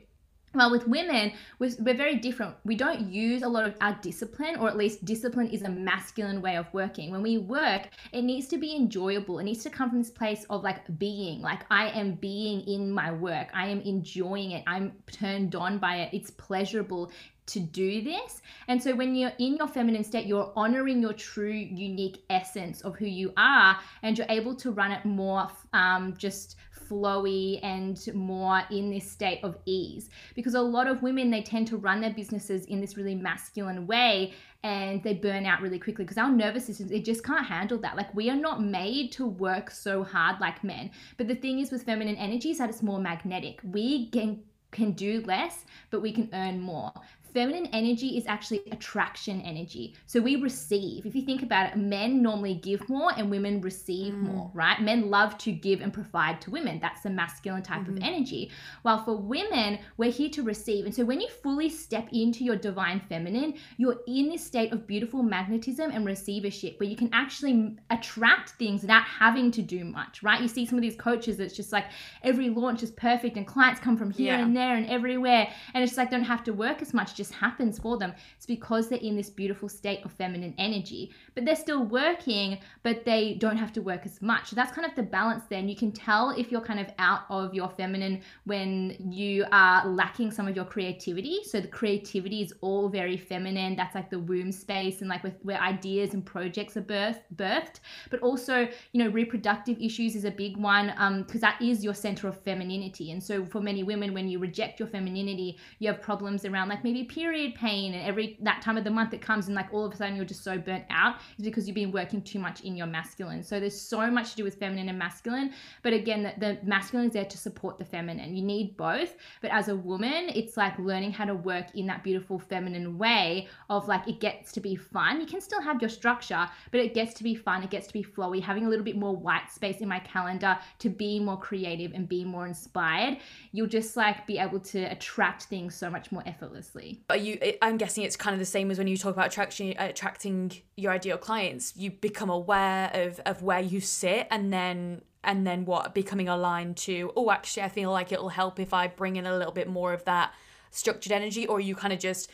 Well, 0.54 0.70
with 0.70 0.86
women, 0.86 1.32
we're, 1.58 1.70
we're 1.78 1.96
very 1.96 2.16
different. 2.16 2.54
We 2.64 2.74
don't 2.74 3.10
use 3.10 3.42
a 3.42 3.48
lot 3.48 3.66
of 3.66 3.74
our 3.80 3.98
discipline, 4.02 4.56
or 4.56 4.68
at 4.68 4.76
least 4.76 5.02
discipline 5.02 5.48
is 5.48 5.62
a 5.62 5.68
masculine 5.70 6.42
way 6.42 6.56
of 6.56 6.66
working. 6.74 7.10
When 7.10 7.22
we 7.22 7.38
work, 7.38 7.88
it 8.12 8.22
needs 8.22 8.48
to 8.48 8.58
be 8.58 8.76
enjoyable. 8.76 9.38
It 9.38 9.44
needs 9.44 9.62
to 9.62 9.70
come 9.70 9.88
from 9.88 9.98
this 9.98 10.10
place 10.10 10.44
of 10.50 10.62
like 10.62 10.98
being, 10.98 11.40
like 11.40 11.60
I 11.70 11.88
am 11.88 12.14
being 12.16 12.60
in 12.68 12.90
my 12.90 13.12
work. 13.12 13.48
I 13.54 13.68
am 13.68 13.80
enjoying 13.80 14.50
it. 14.50 14.62
I'm 14.66 14.92
turned 15.10 15.54
on 15.54 15.78
by 15.78 15.96
it. 15.96 16.10
It's 16.12 16.30
pleasurable 16.30 17.10
to 17.44 17.60
do 17.60 18.02
this. 18.02 18.42
And 18.68 18.80
so 18.80 18.94
when 18.94 19.14
you're 19.14 19.32
in 19.38 19.56
your 19.56 19.68
feminine 19.68 20.04
state, 20.04 20.26
you're 20.26 20.52
honoring 20.54 21.00
your 21.00 21.14
true, 21.14 21.50
unique 21.50 22.24
essence 22.30 22.82
of 22.82 22.96
who 22.96 23.06
you 23.06 23.32
are, 23.36 23.78
and 24.02 24.16
you're 24.16 24.28
able 24.28 24.54
to 24.56 24.70
run 24.70 24.92
it 24.92 25.04
more 25.04 25.48
um, 25.72 26.14
just 26.16 26.56
flowy 26.92 27.58
and 27.62 27.98
more 28.14 28.62
in 28.70 28.90
this 28.90 29.10
state 29.10 29.40
of 29.42 29.56
ease. 29.64 30.10
Because 30.34 30.54
a 30.54 30.60
lot 30.60 30.86
of 30.86 31.02
women 31.02 31.30
they 31.30 31.42
tend 31.42 31.66
to 31.68 31.76
run 31.76 32.00
their 32.00 32.12
businesses 32.12 32.66
in 32.66 32.80
this 32.80 32.96
really 32.96 33.14
masculine 33.14 33.86
way 33.86 34.34
and 34.64 35.02
they 35.02 35.14
burn 35.14 35.44
out 35.44 35.60
really 35.60 35.78
quickly 35.78 36.04
because 36.04 36.18
our 36.18 36.30
nervous 36.30 36.66
systems 36.66 36.92
it 36.92 37.04
just 37.04 37.24
can't 37.24 37.46
handle 37.46 37.78
that. 37.78 37.96
Like 37.96 38.14
we 38.14 38.30
are 38.30 38.36
not 38.36 38.62
made 38.62 39.10
to 39.12 39.26
work 39.26 39.70
so 39.70 40.04
hard 40.04 40.40
like 40.40 40.62
men. 40.62 40.90
But 41.16 41.28
the 41.28 41.34
thing 41.34 41.58
is 41.58 41.70
with 41.70 41.82
feminine 41.82 42.16
energy 42.16 42.50
is 42.50 42.58
that 42.58 42.68
it's 42.68 42.82
more 42.82 43.00
magnetic. 43.00 43.60
We 43.64 44.10
can 44.10 44.42
can 44.70 44.92
do 44.92 45.22
less, 45.26 45.66
but 45.90 46.00
we 46.00 46.12
can 46.12 46.30
earn 46.32 46.58
more 46.58 46.92
feminine 47.32 47.66
energy 47.72 48.16
is 48.16 48.26
actually 48.26 48.62
attraction 48.70 49.40
energy. 49.42 49.94
So 50.06 50.20
we 50.20 50.36
receive. 50.36 51.06
If 51.06 51.14
you 51.14 51.22
think 51.22 51.42
about 51.42 51.72
it, 51.72 51.76
men 51.78 52.22
normally 52.22 52.54
give 52.54 52.88
more 52.88 53.12
and 53.16 53.30
women 53.30 53.60
receive 53.60 54.14
mm. 54.14 54.20
more, 54.20 54.50
right? 54.54 54.80
Men 54.80 55.10
love 55.10 55.38
to 55.38 55.52
give 55.52 55.80
and 55.80 55.92
provide 55.92 56.40
to 56.42 56.50
women. 56.50 56.78
That's 56.80 57.02
the 57.02 57.10
masculine 57.10 57.62
type 57.62 57.82
mm-hmm. 57.82 57.96
of 57.96 58.02
energy. 58.02 58.50
While 58.82 59.04
for 59.04 59.16
women, 59.16 59.78
we're 59.96 60.10
here 60.10 60.30
to 60.30 60.42
receive. 60.42 60.84
And 60.84 60.94
so 60.94 61.04
when 61.04 61.20
you 61.20 61.28
fully 61.28 61.68
step 61.68 62.08
into 62.12 62.44
your 62.44 62.56
divine 62.56 63.00
feminine, 63.08 63.54
you're 63.76 64.00
in 64.06 64.28
this 64.28 64.44
state 64.44 64.72
of 64.72 64.86
beautiful 64.86 65.22
magnetism 65.22 65.90
and 65.90 66.04
receivership 66.04 66.78
where 66.78 66.88
you 66.88 66.96
can 66.96 67.10
actually 67.12 67.76
attract 67.90 68.50
things 68.50 68.82
without 68.82 69.04
having 69.04 69.50
to 69.52 69.62
do 69.62 69.84
much, 69.84 70.22
right? 70.22 70.40
You 70.40 70.48
see 70.48 70.66
some 70.66 70.78
of 70.78 70.82
these 70.82 70.96
coaches, 70.96 71.40
it's 71.40 71.56
just 71.56 71.72
like 71.72 71.86
every 72.22 72.50
launch 72.50 72.82
is 72.82 72.90
perfect 72.90 73.36
and 73.36 73.46
clients 73.46 73.80
come 73.80 73.96
from 73.96 74.10
here 74.10 74.34
yeah. 74.34 74.42
and 74.42 74.56
there 74.56 74.76
and 74.76 74.86
everywhere. 74.86 75.48
And 75.74 75.82
it's 75.82 75.96
like 75.96 76.10
don't 76.10 76.24
have 76.24 76.44
to 76.44 76.52
work 76.52 76.82
as 76.82 76.92
much 76.92 77.14
just 77.22 77.34
happens 77.34 77.78
for 77.78 77.96
them. 77.98 78.12
It's 78.36 78.46
because 78.46 78.88
they're 78.88 78.98
in 78.98 79.16
this 79.16 79.30
beautiful 79.30 79.68
state 79.68 80.04
of 80.04 80.12
feminine 80.12 80.54
energy, 80.58 81.12
but 81.34 81.44
they're 81.44 81.56
still 81.56 81.84
working, 81.84 82.58
but 82.82 83.04
they 83.04 83.34
don't 83.34 83.56
have 83.56 83.72
to 83.74 83.82
work 83.82 84.02
as 84.04 84.20
much. 84.20 84.50
So 84.50 84.56
that's 84.56 84.72
kind 84.72 84.86
of 84.88 84.94
the 84.96 85.02
balance 85.02 85.44
there. 85.48 85.60
You 85.60 85.76
can 85.76 85.92
tell 85.92 86.30
if 86.30 86.50
you're 86.50 86.60
kind 86.60 86.80
of 86.80 86.88
out 86.98 87.22
of 87.30 87.54
your 87.54 87.70
feminine 87.70 88.22
when 88.44 88.96
you 88.98 89.44
are 89.52 89.86
lacking 89.86 90.30
some 90.30 90.48
of 90.48 90.56
your 90.56 90.64
creativity. 90.64 91.40
So 91.44 91.60
the 91.60 91.68
creativity 91.68 92.42
is 92.42 92.52
all 92.60 92.88
very 92.88 93.16
feminine. 93.16 93.76
That's 93.76 93.94
like 93.94 94.10
the 94.10 94.18
womb 94.18 94.50
space 94.50 95.00
and 95.00 95.08
like 95.08 95.22
with, 95.22 95.34
where 95.42 95.60
ideas 95.60 96.14
and 96.14 96.24
projects 96.24 96.76
are 96.76 96.82
birth, 96.82 97.20
birthed. 97.36 97.80
But 98.10 98.20
also, 98.20 98.68
you 98.92 99.04
know, 99.04 99.10
reproductive 99.10 99.78
issues 99.78 100.16
is 100.16 100.24
a 100.24 100.30
big 100.30 100.56
one 100.56 100.86
because 101.22 101.42
um, 101.42 101.48
that 101.48 101.62
is 101.62 101.84
your 101.84 101.94
center 101.94 102.28
of 102.28 102.40
femininity. 102.42 103.12
And 103.12 103.22
so 103.22 103.44
for 103.46 103.60
many 103.60 103.82
women, 103.82 104.12
when 104.12 104.28
you 104.28 104.38
reject 104.38 104.80
your 104.80 104.88
femininity, 104.88 105.58
you 105.78 105.88
have 105.88 106.00
problems 106.00 106.44
around 106.44 106.68
like 106.68 106.82
maybe 106.84 107.04
period 107.12 107.54
pain 107.54 107.92
and 107.92 108.02
every 108.06 108.38
that 108.40 108.62
time 108.62 108.78
of 108.78 108.84
the 108.84 108.90
month 108.90 109.12
it 109.12 109.20
comes 109.20 109.46
and 109.46 109.54
like 109.54 109.72
all 109.72 109.84
of 109.84 109.92
a 109.92 109.96
sudden 109.96 110.16
you're 110.16 110.24
just 110.24 110.42
so 110.42 110.56
burnt 110.56 110.84
out 110.88 111.16
is 111.38 111.44
because 111.44 111.66
you've 111.66 111.74
been 111.74 111.92
working 111.92 112.22
too 112.22 112.38
much 112.38 112.62
in 112.62 112.74
your 112.74 112.86
masculine. 112.86 113.42
So 113.42 113.60
there's 113.60 113.78
so 113.78 114.10
much 114.10 114.30
to 114.30 114.36
do 114.36 114.44
with 114.44 114.54
feminine 114.54 114.88
and 114.88 114.98
masculine. 114.98 115.52
But 115.82 115.92
again, 115.92 116.22
the, 116.22 116.32
the 116.38 116.58
masculine 116.64 117.08
is 117.08 117.12
there 117.12 117.24
to 117.24 117.38
support 117.38 117.78
the 117.78 117.84
feminine. 117.84 118.34
You 118.34 118.42
need 118.42 118.76
both. 118.76 119.16
But 119.42 119.50
as 119.50 119.68
a 119.68 119.76
woman, 119.76 120.30
it's 120.34 120.56
like 120.56 120.78
learning 120.78 121.12
how 121.12 121.26
to 121.26 121.34
work 121.34 121.66
in 121.74 121.86
that 121.86 122.02
beautiful 122.02 122.38
feminine 122.38 122.96
way 122.96 123.48
of 123.68 123.88
like 123.88 124.08
it 124.08 124.20
gets 124.20 124.52
to 124.52 124.60
be 124.60 124.74
fun. 124.74 125.20
You 125.20 125.26
can 125.26 125.40
still 125.40 125.60
have 125.60 125.80
your 125.82 125.90
structure, 125.90 126.48
but 126.70 126.80
it 126.80 126.94
gets 126.94 127.12
to 127.14 127.24
be 127.24 127.34
fun. 127.34 127.62
It 127.62 127.70
gets 127.70 127.86
to 127.88 127.92
be 127.92 128.02
flowy, 128.02 128.40
having 128.40 128.66
a 128.66 128.68
little 128.68 128.84
bit 128.84 128.96
more 128.96 129.14
white 129.14 129.50
space 129.50 129.80
in 129.80 129.88
my 129.88 129.98
calendar 130.00 130.58
to 130.78 130.88
be 130.88 131.20
more 131.20 131.38
creative 131.38 131.92
and 131.92 132.08
be 132.08 132.24
more 132.24 132.46
inspired. 132.46 133.18
You'll 133.52 133.66
just 133.66 133.96
like 133.96 134.26
be 134.26 134.38
able 134.38 134.60
to 134.60 134.84
attract 134.84 135.44
things 135.44 135.74
so 135.74 135.90
much 135.90 136.10
more 136.10 136.22
effortlessly 136.26 137.01
are 137.10 137.16
you 137.16 137.38
i'm 137.62 137.76
guessing 137.76 138.04
it's 138.04 138.16
kind 138.16 138.34
of 138.34 138.38
the 138.38 138.46
same 138.46 138.70
as 138.70 138.78
when 138.78 138.86
you 138.86 138.96
talk 138.96 139.14
about 139.14 139.26
attraction 139.26 139.74
attracting 139.78 140.52
your 140.76 140.92
ideal 140.92 141.16
clients. 141.16 141.74
You 141.76 141.90
become 141.90 142.30
aware 142.30 142.90
of 142.94 143.20
of 143.20 143.42
where 143.42 143.60
you 143.60 143.80
sit 143.80 144.26
and 144.30 144.52
then 144.52 145.02
and 145.24 145.46
then 145.46 145.64
what? 145.64 145.94
Becoming 145.94 146.28
aligned 146.28 146.76
to 146.78 147.12
oh 147.16 147.30
actually 147.30 147.62
i 147.64 147.68
feel 147.68 147.90
like 147.90 148.12
it'll 148.12 148.30
help 148.30 148.58
if 148.58 148.74
i 148.74 148.86
bring 148.88 149.16
in 149.16 149.26
a 149.26 149.36
little 149.36 149.52
bit 149.52 149.68
more 149.68 149.92
of 149.92 150.04
that 150.04 150.34
structured 150.70 151.12
energy 151.12 151.46
or 151.46 151.60
you 151.60 151.74
kind 151.74 151.92
of 151.92 151.98
just 151.98 152.30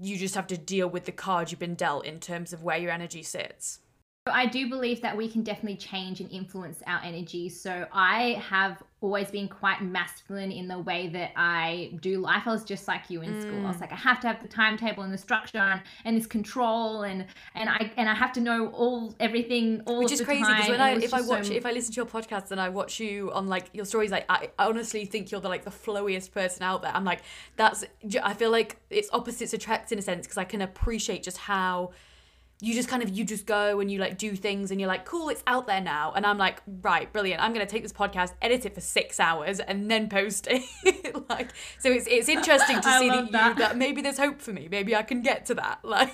you 0.00 0.16
just 0.16 0.34
have 0.34 0.46
to 0.48 0.58
deal 0.58 0.88
with 0.88 1.04
the 1.04 1.12
card 1.12 1.50
you've 1.50 1.60
been 1.60 1.74
dealt 1.74 2.04
in 2.04 2.18
terms 2.20 2.52
of 2.52 2.62
where 2.62 2.78
your 2.78 2.90
energy 2.90 3.22
sits 3.22 3.80
I 4.26 4.46
do 4.46 4.70
believe 4.70 5.02
that 5.02 5.14
we 5.14 5.28
can 5.28 5.42
definitely 5.42 5.76
change 5.76 6.22
and 6.22 6.32
influence 6.32 6.82
our 6.86 6.98
energy. 7.04 7.50
So 7.50 7.86
I 7.92 8.42
have 8.48 8.82
always 9.02 9.30
been 9.30 9.48
quite 9.48 9.82
masculine 9.82 10.50
in 10.50 10.66
the 10.66 10.78
way 10.78 11.08
that 11.08 11.32
I 11.36 11.92
do 12.00 12.20
life. 12.20 12.44
I 12.46 12.52
was 12.52 12.64
just 12.64 12.88
like 12.88 13.10
you 13.10 13.20
in 13.20 13.34
mm. 13.34 13.42
school. 13.42 13.66
I 13.66 13.68
was 13.68 13.76
mm. 13.76 13.82
like, 13.82 13.92
I 13.92 13.96
have 13.96 14.20
to 14.20 14.28
have 14.28 14.40
the 14.40 14.48
timetable 14.48 15.02
and 15.02 15.12
the 15.12 15.18
structure 15.18 15.58
and, 15.58 15.82
and 16.06 16.16
this 16.16 16.26
control 16.26 17.02
and 17.02 17.26
and 17.54 17.68
I 17.68 17.92
and 17.98 18.08
I 18.08 18.14
have 18.14 18.32
to 18.32 18.40
know 18.40 18.68
all 18.68 19.14
everything 19.20 19.82
all 19.84 19.98
Which 19.98 20.12
is 20.12 20.22
crazy 20.22 20.42
because 20.42 20.70
when 20.70 20.80
I 20.80 20.92
if 20.92 21.12
I 21.12 21.20
watch 21.20 21.48
so... 21.48 21.52
if 21.52 21.66
I 21.66 21.72
listen 21.72 21.92
to 21.92 21.96
your 21.96 22.06
podcast 22.06 22.50
and 22.50 22.58
I 22.58 22.70
watch 22.70 22.98
you 22.98 23.30
on 23.32 23.46
like 23.48 23.68
your 23.74 23.84
stories, 23.84 24.10
like 24.10 24.24
I 24.30 24.48
honestly 24.58 25.04
think 25.04 25.32
you're 25.32 25.42
the 25.42 25.50
like 25.50 25.64
the 25.64 25.70
flowiest 25.70 26.32
person 26.32 26.62
out 26.62 26.80
there. 26.80 26.92
I'm 26.94 27.04
like 27.04 27.20
that's 27.56 27.84
I 28.22 28.32
feel 28.32 28.50
like 28.50 28.78
it's 28.88 29.10
opposites 29.12 29.52
attract 29.52 29.92
in 29.92 29.98
a 29.98 30.02
sense 30.02 30.26
because 30.26 30.38
I 30.38 30.44
can 30.44 30.62
appreciate 30.62 31.22
just 31.22 31.36
how 31.36 31.90
you 32.64 32.74
just 32.74 32.88
kind 32.88 33.02
of 33.02 33.10
you 33.10 33.24
just 33.24 33.46
go 33.46 33.80
and 33.80 33.90
you 33.90 33.98
like 33.98 34.16
do 34.16 34.34
things 34.34 34.70
and 34.70 34.80
you're 34.80 34.88
like 34.88 35.04
cool 35.04 35.28
it's 35.28 35.42
out 35.46 35.66
there 35.66 35.80
now. 35.80 36.12
And 36.16 36.24
i'm 36.24 36.38
like 36.38 36.62
right 36.82 37.12
brilliant. 37.12 37.42
I'm 37.42 37.52
going 37.52 37.64
to 37.66 37.70
take 37.70 37.82
this 37.82 37.92
podcast 37.92 38.32
edit 38.40 38.64
it 38.64 38.74
for 38.74 38.80
six 38.80 39.20
hours 39.20 39.60
and 39.60 39.90
then 39.90 40.08
post 40.08 40.48
it. 40.50 40.62
Like 41.28 41.50
so 41.78 41.90
it's 41.90 42.06
it's 42.06 42.28
interesting 42.28 42.80
to 42.80 42.82
see 42.98 43.08
that, 43.08 43.32
that. 43.32 43.48
You, 43.50 43.54
that 43.62 43.76
maybe 43.76 44.02
there's 44.02 44.18
hope 44.18 44.40
for 44.40 44.52
me. 44.52 44.68
Maybe 44.70 44.94
i 44.94 45.02
can 45.02 45.22
get 45.22 45.46
to 45.46 45.54
that. 45.54 45.78
Like 45.84 46.12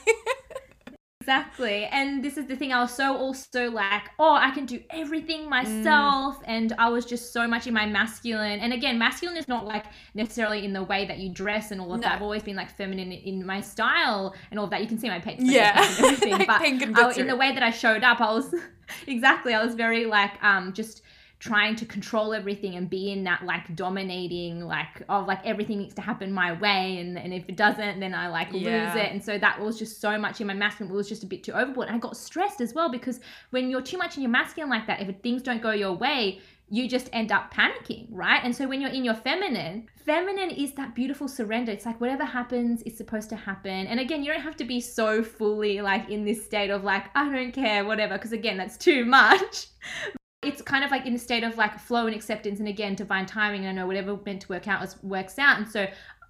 Exactly. 1.20 1.84
And 1.84 2.24
this 2.24 2.38
is 2.38 2.46
the 2.46 2.56
thing, 2.56 2.72
I 2.72 2.80
was 2.80 2.94
so 2.94 3.14
also 3.14 3.70
like, 3.70 4.04
oh, 4.18 4.34
I 4.34 4.52
can 4.52 4.64
do 4.64 4.80
everything 4.88 5.50
myself. 5.50 6.38
Mm. 6.38 6.44
And 6.46 6.72
I 6.78 6.88
was 6.88 7.04
just 7.04 7.34
so 7.34 7.46
much 7.46 7.66
in 7.66 7.74
my 7.74 7.84
masculine. 7.84 8.58
And 8.60 8.72
again, 8.72 8.98
masculine 8.98 9.36
is 9.36 9.46
not 9.46 9.66
like 9.66 9.84
necessarily 10.14 10.64
in 10.64 10.72
the 10.72 10.82
way 10.82 11.04
that 11.04 11.18
you 11.18 11.28
dress 11.28 11.72
and 11.72 11.80
all 11.80 11.92
of 11.92 12.00
no. 12.00 12.08
that. 12.08 12.16
I've 12.16 12.22
always 12.22 12.42
been 12.42 12.56
like 12.56 12.74
feminine 12.74 13.12
in 13.12 13.44
my 13.44 13.60
style 13.60 14.34
and 14.50 14.58
all 14.58 14.64
of 14.64 14.70
that. 14.70 14.80
You 14.80 14.88
can 14.88 14.98
see 14.98 15.08
my 15.08 15.20
pink. 15.20 15.40
Yeah. 15.42 15.78
And 15.78 16.04
everything. 16.06 16.32
like 16.32 16.46
but 16.46 16.62
I, 16.62 17.20
in 17.20 17.26
the 17.26 17.36
way 17.36 17.52
that 17.52 17.62
I 17.62 17.70
showed 17.70 18.02
up, 18.02 18.22
I 18.22 18.32
was 18.32 18.54
exactly, 19.06 19.52
I 19.52 19.62
was 19.62 19.74
very 19.74 20.06
like, 20.06 20.42
um, 20.42 20.72
just 20.72 21.02
trying 21.40 21.74
to 21.74 21.86
control 21.86 22.34
everything 22.34 22.76
and 22.76 22.90
be 22.90 23.10
in 23.10 23.24
that 23.24 23.44
like 23.46 23.74
dominating 23.74 24.60
like 24.60 25.02
of 25.08 25.26
like 25.26 25.44
everything 25.44 25.78
needs 25.78 25.94
to 25.94 26.02
happen 26.02 26.30
my 26.30 26.52
way 26.52 26.98
and, 26.98 27.18
and 27.18 27.32
if 27.32 27.48
it 27.48 27.56
doesn't 27.56 27.98
then 27.98 28.14
I 28.14 28.28
like 28.28 28.48
yeah. 28.52 28.92
lose 28.94 29.02
it 29.02 29.10
and 29.10 29.24
so 29.24 29.38
that 29.38 29.58
was 29.58 29.78
just 29.78 30.02
so 30.02 30.18
much 30.18 30.42
in 30.42 30.46
my 30.46 30.52
masculine 30.52 30.92
it 30.92 30.96
was 30.96 31.08
just 31.08 31.24
a 31.24 31.26
bit 31.26 31.42
too 31.42 31.52
overboard 31.52 31.88
and 31.88 31.96
I 31.96 31.98
got 31.98 32.16
stressed 32.16 32.60
as 32.60 32.74
well 32.74 32.90
because 32.90 33.20
when 33.50 33.70
you're 33.70 33.80
too 33.80 33.96
much 33.96 34.16
in 34.16 34.22
your 34.22 34.30
masculine 34.30 34.68
like 34.68 34.86
that 34.86 35.00
if 35.00 35.16
things 35.22 35.40
don't 35.40 35.62
go 35.62 35.70
your 35.70 35.94
way 35.94 36.40
you 36.72 36.88
just 36.88 37.10
end 37.12 37.32
up 37.32 37.52
panicking, 37.52 38.06
right? 38.10 38.40
And 38.44 38.54
so 38.54 38.68
when 38.68 38.80
you're 38.80 38.92
in 38.92 39.04
your 39.04 39.14
feminine, 39.14 39.88
feminine 39.96 40.50
is 40.50 40.70
that 40.74 40.94
beautiful 40.94 41.26
surrender. 41.26 41.72
It's 41.72 41.84
like 41.84 42.00
whatever 42.00 42.24
happens 42.24 42.82
is 42.82 42.96
supposed 42.96 43.28
to 43.30 43.34
happen. 43.36 43.88
And 43.88 43.98
again, 43.98 44.22
you 44.22 44.32
don't 44.32 44.40
have 44.40 44.54
to 44.58 44.64
be 44.64 44.80
so 44.80 45.24
fully 45.24 45.80
like 45.80 46.08
in 46.10 46.24
this 46.24 46.44
state 46.44 46.70
of 46.70 46.84
like, 46.84 47.06
I 47.16 47.28
don't 47.28 47.50
care, 47.50 47.84
whatever, 47.84 48.16
because 48.16 48.30
again, 48.30 48.56
that's 48.56 48.76
too 48.76 49.04
much 49.04 49.66
it's 50.42 50.62
kind 50.62 50.84
of 50.84 50.90
like 50.90 51.06
in 51.06 51.14
a 51.14 51.18
state 51.18 51.44
of 51.44 51.56
like 51.58 51.78
flow 51.78 52.06
and 52.06 52.14
acceptance 52.14 52.60
and 52.60 52.68
again 52.68 52.94
divine 52.94 53.26
timing 53.26 53.66
and 53.66 53.78
I 53.78 53.82
know 53.82 53.86
whatever 53.86 54.18
meant 54.24 54.42
to 54.42 54.48
work 54.48 54.68
out 54.68 54.80
was 54.80 55.02
works 55.02 55.38
out 55.38 55.58
and 55.58 55.68
so 55.68 55.86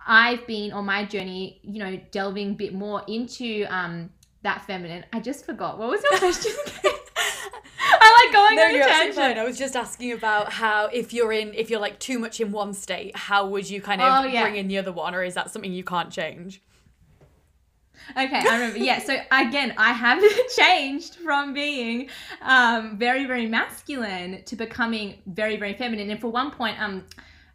I've 0.06 0.46
been 0.46 0.72
on 0.72 0.84
my 0.84 1.04
journey 1.04 1.60
you 1.62 1.78
know 1.78 2.00
delving 2.10 2.50
a 2.50 2.54
bit 2.54 2.74
more 2.74 3.02
into 3.06 3.66
um 3.68 4.10
that 4.42 4.64
feminine 4.64 5.04
I 5.12 5.20
just 5.20 5.46
forgot 5.46 5.78
what 5.78 5.90
was 5.90 6.02
your 6.02 6.18
question 6.18 6.52
I 7.82 8.24
like 8.24 8.32
going 8.32 8.56
no, 8.56 8.64
on 8.64 8.74
you're 8.74 8.84
tangent. 8.84 9.16
Fine. 9.16 9.38
I 9.38 9.44
was 9.44 9.58
just 9.58 9.74
asking 9.74 10.12
about 10.12 10.52
how 10.52 10.86
if 10.86 11.12
you're 11.12 11.32
in 11.32 11.54
if 11.54 11.70
you're 11.70 11.80
like 11.80 11.98
too 12.00 12.18
much 12.18 12.40
in 12.40 12.50
one 12.50 12.72
state 12.74 13.16
how 13.16 13.46
would 13.46 13.70
you 13.70 13.80
kind 13.80 14.00
of 14.02 14.24
oh, 14.24 14.26
yeah. 14.26 14.42
bring 14.42 14.56
in 14.56 14.66
the 14.66 14.78
other 14.78 14.92
one 14.92 15.14
or 15.14 15.22
is 15.22 15.34
that 15.34 15.50
something 15.50 15.72
you 15.72 15.84
can't 15.84 16.10
change 16.10 16.60
Okay, 18.16 18.42
I 18.48 18.54
remember. 18.54 18.78
Yeah, 18.78 18.98
so 18.98 19.18
again, 19.30 19.74
I 19.76 19.92
have 19.92 20.22
changed 20.56 21.16
from 21.16 21.54
being 21.54 22.08
um, 22.42 22.96
very, 22.96 23.24
very 23.26 23.46
masculine 23.46 24.42
to 24.44 24.56
becoming 24.56 25.18
very, 25.26 25.56
very 25.56 25.74
feminine. 25.74 26.10
And 26.10 26.20
for 26.20 26.28
one 26.28 26.50
point, 26.50 26.80
um, 26.80 27.04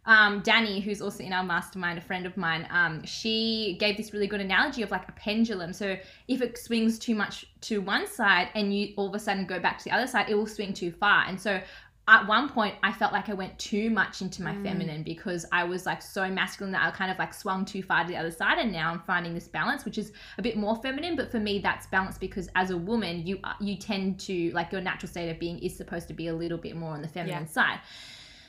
um, 0.06 0.40
Danny, 0.40 0.80
who's 0.80 1.02
also 1.02 1.24
in 1.24 1.32
our 1.32 1.42
mastermind, 1.42 1.98
a 1.98 2.00
friend 2.00 2.26
of 2.26 2.36
mine, 2.36 2.66
um, 2.70 3.04
she 3.04 3.76
gave 3.80 3.96
this 3.96 4.12
really 4.12 4.28
good 4.28 4.40
analogy 4.40 4.82
of 4.82 4.90
like 4.90 5.08
a 5.08 5.12
pendulum. 5.12 5.72
So 5.72 5.96
if 6.28 6.40
it 6.40 6.56
swings 6.56 6.98
too 6.98 7.14
much 7.14 7.44
to 7.62 7.80
one 7.80 8.06
side 8.06 8.48
and 8.54 8.74
you 8.74 8.94
all 8.96 9.08
of 9.08 9.14
a 9.14 9.18
sudden 9.18 9.46
go 9.46 9.58
back 9.58 9.78
to 9.78 9.84
the 9.84 9.90
other 9.90 10.06
side, 10.06 10.30
it 10.30 10.34
will 10.36 10.46
swing 10.46 10.72
too 10.72 10.92
far. 10.92 11.24
And 11.26 11.40
so 11.40 11.60
at 12.08 12.26
one 12.26 12.48
point 12.48 12.74
I 12.82 12.92
felt 12.92 13.12
like 13.12 13.28
I 13.28 13.34
went 13.34 13.58
too 13.58 13.90
much 13.90 14.22
into 14.22 14.42
my 14.42 14.52
mm. 14.52 14.62
feminine 14.62 15.02
because 15.02 15.44
I 15.50 15.64
was 15.64 15.86
like 15.86 16.00
so 16.00 16.28
masculine 16.28 16.72
that 16.72 16.84
I 16.84 16.90
kind 16.92 17.10
of 17.10 17.18
like 17.18 17.34
swung 17.34 17.64
too 17.64 17.82
far 17.82 18.04
to 18.04 18.08
the 18.08 18.16
other 18.16 18.30
side 18.30 18.58
and 18.58 18.70
now 18.72 18.92
I'm 18.92 19.00
finding 19.00 19.34
this 19.34 19.48
balance 19.48 19.84
which 19.84 19.98
is 19.98 20.12
a 20.38 20.42
bit 20.42 20.56
more 20.56 20.76
feminine 20.76 21.16
but 21.16 21.30
for 21.30 21.40
me 21.40 21.58
that's 21.58 21.86
balance 21.88 22.16
because 22.16 22.48
as 22.54 22.70
a 22.70 22.76
woman 22.76 23.26
you 23.26 23.40
you 23.60 23.76
tend 23.76 24.20
to 24.20 24.50
like 24.52 24.70
your 24.70 24.80
natural 24.80 25.10
state 25.10 25.30
of 25.30 25.40
being 25.40 25.58
is 25.58 25.76
supposed 25.76 26.06
to 26.08 26.14
be 26.14 26.28
a 26.28 26.34
little 26.34 26.58
bit 26.58 26.76
more 26.76 26.92
on 26.92 27.02
the 27.02 27.08
feminine 27.08 27.42
yeah. 27.42 27.48
side. 27.48 27.80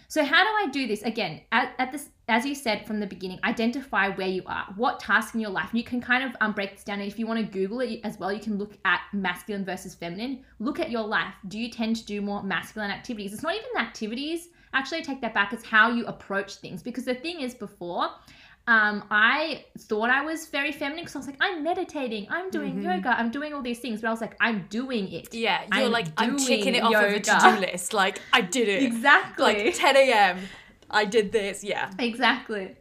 So 0.09 0.23
how 0.23 0.43
do 0.43 0.49
I 0.49 0.71
do 0.71 0.87
this? 0.87 1.01
Again, 1.03 1.41
at, 1.51 1.73
at, 1.79 1.91
this, 1.91 2.09
as 2.29 2.45
you 2.45 2.55
said 2.55 2.87
from 2.87 2.99
the 2.99 3.07
beginning, 3.07 3.39
identify 3.43 4.09
where 4.09 4.27
you 4.27 4.41
are, 4.45 4.65
what 4.77 5.01
task 5.01 5.35
in 5.35 5.41
your 5.41 5.49
life. 5.49 5.69
And 5.71 5.77
you 5.77 5.83
can 5.83 5.99
kind 5.99 6.23
of 6.23 6.35
um, 6.39 6.53
break 6.53 6.71
this 6.71 6.83
down. 6.83 6.99
And 6.99 7.07
if 7.07 7.19
you 7.19 7.27
want 7.27 7.39
to 7.39 7.45
Google 7.45 7.81
it 7.81 7.99
as 8.03 8.17
well, 8.17 8.31
you 8.31 8.39
can 8.39 8.57
look 8.57 8.77
at 8.85 9.01
masculine 9.11 9.65
versus 9.65 9.95
feminine. 9.95 10.45
Look 10.59 10.79
at 10.79 10.89
your 10.89 11.03
life. 11.03 11.33
Do 11.49 11.59
you 11.59 11.69
tend 11.69 11.97
to 11.97 12.05
do 12.05 12.21
more 12.21 12.41
masculine 12.41 12.89
activities? 12.89 13.33
It's 13.33 13.43
not 13.43 13.55
even 13.55 13.85
activities 13.85 14.49
actually 14.73 14.99
I 14.99 15.01
take 15.01 15.21
that 15.21 15.33
back. 15.33 15.53
It's 15.53 15.65
how 15.65 15.89
you 15.89 16.05
approach 16.05 16.55
things. 16.55 16.83
Because 16.83 17.05
the 17.05 17.15
thing 17.15 17.41
is, 17.41 17.53
before, 17.53 18.09
um, 18.67 19.03
I 19.09 19.63
thought 19.79 20.09
I 20.09 20.23
was 20.23 20.47
very 20.47 20.71
feminine 20.73 21.03
because 21.05 21.15
I 21.15 21.19
was 21.19 21.27
like, 21.27 21.37
I'm 21.39 21.63
meditating, 21.63 22.27
I'm 22.29 22.49
doing 22.49 22.75
Mhm. 22.75 22.83
yoga, 22.83 23.09
I'm 23.17 23.31
doing 23.31 23.53
all 23.53 23.61
these 23.61 23.79
things. 23.79 24.01
But 24.01 24.09
I 24.09 24.11
was 24.11 24.21
like, 24.21 24.35
I'm 24.41 24.65
doing 24.69 25.11
it. 25.11 25.33
Yeah, 25.33 25.61
you're 25.73 25.85
I'm 25.85 25.91
like 25.91 26.07
I'm 26.17 26.35
doing 26.35 26.75
it 26.75 26.83
off 26.83 26.93
of 26.95 27.13
a 27.13 27.19
to-do 27.19 27.59
list. 27.61 27.93
Like 27.93 28.21
I 28.33 28.41
did 28.41 28.67
it. 28.67 28.83
Exactly. 28.83 29.45
Like 29.45 29.73
10 29.75 29.95
a.m. 29.95 30.39
I 30.89 31.05
did 31.05 31.31
this. 31.31 31.63
Yeah. 31.63 31.89
Exactly. 31.97 32.75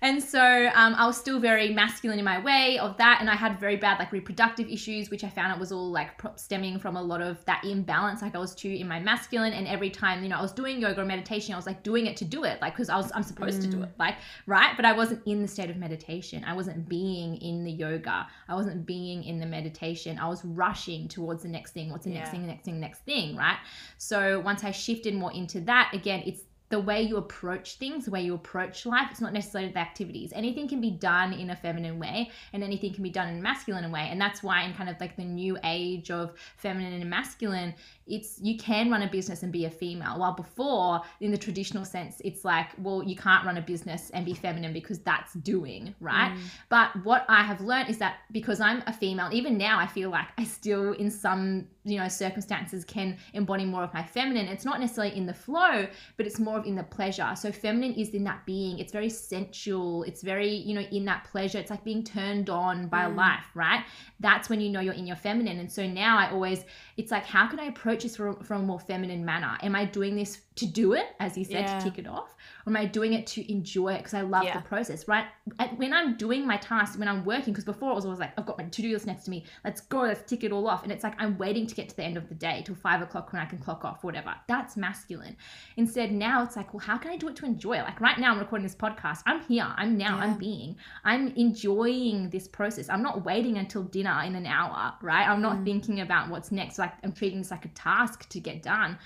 And 0.00 0.22
so 0.22 0.70
um, 0.74 0.94
I 0.94 1.06
was 1.06 1.16
still 1.16 1.40
very 1.40 1.72
masculine 1.72 2.18
in 2.18 2.24
my 2.24 2.38
way 2.38 2.78
of 2.78 2.96
that, 2.98 3.18
and 3.20 3.28
I 3.28 3.34
had 3.34 3.58
very 3.58 3.76
bad 3.76 3.98
like 3.98 4.12
reproductive 4.12 4.68
issues, 4.68 5.10
which 5.10 5.24
I 5.24 5.28
found 5.28 5.52
it 5.52 5.58
was 5.58 5.72
all 5.72 5.90
like 5.90 6.10
stemming 6.36 6.78
from 6.78 6.96
a 6.96 7.02
lot 7.02 7.20
of 7.20 7.44
that 7.46 7.64
imbalance. 7.64 8.22
Like 8.22 8.34
I 8.34 8.38
was 8.38 8.54
too 8.54 8.70
in 8.70 8.86
my 8.86 9.00
masculine, 9.00 9.52
and 9.52 9.66
every 9.66 9.90
time 9.90 10.22
you 10.22 10.28
know 10.28 10.38
I 10.38 10.42
was 10.42 10.52
doing 10.52 10.80
yoga 10.80 11.00
or 11.00 11.04
meditation, 11.04 11.54
I 11.54 11.56
was 11.56 11.66
like 11.66 11.82
doing 11.82 12.06
it 12.06 12.16
to 12.18 12.24
do 12.24 12.44
it, 12.44 12.60
like 12.60 12.74
because 12.74 12.88
I 12.88 12.96
was 12.96 13.10
I'm 13.14 13.22
supposed 13.22 13.62
to 13.62 13.68
do 13.68 13.82
it, 13.82 13.90
like 13.98 14.16
right. 14.46 14.74
But 14.76 14.84
I 14.84 14.92
wasn't 14.92 15.26
in 15.26 15.42
the 15.42 15.48
state 15.48 15.70
of 15.70 15.76
meditation. 15.76 16.44
I 16.46 16.54
wasn't 16.54 16.88
being 16.88 17.36
in 17.38 17.64
the 17.64 17.72
yoga. 17.72 18.28
I 18.48 18.54
wasn't 18.54 18.86
being 18.86 19.24
in 19.24 19.40
the 19.40 19.46
meditation. 19.46 20.18
I 20.18 20.28
was 20.28 20.44
rushing 20.44 21.08
towards 21.08 21.42
the 21.42 21.48
next 21.48 21.72
thing. 21.72 21.90
What's 21.90 22.04
the 22.04 22.10
next 22.10 22.30
thing? 22.30 22.42
The 22.42 22.48
next 22.48 22.64
thing? 22.64 22.74
The 22.74 22.80
next 22.80 23.00
thing? 23.00 23.36
Right. 23.36 23.58
So 23.96 24.40
once 24.40 24.64
I 24.64 24.70
shifted 24.70 25.14
more 25.14 25.32
into 25.32 25.60
that, 25.62 25.90
again, 25.92 26.22
it's 26.24 26.42
the 26.70 26.78
way 26.78 27.02
you 27.02 27.16
approach 27.16 27.76
things, 27.76 28.04
the 28.04 28.10
way 28.10 28.22
you 28.22 28.34
approach 28.34 28.84
life, 28.84 29.08
it's 29.10 29.20
not 29.20 29.32
necessarily 29.32 29.72
the 29.72 29.78
activities. 29.78 30.32
Anything 30.34 30.68
can 30.68 30.80
be 30.80 30.90
done 30.90 31.32
in 31.32 31.50
a 31.50 31.56
feminine 31.56 31.98
way 31.98 32.30
and 32.52 32.62
anything 32.62 32.92
can 32.92 33.02
be 33.02 33.10
done 33.10 33.28
in 33.28 33.38
a 33.38 33.42
masculine 33.42 33.90
way. 33.90 34.08
And 34.10 34.20
that's 34.20 34.42
why 34.42 34.62
in 34.64 34.74
kind 34.74 34.90
of 34.90 35.00
like 35.00 35.16
the 35.16 35.24
new 35.24 35.56
age 35.64 36.10
of 36.10 36.34
feminine 36.56 37.00
and 37.00 37.08
masculine, 37.08 37.74
it's 38.08 38.38
you 38.42 38.56
can 38.56 38.90
run 38.90 39.02
a 39.02 39.08
business 39.10 39.42
and 39.42 39.52
be 39.52 39.64
a 39.66 39.70
female. 39.70 40.18
While 40.18 40.34
before, 40.34 41.02
in 41.20 41.30
the 41.30 41.38
traditional 41.38 41.84
sense, 41.84 42.20
it's 42.24 42.44
like, 42.44 42.68
well, 42.78 43.02
you 43.02 43.16
can't 43.16 43.44
run 43.44 43.56
a 43.58 43.62
business 43.62 44.10
and 44.10 44.24
be 44.24 44.34
feminine 44.34 44.72
because 44.72 44.98
that's 45.00 45.34
doing, 45.34 45.94
right? 46.00 46.32
Mm. 46.32 46.40
But 46.68 47.04
what 47.04 47.24
I 47.28 47.42
have 47.42 47.60
learned 47.60 47.90
is 47.90 47.98
that 47.98 48.16
because 48.32 48.60
I'm 48.60 48.82
a 48.86 48.92
female, 48.92 49.28
even 49.32 49.58
now 49.58 49.78
I 49.78 49.86
feel 49.86 50.10
like 50.10 50.28
I 50.38 50.44
still 50.44 50.92
in 50.92 51.10
some, 51.10 51.66
you 51.84 51.98
know, 51.98 52.08
circumstances 52.08 52.84
can 52.84 53.16
embody 53.34 53.64
more 53.64 53.82
of 53.82 53.92
my 53.94 54.02
feminine. 54.02 54.46
It's 54.48 54.64
not 54.64 54.80
necessarily 54.80 55.16
in 55.16 55.26
the 55.26 55.34
flow, 55.34 55.86
but 56.16 56.26
it's 56.26 56.38
more 56.38 56.58
of 56.58 56.66
in 56.66 56.74
the 56.76 56.82
pleasure. 56.82 57.30
So 57.36 57.52
feminine 57.52 57.94
is 57.94 58.10
in 58.10 58.24
that 58.24 58.44
being. 58.46 58.78
It's 58.78 58.92
very 58.92 59.10
sensual. 59.10 60.02
It's 60.04 60.22
very, 60.22 60.48
you 60.50 60.74
know, 60.74 60.80
in 60.80 61.04
that 61.06 61.24
pleasure. 61.24 61.58
It's 61.58 61.70
like 61.70 61.84
being 61.84 62.04
turned 62.04 62.50
on 62.50 62.88
by 62.88 63.04
Mm. 63.04 63.16
life, 63.16 63.46
right? 63.54 63.84
That's 64.20 64.48
when 64.48 64.60
you 64.60 64.70
know 64.70 64.80
you're 64.80 64.94
in 64.94 65.06
your 65.06 65.16
feminine. 65.16 65.58
And 65.60 65.70
so 65.70 65.86
now 65.86 66.18
I 66.18 66.30
always, 66.30 66.64
it's 66.96 67.10
like, 67.10 67.24
how 67.24 67.46
can 67.46 67.58
I 67.60 67.64
approach 67.64 67.97
this 68.02 68.16
from, 68.16 68.36
from 68.42 68.62
a 68.62 68.64
more 68.64 68.80
feminine 68.80 69.24
manner? 69.24 69.56
Am 69.62 69.74
I 69.74 69.84
doing 69.84 70.16
this 70.16 70.38
to 70.58 70.66
do 70.66 70.92
it, 70.92 71.06
as 71.18 71.36
you 71.38 71.44
said, 71.44 71.64
Yeah. 71.64 71.78
to 71.78 71.84
tick 71.90 71.98
it 71.98 72.06
off? 72.06 72.34
Or 72.66 72.70
am 72.70 72.76
I 72.76 72.84
doing 72.84 73.12
it 73.14 73.26
to 73.28 73.50
enjoy 73.52 73.94
it 73.94 73.98
because 73.98 74.14
I 74.14 74.20
love 74.22 74.44
Yeah. 74.44 74.56
the 74.58 74.62
process, 74.68 75.08
right? 75.08 75.24
And 75.58 75.78
when 75.78 75.92
I'm 75.92 76.16
doing 76.16 76.46
my 76.46 76.56
tasks, 76.58 76.96
when 76.98 77.08
I'm 77.08 77.24
working, 77.24 77.52
because 77.52 77.64
before 77.64 77.92
it 77.92 77.94
was 77.94 78.04
always 78.04 78.20
like, 78.20 78.32
I've 78.38 78.46
got 78.46 78.58
my 78.58 78.64
to 78.64 78.82
do 78.82 78.92
list 78.92 79.06
next 79.06 79.24
to 79.24 79.30
me, 79.30 79.44
let's 79.64 79.80
go, 79.80 80.00
let's 80.02 80.22
tick 80.28 80.44
it 80.44 80.52
all 80.52 80.68
off. 80.68 80.82
And 80.82 80.92
it's 80.92 81.02
like, 81.04 81.14
I'm 81.18 81.38
waiting 81.38 81.66
to 81.66 81.74
get 81.74 81.88
to 81.88 81.96
the 81.96 82.04
end 82.04 82.16
of 82.16 82.28
the 82.28 82.34
day 82.34 82.62
till 82.64 82.74
five 82.74 83.00
o'clock 83.02 83.32
when 83.32 83.40
I 83.40 83.46
can 83.46 83.58
clock 83.58 83.84
off, 83.84 84.04
whatever. 84.04 84.34
That's 84.46 84.76
masculine. 84.76 85.36
Instead, 85.76 86.12
now 86.12 86.42
it's 86.42 86.56
like, 86.56 86.74
well, 86.74 86.80
how 86.80 86.98
can 86.98 87.10
I 87.10 87.16
do 87.16 87.28
it 87.28 87.36
to 87.36 87.46
enjoy 87.46 87.74
it? 87.78 87.82
Like 87.82 88.00
right 88.00 88.18
now, 88.18 88.32
I'm 88.32 88.38
recording 88.38 88.64
this 88.66 88.74
podcast. 88.76 89.22
I'm 89.26 89.40
here. 89.42 89.66
I'm 89.76 89.96
now. 89.96 90.16
Yeah. 90.16 90.24
I'm 90.24 90.38
being. 90.38 90.76
I'm 91.04 91.28
enjoying 91.36 92.30
this 92.30 92.48
process. 92.48 92.88
I'm 92.88 93.02
not 93.02 93.24
waiting 93.24 93.58
until 93.58 93.82
dinner 93.84 94.22
in 94.24 94.34
an 94.34 94.46
hour, 94.46 94.94
right? 95.02 95.28
I'm 95.28 95.40
not 95.42 95.58
Mm. 95.58 95.64
thinking 95.64 96.00
about 96.00 96.28
what's 96.30 96.50
next. 96.52 96.78
Like 96.78 96.92
I'm 97.04 97.12
treating 97.12 97.38
this 97.38 97.50
like 97.50 97.64
a 97.64 97.68
task 97.68 98.28
to 98.30 98.40
get 98.40 98.62
done. 98.62 98.98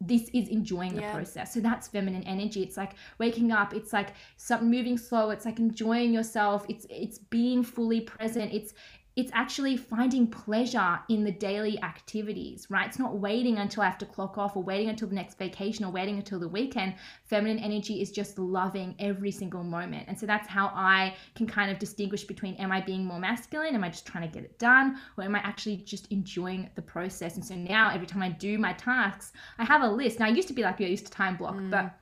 This 0.00 0.28
is 0.34 0.48
enjoying 0.48 0.94
the 0.94 1.00
Yeah. 1.00 1.14
process. 1.14 1.54
So 1.54 1.60
that's 1.60 1.88
feminine 1.88 2.22
energy. 2.24 2.62
It's 2.62 2.76
like 2.76 2.92
waking 3.18 3.50
up. 3.50 3.72
It's 3.72 3.92
like 3.92 4.12
something 4.36 4.70
moving 4.70 4.98
slow. 4.98 5.30
It's 5.30 5.44
like 5.46 5.58
enjoying 5.58 6.12
yourself. 6.12 6.66
It's 6.68 6.86
it's 6.90 7.18
being 7.18 7.62
fully 7.62 8.02
present. 8.02 8.52
It's 8.52 8.74
it's 9.16 9.30
actually 9.32 9.78
finding 9.78 10.26
pleasure 10.26 11.00
in 11.08 11.24
the 11.24 11.32
daily 11.32 11.82
activities, 11.82 12.66
right? 12.68 12.86
It's 12.86 12.98
not 12.98 13.18
waiting 13.18 13.56
until 13.56 13.82
I 13.82 13.86
have 13.86 13.96
to 13.98 14.04
clock 14.06 14.36
off 14.36 14.56
or 14.56 14.62
waiting 14.62 14.90
until 14.90 15.08
the 15.08 15.14
next 15.14 15.38
vacation 15.38 15.86
or 15.86 15.90
waiting 15.90 16.16
until 16.18 16.38
the 16.38 16.48
weekend. 16.48 16.94
Feminine 17.24 17.58
energy 17.58 18.02
is 18.02 18.10
just 18.10 18.38
loving 18.38 18.94
every 18.98 19.30
single 19.30 19.64
moment. 19.64 20.04
And 20.06 20.18
so 20.20 20.26
that's 20.26 20.46
how 20.46 20.66
I 20.74 21.16
can 21.34 21.46
kind 21.46 21.70
of 21.70 21.78
distinguish 21.78 22.24
between 22.24 22.56
am 22.56 22.70
I 22.70 22.82
being 22.82 23.06
more 23.06 23.18
masculine? 23.18 23.74
Am 23.74 23.82
I 23.82 23.88
just 23.88 24.04
trying 24.06 24.28
to 24.28 24.34
get 24.34 24.44
it 24.44 24.58
done? 24.58 24.98
Or 25.16 25.24
am 25.24 25.34
I 25.34 25.38
actually 25.38 25.78
just 25.78 26.12
enjoying 26.12 26.68
the 26.74 26.82
process? 26.82 27.36
And 27.36 27.44
so 27.44 27.54
now 27.54 27.90
every 27.90 28.06
time 28.06 28.22
I 28.22 28.28
do 28.28 28.58
my 28.58 28.74
tasks, 28.74 29.32
I 29.58 29.64
have 29.64 29.80
a 29.80 29.88
list. 29.88 30.20
Now 30.20 30.26
I 30.26 30.28
used 30.28 30.48
to 30.48 30.54
be 30.54 30.62
like, 30.62 30.78
I 30.82 30.84
used 30.84 31.06
to 31.06 31.12
time 31.12 31.36
block, 31.36 31.54
Mm. 31.56 31.70
but 31.70 31.98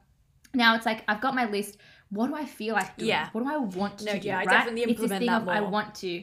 now 0.52 0.74
it's 0.74 0.86
like 0.86 1.04
I've 1.06 1.20
got 1.20 1.36
my 1.36 1.48
list. 1.48 1.76
What 2.10 2.26
do 2.28 2.34
I 2.34 2.44
feel 2.44 2.74
like 2.74 2.96
doing? 2.96 3.08
Yeah. 3.08 3.28
What 3.32 3.44
do 3.44 3.50
I 3.52 3.56
want 3.56 4.04
No, 4.04 4.12
to 4.12 4.18
do? 4.20 4.26
yeah, 4.28 4.36
I 4.36 4.38
right? 4.38 4.48
definitely 4.48 4.82
it's 4.92 5.00
this 5.00 5.10
thing 5.10 5.26
that 5.26 5.42
of 5.42 5.48
I 5.48 5.60
want 5.60 5.94
to 5.96 6.22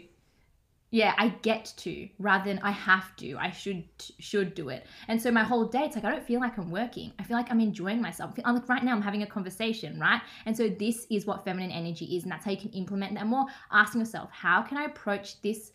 yeah 0.91 1.13
i 1.17 1.29
get 1.41 1.73
to 1.77 2.07
rather 2.19 2.45
than 2.45 2.59
i 2.63 2.71
have 2.71 3.15
to 3.15 3.35
i 3.37 3.49
should 3.49 3.83
should 4.19 4.53
do 4.53 4.69
it. 4.69 4.85
And 5.07 5.21
so 5.21 5.31
my 5.31 5.43
whole 5.43 5.65
day 5.65 5.83
it's 5.83 5.95
like 5.95 6.05
i 6.05 6.11
don't 6.11 6.23
feel 6.23 6.39
like 6.39 6.57
i'm 6.57 6.69
working. 6.69 7.13
I 7.17 7.23
feel 7.23 7.37
like 7.37 7.49
i'm 7.49 7.61
enjoying 7.61 8.01
myself. 8.01 8.33
I'm 8.45 8.55
like 8.55 8.69
right 8.69 8.83
now 8.83 8.93
i'm 8.93 9.01
having 9.01 9.23
a 9.23 9.27
conversation 9.27 9.99
right? 9.99 10.21
And 10.45 10.55
so 10.55 10.69
this 10.69 11.07
is 11.09 11.25
what 11.25 11.43
feminine 11.45 11.71
energy 11.71 12.05
is 12.15 12.23
and 12.23 12.31
that's 12.31 12.45
how 12.45 12.51
you 12.51 12.57
can 12.57 12.71
implement 12.71 13.15
that 13.15 13.25
more. 13.25 13.45
Asking 13.71 14.01
yourself 14.01 14.29
how 14.31 14.61
can 14.61 14.77
i 14.77 14.85
approach 14.85 15.41
this 15.41 15.71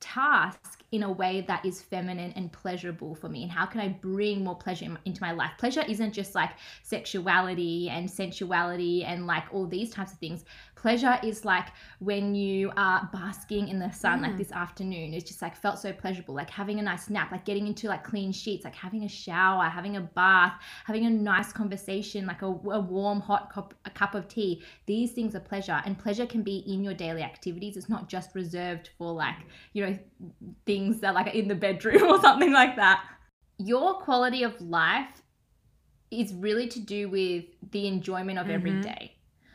task 0.00 0.82
in 0.92 1.02
a 1.02 1.10
way 1.10 1.42
that 1.48 1.64
is 1.64 1.80
feminine 1.80 2.32
and 2.36 2.52
pleasurable 2.52 3.14
for 3.14 3.28
me? 3.28 3.42
And 3.42 3.52
how 3.52 3.66
can 3.66 3.80
i 3.80 3.88
bring 3.88 4.44
more 4.44 4.56
pleasure 4.56 4.86
in- 4.86 4.98
into 5.04 5.22
my 5.22 5.32
life? 5.32 5.52
Pleasure 5.58 5.84
isn't 5.86 6.12
just 6.12 6.34
like 6.34 6.50
sexuality 6.82 7.88
and 7.90 8.10
sensuality 8.10 9.04
and 9.04 9.26
like 9.26 9.44
all 9.52 9.66
these 9.66 9.90
types 9.90 10.12
of 10.12 10.18
things 10.18 10.44
pleasure 10.84 11.16
is 11.30 11.46
like 11.46 11.68
when 11.98 12.34
you 12.34 12.70
are 12.76 13.08
basking 13.10 13.68
in 13.72 13.78
the 13.78 13.90
sun 14.02 14.16
like 14.24 14.34
Mm. 14.34 14.38
this 14.42 14.52
afternoon. 14.64 15.14
It's 15.14 15.26
just 15.30 15.40
like 15.46 15.56
felt 15.64 15.78
so 15.84 15.90
pleasurable 16.02 16.34
like 16.34 16.50
having 16.50 16.78
a 16.78 16.82
nice 16.82 17.06
nap 17.16 17.28
like 17.34 17.44
getting 17.50 17.66
into 17.70 17.84
like 17.94 18.04
clean 18.12 18.32
sheets 18.32 18.62
like 18.68 18.74
having 18.86 19.02
a 19.04 19.08
shower 19.24 19.64
having 19.78 19.94
a 19.96 20.04
bath 20.20 20.54
having 20.90 21.04
a 21.06 21.10
nice 21.10 21.50
conversation 21.60 22.20
like 22.32 22.42
a, 22.42 22.50
a 22.80 22.80
warm 22.96 23.20
hot 23.28 23.44
cup, 23.54 23.68
a 23.90 23.90
cup 24.00 24.14
of 24.14 24.28
tea. 24.28 24.62
These 24.92 25.12
things 25.16 25.34
are 25.34 25.44
pleasure 25.52 25.78
and 25.86 25.92
pleasure 26.04 26.26
can 26.34 26.42
be 26.42 26.56
in 26.72 26.78
your 26.86 26.94
daily 27.04 27.22
activities. 27.22 27.78
It's 27.78 27.88
not 27.88 28.04
just 28.14 28.28
reserved 28.34 28.90
for 28.98 29.10
like 29.24 29.40
you 29.72 29.80
know 29.86 29.98
things 30.66 31.00
that 31.00 31.14
like 31.14 31.28
are 31.28 31.38
in 31.42 31.48
the 31.48 31.54
bedroom 31.66 32.02
or 32.12 32.20
something 32.20 32.52
like 32.52 32.76
that. 32.76 32.98
Your 33.72 33.94
quality 34.06 34.42
of 34.42 34.60
life 34.60 35.22
is 36.10 36.34
really 36.46 36.68
to 36.76 36.80
do 36.80 37.08
with 37.08 37.44
the 37.74 37.86
enjoyment 37.94 38.38
of 38.38 38.50
every 38.50 38.72
Mhm. 38.72 38.82
day 38.92 39.04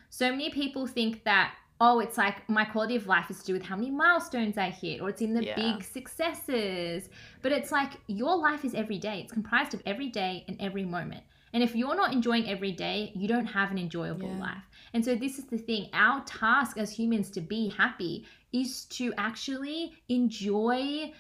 so 0.09 0.29
many 0.31 0.49
people 0.49 0.87
think 0.87 1.23
that 1.23 1.53
oh 1.81 1.99
it's 1.99 2.17
like 2.17 2.47
my 2.49 2.65
quality 2.65 2.95
of 2.95 3.07
life 3.07 3.29
is 3.31 3.39
to 3.39 3.45
do 3.47 3.53
with 3.53 3.63
how 3.63 3.75
many 3.75 3.89
milestones 3.89 4.57
i 4.57 4.69
hit 4.69 4.99
or 5.01 5.09
it's 5.09 5.21
in 5.21 5.33
the 5.33 5.43
Yeah. 5.45 5.55
big 5.55 5.83
successes. 5.83 7.09
But 7.41 7.51
it's 7.53 7.71
like 7.71 7.93
your 8.07 8.35
life 8.37 8.65
is 8.65 8.73
every 8.75 8.97
day. 8.97 9.21
It's 9.21 9.31
comprised 9.31 9.73
of 9.73 9.81
every 9.85 10.09
day 10.09 10.43
and 10.47 10.57
every 10.59 10.83
moment. 10.83 11.23
And 11.53 11.63
if 11.63 11.75
you're 11.75 11.95
not 11.95 12.11
enjoying 12.13 12.47
every 12.49 12.71
day 12.73 13.11
you 13.15 13.27
don't 13.27 13.45
have 13.45 13.71
an 13.71 13.77
enjoyable 13.77 14.29
Yeah. 14.29 14.39
life. 14.39 14.63
And 14.93 15.03
so 15.05 15.15
this 15.15 15.39
is 15.39 15.45
the 15.45 15.57
thing. 15.57 15.89
Our 15.93 16.21
task 16.25 16.77
as 16.77 16.91
humans 16.91 17.29
to 17.31 17.41
be 17.41 17.69
happy 17.69 18.25
is 18.51 18.85
to 18.85 19.13
actually 19.17 19.93
enjoy 20.09 21.13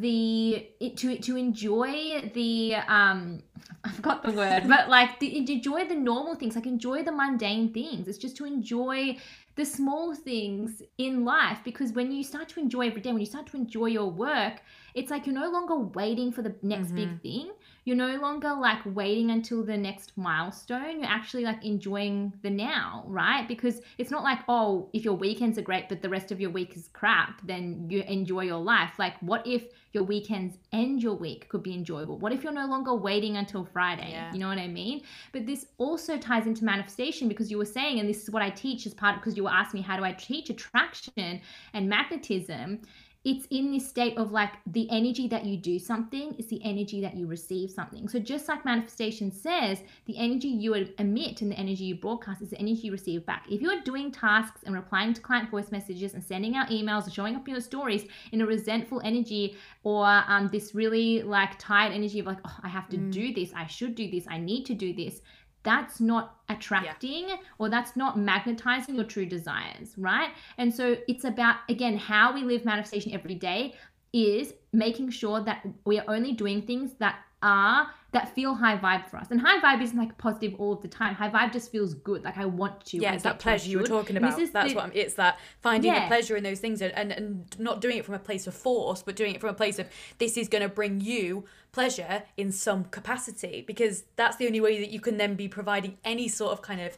the 0.00 0.66
it, 0.80 0.96
to 0.98 1.18
to 1.18 1.36
enjoy 1.36 2.30
the 2.34 2.74
um 2.88 3.42
I 3.84 3.90
forgot 3.90 4.22
the 4.22 4.32
word 4.32 4.68
but 4.68 4.88
like 4.88 5.18
the, 5.18 5.36
enjoy 5.36 5.86
the 5.86 5.94
normal 5.94 6.34
things 6.36 6.54
like 6.54 6.66
enjoy 6.66 7.02
the 7.02 7.12
mundane 7.12 7.72
things. 7.72 8.06
It's 8.06 8.18
just 8.18 8.36
to 8.36 8.44
enjoy 8.44 9.18
the 9.56 9.64
small 9.64 10.14
things 10.14 10.82
in 10.98 11.24
life 11.24 11.58
because 11.64 11.92
when 11.92 12.12
you 12.12 12.24
start 12.24 12.48
to 12.50 12.60
enjoy 12.60 12.86
every 12.86 13.00
day 13.00 13.10
when 13.10 13.20
you 13.20 13.26
start 13.26 13.46
to 13.48 13.56
enjoy 13.56 13.86
your 13.86 14.10
work 14.10 14.62
it's 14.94 15.10
like 15.10 15.26
you're 15.26 15.34
no 15.34 15.50
longer 15.50 15.76
waiting 15.76 16.32
for 16.32 16.42
the 16.42 16.54
next 16.62 16.92
big 16.92 17.08
mm-hmm. 17.08 17.16
thing. 17.18 17.50
You're 17.84 17.96
no 17.96 18.16
longer 18.20 18.52
like 18.54 18.80
waiting 18.84 19.30
until 19.30 19.64
the 19.64 19.76
next 19.76 20.12
milestone. 20.16 21.00
You're 21.00 21.08
actually 21.08 21.44
like 21.44 21.64
enjoying 21.64 22.32
the 22.42 22.50
now 22.50 23.04
right? 23.06 23.46
Because 23.48 23.80
it's 23.98 24.10
not 24.10 24.22
like 24.22 24.40
oh 24.48 24.88
if 24.92 25.04
your 25.04 25.14
weekends 25.14 25.58
are 25.58 25.62
great 25.62 25.88
but 25.88 26.02
the 26.02 26.08
rest 26.08 26.30
of 26.30 26.40
your 26.40 26.50
week 26.50 26.76
is 26.76 26.88
crap 26.92 27.44
then 27.46 27.86
you 27.90 28.02
enjoy 28.02 28.42
your 28.42 28.60
life. 28.60 28.92
Like 28.98 29.14
what 29.20 29.46
if 29.46 29.64
your 29.92 30.04
weekends 30.04 30.56
and 30.72 31.02
your 31.02 31.14
week 31.14 31.48
could 31.48 31.62
be 31.62 31.74
enjoyable? 31.74 32.18
What 32.18 32.32
if 32.32 32.44
you're 32.44 32.52
no 32.52 32.66
longer 32.66 32.94
waiting 32.94 33.36
until 33.36 33.64
friday? 33.64 34.10
Yeah. 34.10 34.32
you 34.32 34.38
know 34.38 34.48
what 34.48 34.58
i 34.58 34.68
mean? 34.68 35.02
But 35.32 35.46
this 35.46 35.66
also 35.78 36.18
ties 36.18 36.46
into 36.46 36.64
manifestation 36.64 37.28
because 37.28 37.50
you 37.50 37.58
were 37.58 37.64
saying 37.64 37.98
and 37.98 38.08
this 38.08 38.22
is 38.22 38.30
what 38.30 38.42
i 38.42 38.50
teach 38.50 38.86
as 38.86 38.94
part 38.94 39.16
of 39.16 39.20
because 39.20 39.36
you 39.36 39.44
were 39.44 39.50
asking 39.50 39.80
me 39.80 39.86
how 39.86 39.96
do 39.96 40.04
i 40.04 40.12
teach 40.12 40.50
attraction 40.50 41.40
and 41.74 41.88
magnetism 41.88 42.80
it's 43.24 43.46
in 43.50 43.72
this 43.72 43.88
state 43.88 44.18
of 44.18 44.32
like 44.32 44.50
the 44.66 44.90
energy 44.90 45.28
that 45.28 45.44
you 45.44 45.56
do 45.56 45.78
something 45.78 46.34
is 46.38 46.48
the 46.48 46.60
energy 46.64 47.00
that 47.00 47.14
you 47.16 47.26
receive 47.28 47.70
something. 47.70 48.08
So 48.08 48.18
just 48.18 48.48
like 48.48 48.64
manifestation 48.64 49.30
says, 49.30 49.80
the 50.06 50.18
energy 50.18 50.48
you 50.48 50.74
emit 50.98 51.40
and 51.40 51.52
the 51.52 51.56
energy 51.58 51.84
you 51.84 51.94
broadcast 51.94 52.42
is 52.42 52.50
the 52.50 52.58
energy 52.58 52.80
you 52.82 52.92
receive 52.92 53.24
back. 53.24 53.46
If 53.48 53.60
you're 53.60 53.80
doing 53.82 54.10
tasks 54.10 54.62
and 54.64 54.74
replying 54.74 55.14
to 55.14 55.20
client 55.20 55.50
voice 55.50 55.70
messages 55.70 56.14
and 56.14 56.24
sending 56.24 56.56
out 56.56 56.70
emails 56.70 57.04
and 57.04 57.12
showing 57.12 57.36
up 57.36 57.46
in 57.46 57.52
your 57.52 57.60
stories 57.60 58.06
in 58.32 58.40
a 58.40 58.46
resentful 58.46 59.00
energy 59.04 59.56
or 59.84 60.06
um, 60.26 60.48
this 60.50 60.74
really 60.74 61.22
like 61.22 61.58
tired 61.58 61.92
energy 61.92 62.18
of 62.18 62.26
like, 62.26 62.38
oh, 62.44 62.56
I 62.62 62.68
have 62.68 62.88
to 62.88 62.96
Mm. 62.96 63.10
do 63.12 63.32
this, 63.34 63.52
I 63.54 63.66
should 63.66 63.94
do 63.94 64.10
this, 64.10 64.26
I 64.28 64.38
need 64.38 64.64
to 64.66 64.74
do 64.74 64.92
this, 64.92 65.22
that's 65.62 66.00
not 66.00 66.40
attracting 66.48 67.28
yeah. 67.28 67.36
or 67.58 67.68
that's 67.68 67.96
not 67.96 68.18
magnetizing 68.18 68.94
your 68.94 69.04
true 69.04 69.26
desires, 69.26 69.94
right? 69.96 70.30
And 70.58 70.74
so 70.74 70.96
it's 71.08 71.24
about, 71.24 71.56
again, 71.68 71.96
how 71.96 72.34
we 72.34 72.42
live 72.42 72.64
manifestation 72.64 73.12
every 73.12 73.34
day 73.34 73.74
is 74.12 74.54
making 74.72 75.10
sure 75.10 75.40
that 75.40 75.66
we 75.84 75.98
are 75.98 76.04
only 76.08 76.32
doing 76.32 76.62
things 76.62 76.92
that 76.98 77.20
are 77.42 77.88
that 78.12 78.34
feel 78.34 78.54
high 78.54 78.76
vibe 78.76 79.08
for 79.08 79.16
us. 79.16 79.28
And 79.30 79.40
high 79.40 79.58
vibe 79.58 79.82
isn't 79.82 79.96
like 79.96 80.16
positive 80.18 80.54
all 80.58 80.74
of 80.74 80.82
the 80.82 80.88
time. 80.88 81.14
High 81.14 81.30
vibe 81.30 81.52
just 81.52 81.72
feels 81.72 81.94
good. 81.94 82.22
Like 82.22 82.36
I 82.36 82.44
want 82.44 82.84
to. 82.86 82.98
Yeah, 82.98 83.14
it's 83.14 83.22
that 83.22 83.38
pleasure 83.38 83.70
you 83.70 83.78
were 83.78 83.86
talking 83.86 84.18
about. 84.18 84.36
That's 84.36 84.52
the, 84.52 84.74
what 84.74 84.84
I'm, 84.84 84.92
it's 84.94 85.14
that 85.14 85.40
finding 85.60 85.92
yeah. 85.92 86.00
the 86.00 86.06
pleasure 86.08 86.36
in 86.36 86.44
those 86.44 86.60
things 86.60 86.82
and, 86.82 86.92
and, 86.94 87.10
and 87.10 87.58
not 87.58 87.80
doing 87.80 87.96
it 87.96 88.04
from 88.04 88.14
a 88.14 88.18
place 88.18 88.46
of 88.46 88.54
force, 88.54 89.02
but 89.02 89.16
doing 89.16 89.34
it 89.34 89.40
from 89.40 89.48
a 89.48 89.54
place 89.54 89.78
of 89.78 89.88
this 90.18 90.36
is 90.36 90.48
going 90.48 90.62
to 90.62 90.68
bring 90.68 91.00
you 91.00 91.44
pleasure 91.72 92.22
in 92.36 92.52
some 92.52 92.84
capacity 92.84 93.64
because 93.66 94.04
that's 94.16 94.36
the 94.36 94.46
only 94.46 94.60
way 94.60 94.78
that 94.78 94.90
you 94.90 95.00
can 95.00 95.16
then 95.16 95.34
be 95.34 95.48
providing 95.48 95.96
any 96.04 96.28
sort 96.28 96.52
of 96.52 96.60
kind 96.60 96.82
of 96.82 96.96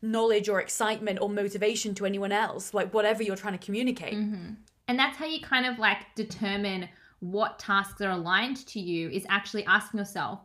knowledge 0.00 0.48
or 0.48 0.60
excitement 0.60 1.18
or 1.20 1.28
motivation 1.28 1.94
to 1.94 2.06
anyone 2.06 2.32
else, 2.32 2.72
like 2.72 2.92
whatever 2.94 3.22
you're 3.22 3.36
trying 3.36 3.56
to 3.58 3.64
communicate. 3.64 4.14
Mm-hmm. 4.14 4.54
And 4.88 4.98
that's 4.98 5.16
how 5.18 5.26
you 5.26 5.40
kind 5.40 5.66
of 5.66 5.78
like 5.78 6.14
determine 6.14 6.88
what 7.30 7.58
tasks 7.58 8.00
are 8.00 8.10
aligned 8.10 8.66
to 8.66 8.80
you 8.80 9.08
is 9.10 9.24
actually 9.28 9.64
asking 9.64 9.98
yourself 9.98 10.40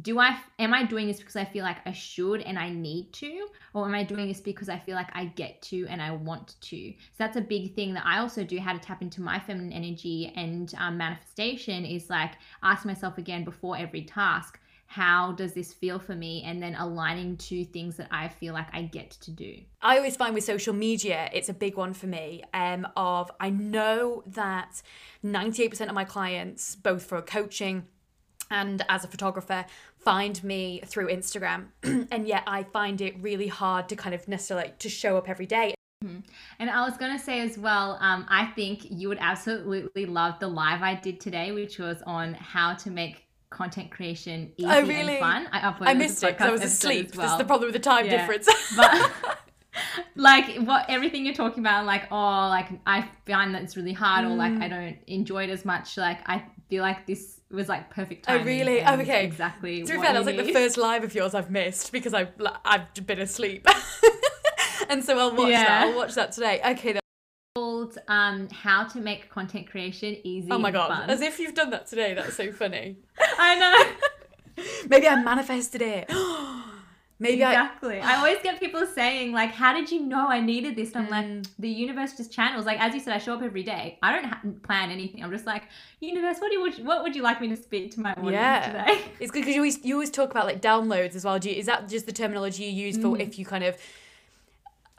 do 0.00 0.18
i 0.18 0.38
am 0.58 0.72
i 0.72 0.82
doing 0.82 1.06
this 1.06 1.18
because 1.18 1.36
i 1.36 1.44
feel 1.44 1.62
like 1.62 1.76
i 1.86 1.92
should 1.92 2.40
and 2.40 2.58
i 2.58 2.70
need 2.70 3.12
to? 3.12 3.46
Or 3.74 3.84
am 3.86 3.94
i 3.94 4.02
doing 4.02 4.26
this 4.26 4.40
because 4.40 4.70
i 4.70 4.78
feel 4.78 4.94
like 4.94 5.10
i 5.14 5.26
get 5.26 5.60
to 5.62 5.86
and 5.88 6.00
i 6.00 6.10
want 6.10 6.54
to? 6.62 6.90
So 6.92 7.16
that's 7.18 7.36
a 7.36 7.42
big 7.42 7.74
thing 7.74 7.92
that 7.92 8.06
i 8.06 8.18
also 8.18 8.42
do 8.42 8.58
how 8.58 8.72
to 8.72 8.78
tap 8.78 9.02
into 9.02 9.20
my 9.20 9.38
feminine 9.38 9.72
energy 9.72 10.32
and 10.34 10.72
um, 10.78 10.96
manifestation 10.96 11.84
is 11.84 12.08
like 12.08 12.32
ask 12.62 12.86
myself 12.86 13.18
again 13.18 13.44
before 13.44 13.76
every 13.76 14.04
task 14.04 14.58
how 14.92 15.32
does 15.32 15.54
this 15.54 15.72
feel 15.72 15.98
for 15.98 16.14
me? 16.14 16.42
And 16.44 16.62
then 16.62 16.74
aligning 16.74 17.38
to 17.38 17.64
things 17.64 17.96
that 17.96 18.08
i 18.10 18.28
feel 18.28 18.52
like 18.52 18.66
i 18.74 18.82
get 18.82 19.10
to 19.10 19.30
do. 19.30 19.56
I 19.80 19.96
always 19.96 20.16
find 20.16 20.34
with 20.34 20.44
social 20.44 20.74
media 20.74 21.30
it's 21.32 21.48
a 21.48 21.54
big 21.54 21.76
one 21.76 21.94
for 21.94 22.06
me 22.06 22.44
um, 22.52 22.86
of 22.94 23.30
i 23.40 23.48
know 23.48 24.22
that 24.26 24.82
98% 25.24 25.88
of 25.88 25.94
my 25.94 26.04
clients 26.04 26.76
both 26.76 27.04
for 27.04 27.22
coaching 27.22 27.86
and 28.50 28.84
as 28.90 29.02
a 29.04 29.08
photographer 29.08 29.64
find 29.96 30.44
me 30.44 30.82
through 30.84 31.08
instagram. 31.08 31.68
And 32.10 32.28
yet 32.28 32.42
i 32.46 32.62
find 32.64 33.00
it 33.00 33.14
really 33.20 33.48
hard 33.48 33.88
to 33.88 33.96
kind 33.96 34.14
of 34.14 34.28
necessarily 34.28 34.72
to 34.78 34.88
show 34.90 35.16
up 35.16 35.28
every 35.28 35.46
day. 35.46 35.74
Mm-hmm. 36.04 36.18
and 36.58 36.68
I 36.68 36.84
was 36.84 36.96
going 36.96 37.16
to 37.16 37.24
say 37.24 37.40
as 37.40 37.56
well, 37.56 37.96
um, 38.00 38.26
I 38.28 38.46
think 38.56 38.90
you 38.90 39.06
would 39.08 39.18
absolutely 39.20 40.04
love 40.04 40.40
the 40.40 40.48
live 40.48 40.82
I 40.82 40.96
did 40.96 41.20
today, 41.20 41.52
which 41.52 41.78
was 41.78 42.02
on 42.06 42.34
how 42.34 42.74
to 42.74 42.90
make 42.90 43.28
content 43.52 43.90
creation 43.90 44.52
easy 44.56 44.68
oh, 44.68 44.82
really? 44.82 45.18
and 45.18 45.20
fun. 45.20 45.48
I 45.52 45.60
uploaded 45.60 45.88
I 45.88 45.94
missed 45.94 46.22
it 46.22 46.32
because 46.32 46.48
I 46.48 46.52
was 46.52 46.62
asleep. 46.62 47.14
Well. 47.14 47.26
That's 47.26 47.38
the 47.38 47.44
problem 47.44 47.68
with 47.72 47.74
the 47.74 47.88
time 47.88 48.06
yeah. 48.06 48.18
difference. 48.18 48.48
but 48.76 49.12
like 50.16 50.56
what 50.58 50.86
everything 50.88 51.24
you're 51.24 51.34
talking 51.34 51.60
about, 51.60 51.86
like 51.86 52.10
oh, 52.10 52.16
like 52.16 52.68
I 52.86 53.08
find 53.26 53.54
that 53.54 53.62
it's 53.62 53.76
really 53.76 53.92
hard, 53.92 54.24
mm. 54.24 54.30
or 54.30 54.34
like 54.34 54.52
I 54.52 54.68
mm. 54.68 54.70
don't 54.70 54.98
enjoy 55.06 55.44
it 55.44 55.50
as 55.50 55.64
much. 55.64 55.96
Like 55.96 56.18
I 56.26 56.44
feel 56.68 56.82
like 56.82 57.06
this 57.06 57.40
was 57.50 57.68
like 57.68 57.90
perfect 57.90 58.24
time. 58.24 58.40
Oh 58.40 58.44
really? 58.44 58.82
Oh 58.82 58.94
okay. 58.94 59.24
Exactly. 59.24 59.82
To 59.82 59.92
be 59.92 60.00
fair, 60.00 60.12
that 60.12 60.18
was 60.18 60.26
like 60.26 60.44
the 60.44 60.52
first 60.52 60.76
live 60.76 61.04
of 61.04 61.14
yours 61.14 61.34
I've 61.34 61.50
missed 61.50 61.92
because 61.92 62.14
I've 62.14 62.32
I've 62.64 62.92
been 63.06 63.20
asleep. 63.20 63.66
and 64.88 65.04
so 65.04 65.18
I'll 65.18 65.34
watch 65.34 65.50
yeah. 65.50 65.64
that. 65.64 65.86
I'll 65.86 65.96
watch 65.96 66.14
that 66.14 66.32
today. 66.32 66.60
Okay, 66.64 66.98
called 67.54 67.98
um, 68.08 68.48
How 68.48 68.84
to 68.84 69.00
Make 69.00 69.28
Content 69.28 69.68
Creation 69.68 70.16
Easy. 70.24 70.48
Oh 70.50 70.58
my 70.58 70.70
god, 70.70 70.88
fun. 70.88 71.10
as 71.10 71.20
if 71.20 71.38
you've 71.38 71.54
done 71.54 71.70
that 71.70 71.86
today. 71.86 72.14
That's 72.14 72.34
so 72.34 72.52
funny. 72.52 72.96
I 73.38 73.58
know. 73.58 74.64
Maybe 74.88 75.08
I 75.08 75.22
manifested 75.22 75.82
it. 75.82 76.10
Maybe 77.22 77.34
exactly. 77.34 78.00
I... 78.00 78.14
I 78.14 78.16
always 78.16 78.38
get 78.42 78.58
people 78.58 78.84
saying 78.84 79.30
like, 79.32 79.52
"How 79.52 79.72
did 79.72 79.92
you 79.92 80.00
know 80.00 80.26
I 80.26 80.40
needed 80.40 80.74
this?" 80.74 80.92
And 80.92 81.06
I'm 81.06 81.06
mm. 81.06 81.44
like, 81.44 81.46
"The 81.60 81.68
universe 81.68 82.16
just 82.16 82.32
channels." 82.32 82.66
Like 82.66 82.80
as 82.80 82.94
you 82.94 83.00
said, 83.00 83.14
I 83.14 83.18
show 83.18 83.34
up 83.34 83.42
every 83.42 83.62
day. 83.62 83.98
I 84.02 84.12
don't 84.12 84.24
ha- 84.24 84.40
plan 84.64 84.90
anything. 84.90 85.22
I'm 85.22 85.30
just 85.30 85.46
like, 85.46 85.62
"Universe, 86.00 86.38
what 86.40 86.50
do 86.50 86.58
you 86.58 86.84
what 86.84 87.04
would 87.04 87.14
you 87.14 87.22
like 87.22 87.40
me 87.40 87.48
to 87.48 87.56
speak 87.56 87.92
to 87.92 88.00
my 88.00 88.12
audience 88.14 88.32
yeah. 88.32 88.84
today?" 88.84 89.02
It's 89.20 89.30
good 89.30 89.42
because 89.42 89.54
you 89.54 89.60
always 89.60 89.84
you 89.84 89.94
always 89.94 90.10
talk 90.10 90.32
about 90.32 90.46
like 90.46 90.60
downloads 90.60 91.14
as 91.14 91.24
well. 91.24 91.38
Do 91.38 91.48
you, 91.48 91.56
is 91.56 91.66
that 91.66 91.88
just 91.88 92.06
the 92.06 92.12
terminology 92.12 92.64
you 92.64 92.86
use 92.86 92.96
for 92.96 93.16
mm. 93.16 93.20
if 93.20 93.38
you 93.38 93.46
kind 93.46 93.62
of 93.62 93.76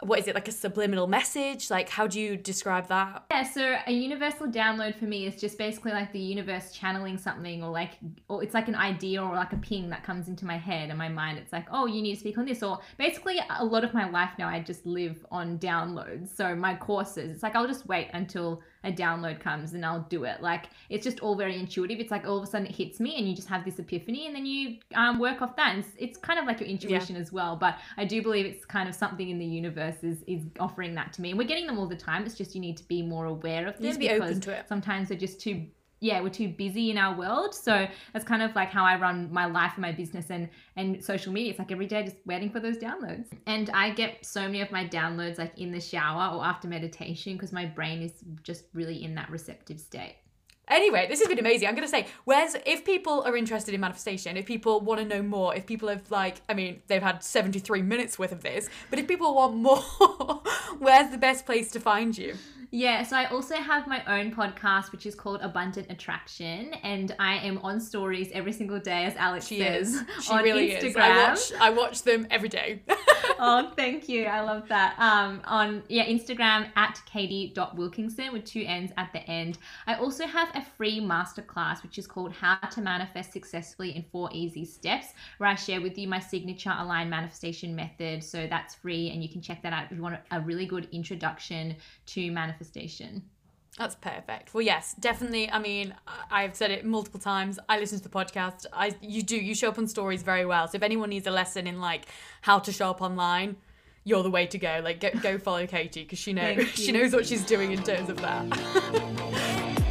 what 0.01 0.19
is 0.19 0.27
it 0.27 0.35
like 0.35 0.47
a 0.47 0.51
subliminal 0.51 1.07
message? 1.07 1.69
Like 1.69 1.89
how 1.89 2.07
do 2.07 2.19
you 2.19 2.35
describe 2.35 2.87
that? 2.87 3.25
Yeah 3.31 3.43
so 3.43 3.77
a 3.87 3.91
universal 3.91 4.47
download 4.47 4.97
for 4.97 5.05
me 5.05 5.25
is 5.25 5.39
just 5.39 5.57
basically 5.57 5.91
like 5.91 6.11
the 6.11 6.19
universe 6.19 6.71
channeling 6.71 7.17
something 7.17 7.63
or 7.63 7.71
like 7.71 7.91
or 8.27 8.43
it's 8.43 8.53
like 8.53 8.67
an 8.67 8.75
idea 8.75 9.23
or 9.23 9.35
like 9.35 9.53
a 9.53 9.57
ping 9.57 9.89
that 9.89 10.03
comes 10.03 10.27
into 10.27 10.45
my 10.45 10.57
head 10.57 10.89
and 10.89 10.97
my 10.97 11.09
mind. 11.09 11.37
It's 11.37 11.53
like 11.53 11.67
oh 11.71 11.85
you 11.85 12.01
need 12.01 12.15
to 12.15 12.19
speak 12.19 12.37
on 12.37 12.45
this 12.45 12.63
or 12.63 12.79
basically 12.97 13.39
a 13.59 13.63
lot 13.65 13.83
of 13.83 13.93
my 13.93 14.09
life 14.09 14.31
now 14.37 14.47
i 14.47 14.59
just 14.59 14.85
live 14.85 15.25
on 15.31 15.57
downloads. 15.59 16.35
So 16.35 16.55
my 16.55 16.75
courses 16.75 17.31
it's 17.31 17.43
like 17.43 17.55
i'll 17.55 17.67
just 17.67 17.85
wait 17.87 18.09
until 18.13 18.61
a 18.83 18.91
download 18.91 19.39
comes 19.39 19.73
and 19.73 19.85
I'll 19.85 20.05
do 20.09 20.23
it. 20.25 20.41
Like 20.41 20.69
it's 20.89 21.03
just 21.03 21.19
all 21.21 21.35
very 21.35 21.57
intuitive. 21.57 21.99
It's 21.99 22.11
like 22.11 22.25
all 22.27 22.37
of 22.37 22.43
a 22.43 22.47
sudden 22.47 22.67
it 22.67 22.75
hits 22.75 22.99
me 22.99 23.17
and 23.17 23.27
you 23.27 23.35
just 23.35 23.47
have 23.47 23.63
this 23.65 23.79
epiphany 23.79 24.27
and 24.27 24.35
then 24.35 24.45
you 24.45 24.77
um, 24.95 25.19
work 25.19 25.41
off 25.41 25.55
that. 25.55 25.75
And 25.75 25.79
it's, 25.79 25.93
it's 25.97 26.17
kind 26.17 26.39
of 26.39 26.45
like 26.45 26.59
your 26.59 26.69
intuition 26.69 27.15
yeah. 27.15 27.21
as 27.21 27.31
well. 27.31 27.55
But 27.55 27.77
I 27.97 28.05
do 28.05 28.21
believe 28.21 28.45
it's 28.45 28.65
kind 28.65 28.89
of 28.89 28.95
something 28.95 29.29
in 29.29 29.39
the 29.39 29.45
universe 29.45 30.03
is, 30.03 30.23
is 30.27 30.43
offering 30.59 30.95
that 30.95 31.13
to 31.13 31.21
me. 31.21 31.29
And 31.29 31.39
we're 31.39 31.47
getting 31.47 31.67
them 31.67 31.79
all 31.79 31.87
the 31.87 31.95
time. 31.95 32.25
It's 32.25 32.35
just 32.35 32.55
you 32.55 32.61
need 32.61 32.77
to 32.77 32.87
be 32.87 33.01
more 33.01 33.25
aware 33.25 33.67
of 33.67 33.77
them. 33.77 33.85
You 33.85 33.97
be 33.97 34.09
open 34.11 34.41
to 34.41 34.51
it. 34.51 34.67
Sometimes 34.67 35.09
they're 35.09 35.17
just 35.17 35.39
too 35.39 35.65
yeah 36.03 36.19
we're 36.19 36.29
too 36.29 36.49
busy 36.49 36.91
in 36.91 36.97
our 36.97 37.15
world 37.15 37.55
so 37.55 37.87
that's 38.11 38.25
kind 38.25 38.41
of 38.41 38.53
like 38.55 38.69
how 38.69 38.83
i 38.83 38.99
run 38.99 39.31
my 39.31 39.45
life 39.45 39.71
and 39.75 39.81
my 39.81 39.91
business 39.91 40.29
and 40.29 40.49
and 40.75 41.03
social 41.03 41.31
media 41.31 41.51
it's 41.51 41.59
like 41.59 41.71
every 41.71 41.87
day 41.87 42.03
just 42.03 42.17
waiting 42.25 42.49
for 42.49 42.59
those 42.59 42.77
downloads 42.77 43.27
and 43.47 43.69
i 43.73 43.89
get 43.89 44.23
so 44.23 44.41
many 44.41 44.61
of 44.61 44.69
my 44.69 44.85
downloads 44.85 45.37
like 45.37 45.57
in 45.57 45.71
the 45.71 45.79
shower 45.79 46.35
or 46.35 46.43
after 46.43 46.67
meditation 46.67 47.33
because 47.33 47.53
my 47.53 47.65
brain 47.65 48.01
is 48.01 48.11
just 48.43 48.65
really 48.73 49.03
in 49.03 49.15
that 49.15 49.29
receptive 49.29 49.79
state 49.79 50.15
Anyway, 50.69 51.05
this 51.09 51.19
has 51.19 51.27
been 51.27 51.39
amazing. 51.39 51.67
I'm 51.67 51.75
gonna 51.75 51.89
say, 51.89 52.07
where's 52.23 52.55
if 52.65 52.85
people 52.85 53.21
are 53.23 53.35
interested 53.35 53.73
in 53.73 53.81
manifestation, 53.81 54.37
if 54.37 54.45
people 54.45 54.79
want 54.79 55.01
to 55.01 55.05
know 55.05 55.21
more, 55.21 55.53
if 55.53 55.65
people 55.65 55.89
have 55.89 56.09
like, 56.09 56.41
I 56.47 56.53
mean, 56.53 56.81
they've 56.87 57.03
had 57.03 57.21
73 57.21 57.81
minutes 57.81 58.17
worth 58.17 58.31
of 58.31 58.43
this, 58.43 58.69
but 58.89 58.97
if 58.97 59.05
people 59.05 59.35
want 59.35 59.55
more, 59.67 59.81
where's 60.79 61.11
the 61.11 61.17
best 61.17 61.45
place 61.45 61.69
to 61.71 61.81
find 61.81 62.17
you? 62.17 62.35
Yeah, 62.75 63.03
so 63.03 63.15
I 63.15 63.25
also 63.25 63.53
have 63.53 63.85
my 63.85 64.03
own 64.07 64.33
podcast, 64.33 64.91
which 64.91 65.05
is 65.05 65.13
called 65.13 65.41
Abundant 65.43 65.91
Attraction, 65.91 66.73
and 66.81 67.15
I 67.19 67.35
am 67.35 67.59
on 67.59 67.79
stories 67.79 68.31
every 68.33 68.51
single 68.51 68.79
day, 68.79 69.05
as 69.05 69.15
Alex 69.15 69.45
she 69.45 69.59
says, 69.59 69.93
is. 69.93 70.03
She 70.23 70.33
on 70.33 70.43
really 70.43 70.71
Instagram. 70.71 70.85
Is. 70.85 70.95
I 70.95 71.29
watch, 71.29 71.61
I 71.61 71.69
watch 71.69 72.01
them 72.01 72.25
every 72.31 72.49
day. 72.49 72.81
oh, 73.37 73.71
thank 73.75 74.09
you. 74.09 74.25
I 74.25 74.41
love 74.41 74.67
that. 74.69 74.97
Um, 74.97 75.41
on 75.45 75.83
yeah, 75.87 76.07
Instagram 76.07 76.67
at 76.75 76.99
katie.wilkinson 77.05 78.33
with 78.33 78.45
two 78.45 78.63
N's 78.65 78.89
at 78.97 79.13
the 79.13 79.19
end. 79.29 79.59
I 79.85 79.93
also 79.93 80.25
have 80.25 80.49
a 80.55 80.65
free 80.75 80.99
masterclass, 80.99 81.83
which 81.83 81.99
is 81.99 82.07
called 82.07 82.31
How 82.31 82.55
to 82.55 82.81
Manifest 82.81 83.33
Successfully 83.33 83.95
in 83.95 84.03
Four 84.11 84.31
Easy 84.33 84.65
Steps, 84.65 85.13
where 85.37 85.47
I 85.47 85.53
share 85.53 85.79
with 85.79 85.95
you 85.95 86.07
my 86.07 86.19
signature 86.19 86.73
aligned 86.75 87.11
manifestation 87.11 87.75
method. 87.75 88.23
So 88.23 88.47
that's 88.47 88.73
free, 88.73 89.11
and 89.11 89.21
you 89.21 89.29
can 89.29 89.41
check 89.41 89.61
that 89.61 89.73
out 89.73 89.85
if 89.91 89.95
you 89.95 90.01
want 90.01 90.17
a 90.31 90.41
really 90.41 90.65
good 90.65 90.89
introduction 90.91 91.75
to 92.07 92.31
manifestation 92.31 92.62
manifestation. 92.63 93.23
That's 93.77 93.95
perfect. 93.95 94.53
Well, 94.53 94.61
yes, 94.61 94.93
definitely. 94.99 95.49
I 95.49 95.57
mean, 95.57 95.95
I've 96.29 96.55
said 96.55 96.69
it 96.69 96.85
multiple 96.85 97.19
times. 97.19 97.57
I 97.67 97.79
listen 97.79 97.97
to 97.97 98.03
the 98.03 98.09
podcast. 98.09 98.67
I 98.71 98.95
you 99.01 99.23
do 99.23 99.35
you 99.35 99.55
show 99.55 99.69
up 99.69 99.79
on 99.79 99.87
stories 99.87 100.21
very 100.21 100.45
well. 100.45 100.67
So 100.67 100.75
if 100.75 100.83
anyone 100.83 101.09
needs 101.09 101.25
a 101.25 101.31
lesson 101.31 101.65
in 101.65 101.81
like 101.81 102.05
how 102.41 102.59
to 102.59 102.71
show 102.71 102.91
up 102.91 103.01
online, 103.01 103.55
you're 104.03 104.21
the 104.21 104.29
way 104.29 104.45
to 104.45 104.59
go. 104.59 104.79
Like 104.83 104.99
go, 104.99 105.09
go 105.19 105.37
follow 105.39 105.65
Katie 105.65 106.03
because 106.03 106.19
she 106.25 106.33
knows 106.33 106.67
she 106.69 106.91
knows 106.91 107.13
what 107.13 107.25
she's 107.25 107.43
doing 107.45 107.71
in 107.71 107.81
terms 107.81 108.09
of 108.09 108.17
that. 108.17 109.79